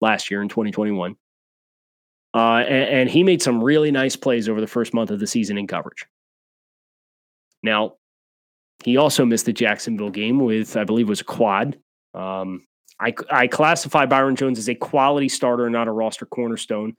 last 0.00 0.30
year 0.30 0.42
in 0.42 0.48
2021. 0.48 1.16
Uh, 2.34 2.38
and, 2.38 2.90
and 2.90 3.10
he 3.10 3.22
made 3.22 3.40
some 3.40 3.62
really 3.62 3.90
nice 3.90 4.16
plays 4.16 4.48
over 4.48 4.60
the 4.60 4.66
first 4.66 4.92
month 4.92 5.10
of 5.10 5.20
the 5.20 5.26
season 5.26 5.56
in 5.56 5.66
coverage. 5.66 6.04
Now, 7.62 7.94
he 8.84 8.96
also 8.98 9.24
missed 9.24 9.46
the 9.46 9.52
Jacksonville 9.52 10.10
game 10.10 10.40
with, 10.40 10.76
I 10.76 10.84
believe, 10.84 11.08
was 11.08 11.20
a 11.22 11.24
quad. 11.24 11.78
Um, 12.14 12.66
I, 13.00 13.12
I 13.30 13.46
classify 13.48 14.06
Byron 14.06 14.36
Jones 14.36 14.58
as 14.58 14.68
a 14.68 14.74
quality 14.74 15.28
starter, 15.28 15.68
not 15.68 15.88
a 15.88 15.92
roster 15.92 16.26
cornerstone. 16.26 16.94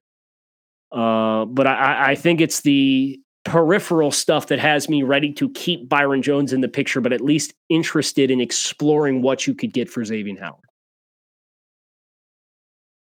Uh, 0.91 1.45
but 1.45 1.67
I, 1.67 2.11
I 2.11 2.15
think 2.15 2.41
it's 2.41 2.61
the 2.61 3.19
peripheral 3.43 4.11
stuff 4.11 4.47
that 4.47 4.59
has 4.59 4.89
me 4.89 5.03
ready 5.03 5.31
to 5.33 5.49
keep 5.51 5.87
Byron 5.87 6.21
Jones 6.21 6.51
in 6.51 6.61
the 6.61 6.67
picture, 6.67 6.99
but 6.99 7.13
at 7.13 7.21
least 7.21 7.53
interested 7.69 8.31
in 8.31 8.41
exploring 8.41 9.21
what 9.21 9.47
you 9.47 9.53
could 9.53 9.73
get 9.73 9.89
for 9.89 10.03
Xavier 10.03 10.39
Howard. 10.39 10.59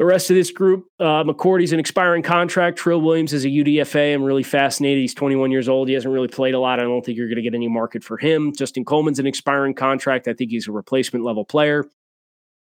The 0.02 0.06
rest 0.06 0.30
of 0.30 0.34
this 0.34 0.50
group, 0.50 0.88
uh, 0.98 1.22
McCourty's 1.22 1.72
an 1.72 1.78
expiring 1.78 2.24
contract. 2.24 2.76
Trill 2.76 3.00
Williams 3.00 3.32
is 3.32 3.44
a 3.44 3.48
UDFA. 3.48 4.12
I'm 4.12 4.24
really 4.24 4.42
fascinated. 4.42 4.98
He's 4.98 5.14
21 5.14 5.52
years 5.52 5.68
old. 5.68 5.86
He 5.86 5.94
hasn't 5.94 6.12
really 6.12 6.26
played 6.26 6.54
a 6.54 6.58
lot. 6.58 6.80
I 6.80 6.82
don't 6.82 7.06
think 7.06 7.16
you're 7.16 7.28
going 7.28 7.36
to 7.36 7.42
get 7.42 7.54
any 7.54 7.68
market 7.68 8.02
for 8.02 8.18
him. 8.18 8.52
Justin 8.52 8.84
Coleman's 8.84 9.20
an 9.20 9.28
expiring 9.28 9.74
contract. 9.74 10.26
I 10.26 10.32
think 10.32 10.50
he's 10.50 10.66
a 10.66 10.72
replacement 10.72 11.24
level 11.24 11.44
player. 11.44 11.84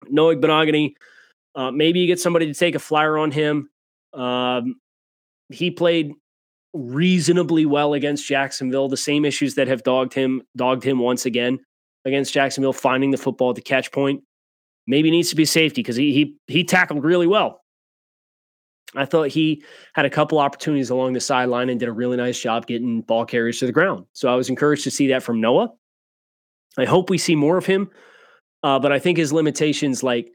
Noah 0.09 0.37
Igbinoghene, 0.37 0.95
uh, 1.57 1.73
maybe 1.73 1.99
you 1.99 2.07
get 2.07 2.21
somebody 2.21 2.47
to 2.47 2.55
take 2.55 2.77
a 2.77 2.79
flyer 2.79 3.19
on 3.19 3.33
him. 3.33 3.71
Um, 4.15 4.77
he 5.49 5.73
played 5.73 6.13
reasonably 6.75 7.67
well 7.67 7.95
against 7.95 8.25
Jacksonville. 8.25 8.89
The 8.89 8.97
same 8.97 9.25
issues 9.25 9.57
that 9.57 9.67
have 9.67 9.83
dogged 9.83 10.15
him, 10.15 10.43
dogged 10.57 10.85
him 10.85 11.01
once 11.01 11.27
again 11.27 11.59
against 12.05 12.33
Jacksonville, 12.33 12.73
finding 12.73 13.11
the 13.11 13.19
football 13.19 13.51
at 13.51 13.57
the 13.57 13.63
catch 13.63 13.91
point. 13.91 14.23
Maybe 14.87 15.11
needs 15.11 15.31
to 15.31 15.37
be 15.37 15.45
safety 15.45 15.83
because 15.83 15.97
he 15.97 16.13
he 16.13 16.37
he 16.47 16.65
tackled 16.65 17.05
really 17.05 17.27
well. 17.27 17.63
I 18.95 19.05
thought 19.05 19.29
he 19.29 19.63
had 19.95 20.07
a 20.07 20.11
couple 20.11 20.39
opportunities 20.39 20.91
along 20.91 21.13
the 21.13 21.21
sideline 21.21 21.69
and 21.69 21.79
did 21.79 21.89
a 21.89 21.93
really 21.93 22.17
nice 22.17 22.41
job 22.41 22.67
getting 22.67 23.03
ball 23.03 23.27
carriers 23.27 23.59
to 23.59 23.67
the 23.67 23.73
ground. 23.73 24.07
So 24.13 24.33
I 24.33 24.37
was 24.37 24.49
encouraged 24.49 24.85
to 24.85 24.91
see 24.91 25.09
that 25.09 25.23
from 25.23 25.41
Noah. 25.41 25.73
I 26.79 26.85
hope 26.85 27.11
we 27.11 27.19
see 27.19 27.35
more 27.35 27.59
of 27.59 27.67
him. 27.67 27.91
Uh, 28.63 28.79
but 28.79 28.93
I 28.93 28.99
think 28.99 29.19
his 29.19 29.33
limitations, 29.33 30.03
like 30.03 30.33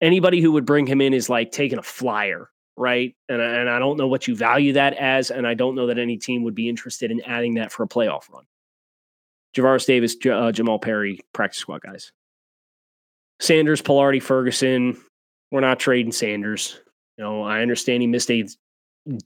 anybody 0.00 0.40
who 0.40 0.52
would 0.52 0.66
bring 0.66 0.86
him 0.86 1.00
in, 1.00 1.14
is 1.14 1.28
like 1.28 1.52
taking 1.52 1.78
a 1.78 1.82
flyer, 1.82 2.50
right? 2.76 3.14
And, 3.28 3.40
and 3.40 3.70
I 3.70 3.78
don't 3.78 3.96
know 3.96 4.08
what 4.08 4.28
you 4.28 4.36
value 4.36 4.74
that 4.74 4.94
as. 4.94 5.30
And 5.30 5.46
I 5.46 5.54
don't 5.54 5.74
know 5.74 5.86
that 5.86 5.98
any 5.98 6.16
team 6.16 6.42
would 6.42 6.54
be 6.54 6.68
interested 6.68 7.10
in 7.10 7.20
adding 7.22 7.54
that 7.54 7.72
for 7.72 7.82
a 7.82 7.88
playoff 7.88 8.30
run. 8.30 8.44
Javaris 9.56 9.86
Davis, 9.86 10.16
J- 10.16 10.30
uh, 10.30 10.52
Jamal 10.52 10.78
Perry, 10.78 11.20
practice 11.32 11.58
squad 11.58 11.82
guys. 11.82 12.12
Sanders, 13.42 13.82
Palardy, 13.82 14.22
Ferguson. 14.22 14.96
We're 15.50 15.60
not 15.60 15.80
trading 15.80 16.12
Sanders. 16.12 16.80
You 17.18 17.24
know, 17.24 17.42
I 17.42 17.60
understand 17.60 18.00
he 18.00 18.06
missed 18.06 18.30
a 18.30 18.46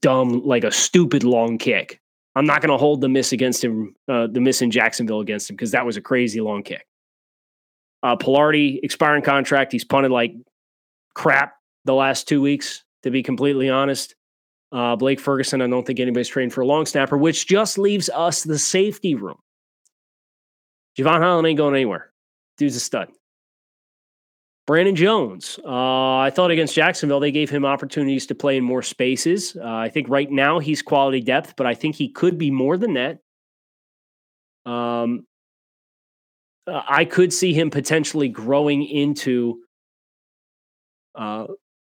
dumb, 0.00 0.42
like 0.42 0.64
a 0.64 0.72
stupid 0.72 1.22
long 1.22 1.58
kick. 1.58 2.00
I'm 2.34 2.46
not 2.46 2.62
going 2.62 2.70
to 2.70 2.78
hold 2.78 3.02
the 3.02 3.10
miss 3.10 3.32
against 3.32 3.62
him, 3.62 3.94
uh, 4.08 4.26
the 4.26 4.40
miss 4.40 4.62
in 4.62 4.70
Jacksonville 4.70 5.20
against 5.20 5.50
him, 5.50 5.56
because 5.56 5.70
that 5.72 5.84
was 5.84 5.98
a 5.98 6.00
crazy 6.00 6.40
long 6.40 6.62
kick. 6.62 6.86
Uh, 8.02 8.16
Palardy, 8.16 8.80
expiring 8.82 9.22
contract. 9.22 9.70
He's 9.70 9.84
punted 9.84 10.10
like 10.10 10.32
crap 11.14 11.54
the 11.84 11.94
last 11.94 12.26
two 12.26 12.40
weeks, 12.40 12.84
to 13.02 13.10
be 13.10 13.22
completely 13.22 13.68
honest. 13.68 14.14
Uh, 14.72 14.96
Blake 14.96 15.20
Ferguson, 15.20 15.60
I 15.60 15.66
don't 15.66 15.86
think 15.86 16.00
anybody's 16.00 16.28
trained 16.28 16.54
for 16.54 16.62
a 16.62 16.66
long 16.66 16.86
snapper, 16.86 17.18
which 17.18 17.46
just 17.46 17.76
leaves 17.76 18.08
us 18.08 18.44
the 18.44 18.58
safety 18.58 19.14
room. 19.14 19.38
Jevon 20.98 21.20
Holland 21.20 21.46
ain't 21.46 21.58
going 21.58 21.74
anywhere. 21.74 22.12
Dude's 22.56 22.76
a 22.76 22.80
stud. 22.80 23.10
Brandon 24.66 24.96
Jones. 24.96 25.60
Uh, 25.64 26.18
I 26.18 26.30
thought 26.34 26.50
against 26.50 26.74
Jacksonville, 26.74 27.20
they 27.20 27.30
gave 27.30 27.48
him 27.48 27.64
opportunities 27.64 28.26
to 28.26 28.34
play 28.34 28.56
in 28.56 28.64
more 28.64 28.82
spaces. 28.82 29.56
Uh, 29.56 29.64
I 29.64 29.88
think 29.88 30.08
right 30.08 30.30
now 30.30 30.58
he's 30.58 30.82
quality 30.82 31.20
depth, 31.20 31.54
but 31.56 31.66
I 31.66 31.74
think 31.74 31.94
he 31.94 32.08
could 32.08 32.36
be 32.36 32.50
more 32.50 32.76
than 32.76 32.94
that. 32.94 33.20
Um, 34.70 35.24
uh, 36.66 36.82
I 36.88 37.04
could 37.04 37.32
see 37.32 37.54
him 37.54 37.70
potentially 37.70 38.28
growing 38.28 38.84
into 38.84 39.62
uh, 41.14 41.46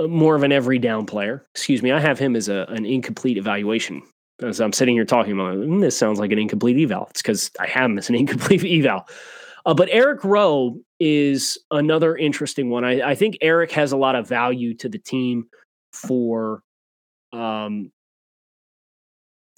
more 0.06 0.36
of 0.36 0.44
an 0.44 0.52
every 0.52 0.78
down 0.78 1.06
player. 1.06 1.48
Excuse 1.56 1.82
me, 1.82 1.92
I 1.94 2.00
have 2.00 2.20
him 2.20 2.36
as 2.36 2.50
a, 2.50 2.66
an 2.70 2.86
incomplete 2.86 3.38
evaluation. 3.38 4.02
As 4.42 4.60
I'm 4.60 4.74
sitting 4.74 4.94
here 4.94 5.06
talking 5.06 5.32
about, 5.32 5.56
mm, 5.56 5.82
this 5.82 5.98
sounds 5.98 6.20
like 6.20 6.32
an 6.34 6.38
incomplete 6.38 6.78
eval. 6.78 7.08
It's 7.10 7.22
because 7.22 7.50
I 7.60 7.66
have 7.68 7.90
him 7.90 7.98
as 7.98 8.10
an 8.10 8.16
incomplete 8.24 8.64
eval. 8.66 9.08
Uh, 9.68 9.74
but 9.74 9.90
Eric 9.92 10.24
Rowe 10.24 10.80
is 10.98 11.58
another 11.72 12.16
interesting 12.16 12.70
one. 12.70 12.86
I, 12.86 13.10
I, 13.10 13.16
think 13.16 13.38
Eric 13.42 13.70
has 13.74 13.92
a 13.92 13.98
lot 13.98 14.16
of 14.16 14.26
value 14.26 14.74
to 14.76 14.88
the 14.88 14.98
team 14.98 15.48
for 15.92 16.64
um, 17.34 17.92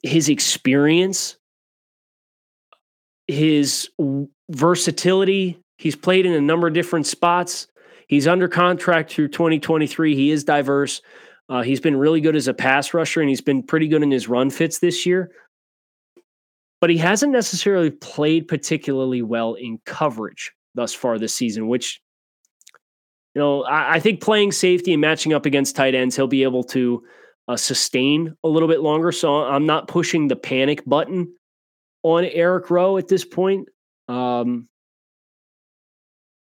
his 0.01 0.27
experience, 0.27 1.37
his 3.27 3.87
versatility. 4.49 5.61
He's 5.77 5.95
played 5.95 6.25
in 6.25 6.33
a 6.33 6.41
number 6.41 6.67
of 6.67 6.73
different 6.73 7.05
spots. 7.05 7.67
He's 8.07 8.27
under 8.27 8.47
contract 8.47 9.11
through 9.11 9.27
2023. 9.27 10.15
He 10.15 10.31
is 10.31 10.43
diverse. 10.43 11.03
Uh, 11.49 11.61
he's 11.61 11.79
been 11.79 11.95
really 11.95 12.19
good 12.19 12.35
as 12.35 12.47
a 12.47 12.53
pass 12.55 12.95
rusher, 12.95 13.21
and 13.21 13.29
he's 13.29 13.41
been 13.41 13.61
pretty 13.61 13.87
good 13.87 14.01
in 14.01 14.09
his 14.09 14.27
run 14.27 14.49
fits 14.49 14.79
this 14.79 15.05
year 15.05 15.29
but 16.81 16.89
he 16.89 16.97
hasn't 16.97 17.31
necessarily 17.31 17.91
played 17.91 18.47
particularly 18.47 19.21
well 19.21 19.55
in 19.55 19.79
coverage 19.85 20.51
thus 20.75 20.93
far 20.93 21.19
this 21.19 21.35
season, 21.35 21.67
which, 21.67 22.01
you 23.35 23.41
know, 23.41 23.63
I, 23.63 23.95
I 23.95 23.99
think 23.99 24.21
playing 24.21 24.51
safety 24.51 24.93
and 24.93 25.01
matching 25.01 25.33
up 25.33 25.45
against 25.45 25.75
tight 25.75 25.95
ends, 25.95 26.15
he'll 26.15 26.27
be 26.27 26.43
able 26.43 26.63
to 26.65 27.03
uh, 27.47 27.57
sustain 27.57 28.35
a 28.43 28.47
little 28.47 28.69
bit 28.69 28.81
longer. 28.81 29.11
So 29.11 29.43
I'm 29.43 29.65
not 29.65 29.87
pushing 29.87 30.27
the 30.27 30.35
panic 30.35 30.83
button 30.85 31.33
on 32.03 32.25
Eric 32.25 32.69
Rowe 32.69 32.97
at 32.97 33.07
this 33.07 33.25
point. 33.25 33.67
Um, 34.07 34.69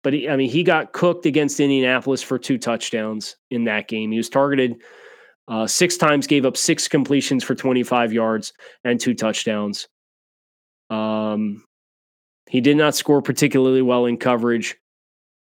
but 0.03 0.13
he, 0.13 0.29
I 0.29 0.37
mean, 0.37 0.49
he 0.49 0.63
got 0.63 0.93
cooked 0.93 1.25
against 1.25 1.59
Indianapolis 1.59 2.21
for 2.21 2.39
two 2.39 2.57
touchdowns 2.57 3.35
in 3.51 3.65
that 3.65 3.87
game. 3.87 4.11
He 4.11 4.17
was 4.17 4.29
targeted 4.29 4.81
uh, 5.49 5.67
six 5.67 5.97
times, 5.97 6.27
gave 6.27 6.45
up 6.45 6.55
six 6.55 6.87
completions 6.87 7.43
for 7.43 7.55
25 7.55 8.13
yards 8.13 8.53
and 8.85 8.99
two 8.99 9.13
touchdowns. 9.13 9.87
Um, 10.89 11.63
he 12.49 12.61
did 12.61 12.77
not 12.77 12.95
score 12.95 13.21
particularly 13.21 13.81
well 13.81 14.05
in 14.05 14.17
coverage 14.17 14.75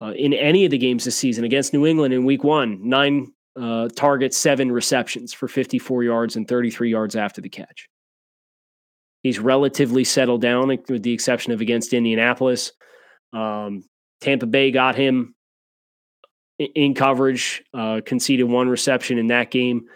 uh, 0.02 0.14
in 0.16 0.34
any 0.34 0.66
of 0.66 0.72
the 0.72 0.78
games 0.78 1.06
this 1.06 1.16
season 1.16 1.44
against 1.44 1.74
New 1.74 1.86
England 1.86 2.14
in 2.14 2.26
week 2.26 2.44
one. 2.44 2.88
Nine 2.88 3.32
uh, 3.60 3.88
targets, 3.96 4.38
seven 4.38 4.72
receptions 4.72 5.34
for 5.34 5.48
54 5.48 6.04
yards 6.04 6.36
and 6.36 6.48
33 6.48 6.92
yards 6.92 7.16
after 7.16 7.42
the 7.42 7.50
catch. 7.50 7.90
He's 9.24 9.40
relatively 9.40 10.04
settled 10.04 10.42
down, 10.42 10.68
with 10.68 11.04
the 11.04 11.12
exception 11.12 11.52
of 11.52 11.60
against 11.60 11.94
Indianapolis. 11.94 12.72
Um, 13.34 13.84
Tampa 14.22 14.46
Bay 14.46 14.72
got 14.72 14.96
him 14.96 15.36
in 16.58 16.94
coverage, 16.94 17.64
uh, 17.74 18.02
conceded 18.06 18.48
one 18.48 18.70
reception 18.70 19.18
in 19.18 19.28
that 19.28 19.52
game 19.52 19.88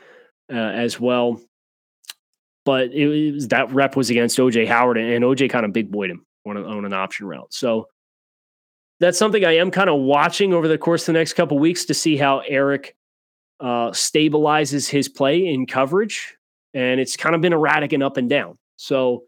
uh, 0.52 0.58
as 0.58 1.00
well 1.00 1.42
but 2.66 2.92
it 2.94 3.34
was 3.34 3.48
that 3.50 3.72
rep 3.74 3.96
was 3.96 4.10
against 4.10 4.38
OJ 4.38 4.68
Howard, 4.68 4.98
and 4.98 5.24
OJ 5.24 5.50
kind 5.50 5.66
of 5.66 5.74
big 5.74 5.92
boyed 5.92 6.10
him 6.10 6.26
on, 6.46 6.58
a, 6.58 6.64
on 6.64 6.86
an 6.86 6.94
option 6.94 7.28
route. 7.28 7.54
So 7.54 7.88
that's 9.00 9.18
something 9.18 9.44
I 9.44 9.58
am 9.58 9.72
kind 9.72 9.90
of 9.90 10.00
watching 10.00 10.54
over 10.54 10.68
the 10.68 10.78
course 10.78 11.04
of 11.04 11.14
the 11.14 11.20
next 11.20 11.34
couple 11.34 11.60
weeks 11.60 11.86
to 11.86 11.94
see 11.94 12.16
how 12.18 12.40
Eric 12.48 12.96
uh, 13.60 13.92
stabilizes 13.92 14.90
his 14.90 15.10
play 15.10 15.48
in 15.48 15.66
coverage, 15.66 16.38
and 16.74 17.00
it's 17.00 17.18
kind 17.18 17.36
of 17.36 17.42
been 17.42 17.54
erratic 17.54 17.94
and 17.94 18.04
up 18.04 18.18
and 18.18 18.30
down. 18.30 18.58
So 18.78 19.24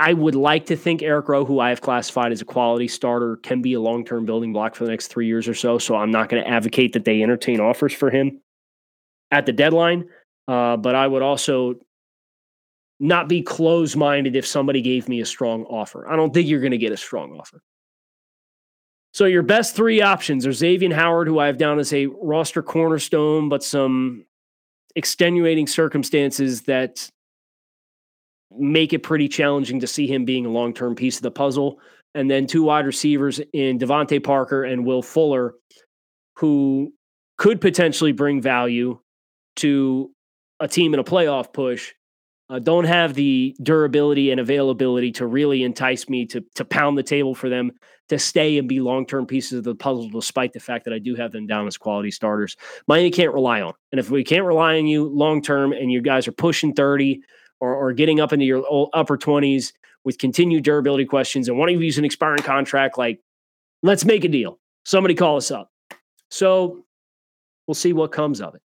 I 0.00 0.14
would 0.14 0.34
like 0.34 0.66
to 0.66 0.76
think 0.76 1.02
Eric 1.02 1.28
Rowe, 1.28 1.44
who 1.44 1.60
I 1.60 1.68
have 1.68 1.82
classified 1.82 2.32
as 2.32 2.40
a 2.40 2.46
quality 2.46 2.88
starter, 2.88 3.36
can 3.36 3.60
be 3.60 3.74
a 3.74 3.80
long 3.80 4.02
term 4.04 4.24
building 4.24 4.52
block 4.52 4.74
for 4.74 4.84
the 4.84 4.90
next 4.90 5.08
three 5.08 5.26
years 5.26 5.46
or 5.46 5.52
so. 5.52 5.76
So 5.76 5.94
I'm 5.94 6.10
not 6.10 6.30
going 6.30 6.42
to 6.42 6.48
advocate 6.48 6.94
that 6.94 7.04
they 7.04 7.22
entertain 7.22 7.60
offers 7.60 7.92
for 7.92 8.08
him 8.10 8.40
at 9.30 9.44
the 9.44 9.52
deadline. 9.52 10.08
Uh, 10.50 10.76
but 10.76 10.96
I 10.96 11.06
would 11.06 11.22
also 11.22 11.76
not 12.98 13.28
be 13.28 13.40
close 13.40 13.94
minded 13.94 14.34
if 14.34 14.44
somebody 14.44 14.82
gave 14.82 15.08
me 15.08 15.20
a 15.20 15.24
strong 15.24 15.62
offer. 15.66 16.08
I 16.08 16.16
don't 16.16 16.34
think 16.34 16.48
you're 16.48 16.60
going 16.60 16.72
to 16.72 16.78
get 16.78 16.90
a 16.90 16.96
strong 16.96 17.38
offer. 17.38 17.62
So 19.14 19.26
your 19.26 19.44
best 19.44 19.76
three 19.76 20.02
options 20.02 20.44
are 20.48 20.52
Xavier 20.52 20.92
Howard, 20.92 21.28
who 21.28 21.38
I 21.38 21.46
have 21.46 21.56
down 21.56 21.78
as 21.78 21.92
a 21.92 22.06
roster 22.06 22.64
cornerstone, 22.64 23.48
but 23.48 23.62
some 23.62 24.24
extenuating 24.96 25.68
circumstances 25.68 26.62
that 26.62 27.08
make 28.50 28.92
it 28.92 29.04
pretty 29.04 29.28
challenging 29.28 29.78
to 29.78 29.86
see 29.86 30.08
him 30.08 30.24
being 30.24 30.46
a 30.46 30.50
long 30.50 30.74
term 30.74 30.96
piece 30.96 31.16
of 31.16 31.22
the 31.22 31.30
puzzle. 31.30 31.78
And 32.16 32.28
then 32.28 32.48
two 32.48 32.64
wide 32.64 32.86
receivers 32.86 33.40
in 33.52 33.78
DeVante 33.78 34.22
Parker 34.22 34.64
and 34.64 34.84
Will 34.84 35.02
Fuller, 35.02 35.54
who 36.38 36.92
could 37.38 37.60
potentially 37.60 38.10
bring 38.10 38.42
value 38.42 38.98
to 39.56 40.10
a 40.60 40.68
team 40.68 40.94
in 40.94 41.00
a 41.00 41.04
playoff 41.04 41.52
push 41.52 41.92
uh, 42.50 42.58
don't 42.58 42.84
have 42.84 43.14
the 43.14 43.56
durability 43.62 44.32
and 44.32 44.40
availability 44.40 45.12
to 45.12 45.26
really 45.26 45.62
entice 45.62 46.08
me 46.08 46.26
to 46.26 46.44
to 46.56 46.64
pound 46.64 46.98
the 46.98 47.02
table 47.02 47.34
for 47.34 47.48
them 47.48 47.70
to 48.08 48.18
stay 48.18 48.58
and 48.58 48.68
be 48.68 48.80
long 48.80 49.06
term 49.06 49.24
pieces 49.24 49.58
of 49.58 49.64
the 49.64 49.74
puzzle, 49.74 50.10
despite 50.10 50.52
the 50.52 50.58
fact 50.58 50.84
that 50.84 50.92
I 50.92 50.98
do 50.98 51.14
have 51.14 51.30
them 51.30 51.46
down 51.46 51.68
as 51.68 51.76
quality 51.76 52.10
starters. 52.10 52.56
Miami 52.88 53.12
can't 53.12 53.32
rely 53.32 53.60
on, 53.60 53.72
and 53.92 54.00
if 54.00 54.10
we 54.10 54.24
can't 54.24 54.44
rely 54.44 54.78
on 54.78 54.86
you 54.86 55.08
long 55.08 55.40
term, 55.40 55.72
and 55.72 55.92
you 55.92 56.02
guys 56.02 56.26
are 56.26 56.32
pushing 56.32 56.74
thirty 56.74 57.22
or, 57.60 57.72
or 57.72 57.92
getting 57.92 58.18
up 58.20 58.32
into 58.32 58.44
your 58.44 58.88
upper 58.94 59.16
twenties 59.16 59.72
with 60.02 60.18
continued 60.18 60.64
durability 60.64 61.04
questions, 61.04 61.48
and 61.48 61.56
one 61.56 61.68
of 61.68 61.74
you 61.74 61.80
use 61.80 61.98
an 61.98 62.04
expiring 62.04 62.42
contract, 62.42 62.98
like 62.98 63.20
let's 63.84 64.04
make 64.04 64.24
a 64.24 64.28
deal. 64.28 64.58
Somebody 64.84 65.14
call 65.14 65.36
us 65.36 65.52
up. 65.52 65.70
So 66.30 66.84
we'll 67.68 67.74
see 67.76 67.92
what 67.92 68.10
comes 68.10 68.40
of 68.40 68.56
it. 68.56 68.62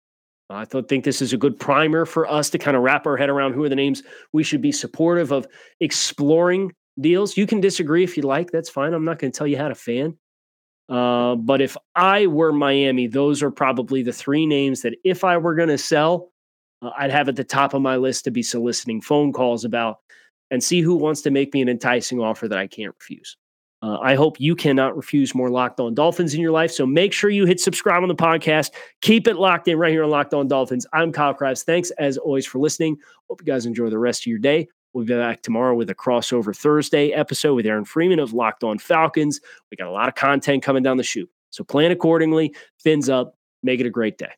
I 0.50 0.64
think 0.66 1.04
this 1.04 1.22
is 1.22 1.32
a 1.32 1.38
good 1.38 1.58
primer 1.58 2.04
for 2.04 2.30
us 2.30 2.50
to 2.50 2.58
kind 2.58 2.76
of 2.76 2.82
wrap 2.82 3.06
our 3.06 3.16
head 3.16 3.30
around 3.30 3.54
who 3.54 3.64
are 3.64 3.68
the 3.68 3.74
names 3.74 4.02
we 4.32 4.44
should 4.44 4.60
be 4.60 4.72
supportive 4.72 5.32
of 5.32 5.46
exploring 5.80 6.72
deals. 7.00 7.36
You 7.36 7.46
can 7.46 7.60
disagree 7.60 8.04
if 8.04 8.16
you 8.16 8.24
like, 8.24 8.50
that's 8.50 8.68
fine. 8.68 8.92
I'm 8.92 9.04
not 9.04 9.18
going 9.18 9.32
to 9.32 9.36
tell 9.36 9.46
you 9.46 9.56
how 9.56 9.68
to 9.68 9.74
fan. 9.74 10.18
Uh, 10.88 11.34
but 11.36 11.62
if 11.62 11.76
I 11.94 12.26
were 12.26 12.52
Miami, 12.52 13.06
those 13.06 13.42
are 13.42 13.50
probably 13.50 14.02
the 14.02 14.12
three 14.12 14.44
names 14.44 14.82
that 14.82 14.96
if 15.02 15.24
I 15.24 15.38
were 15.38 15.54
going 15.54 15.70
to 15.70 15.78
sell, 15.78 16.30
uh, 16.82 16.90
I'd 16.96 17.10
have 17.10 17.28
at 17.28 17.36
the 17.36 17.44
top 17.44 17.72
of 17.72 17.80
my 17.80 17.96
list 17.96 18.24
to 18.24 18.30
be 18.30 18.42
soliciting 18.42 19.00
phone 19.00 19.32
calls 19.32 19.64
about 19.64 19.98
and 20.50 20.62
see 20.62 20.82
who 20.82 20.94
wants 20.94 21.22
to 21.22 21.30
make 21.30 21.54
me 21.54 21.62
an 21.62 21.70
enticing 21.70 22.20
offer 22.20 22.48
that 22.48 22.58
I 22.58 22.66
can't 22.66 22.94
refuse. 23.00 23.36
Uh, 23.84 23.98
I 24.00 24.14
hope 24.14 24.40
you 24.40 24.56
cannot 24.56 24.96
refuse 24.96 25.34
more 25.34 25.50
Locked 25.50 25.78
On 25.78 25.92
Dolphins 25.92 26.32
in 26.32 26.40
your 26.40 26.52
life. 26.52 26.70
So 26.70 26.86
make 26.86 27.12
sure 27.12 27.28
you 27.28 27.44
hit 27.44 27.60
subscribe 27.60 28.02
on 28.02 28.08
the 28.08 28.14
podcast. 28.14 28.70
Keep 29.02 29.28
it 29.28 29.36
locked 29.36 29.68
in 29.68 29.76
right 29.76 29.92
here 29.92 30.02
on 30.02 30.08
Locked 30.08 30.32
On 30.32 30.48
Dolphins. 30.48 30.86
I'm 30.94 31.12
Kyle 31.12 31.34
Crabbs. 31.34 31.64
Thanks 31.64 31.90
as 31.98 32.16
always 32.16 32.46
for 32.46 32.60
listening. 32.60 32.96
Hope 33.28 33.42
you 33.42 33.44
guys 33.44 33.66
enjoy 33.66 33.90
the 33.90 33.98
rest 33.98 34.22
of 34.22 34.28
your 34.28 34.38
day. 34.38 34.68
We'll 34.94 35.04
be 35.04 35.14
back 35.14 35.42
tomorrow 35.42 35.74
with 35.74 35.90
a 35.90 35.94
crossover 35.94 36.56
Thursday 36.56 37.10
episode 37.10 37.56
with 37.56 37.66
Aaron 37.66 37.84
Freeman 37.84 38.20
of 38.20 38.32
Locked 38.32 38.64
On 38.64 38.78
Falcons. 38.78 39.42
We 39.70 39.76
got 39.76 39.88
a 39.88 39.90
lot 39.90 40.08
of 40.08 40.14
content 40.14 40.62
coming 40.62 40.82
down 40.82 40.96
the 40.96 41.02
chute. 41.02 41.28
So 41.50 41.62
plan 41.62 41.90
accordingly. 41.90 42.54
Fins 42.78 43.10
up. 43.10 43.36
Make 43.62 43.80
it 43.80 43.86
a 43.86 43.90
great 43.90 44.16
day. 44.16 44.32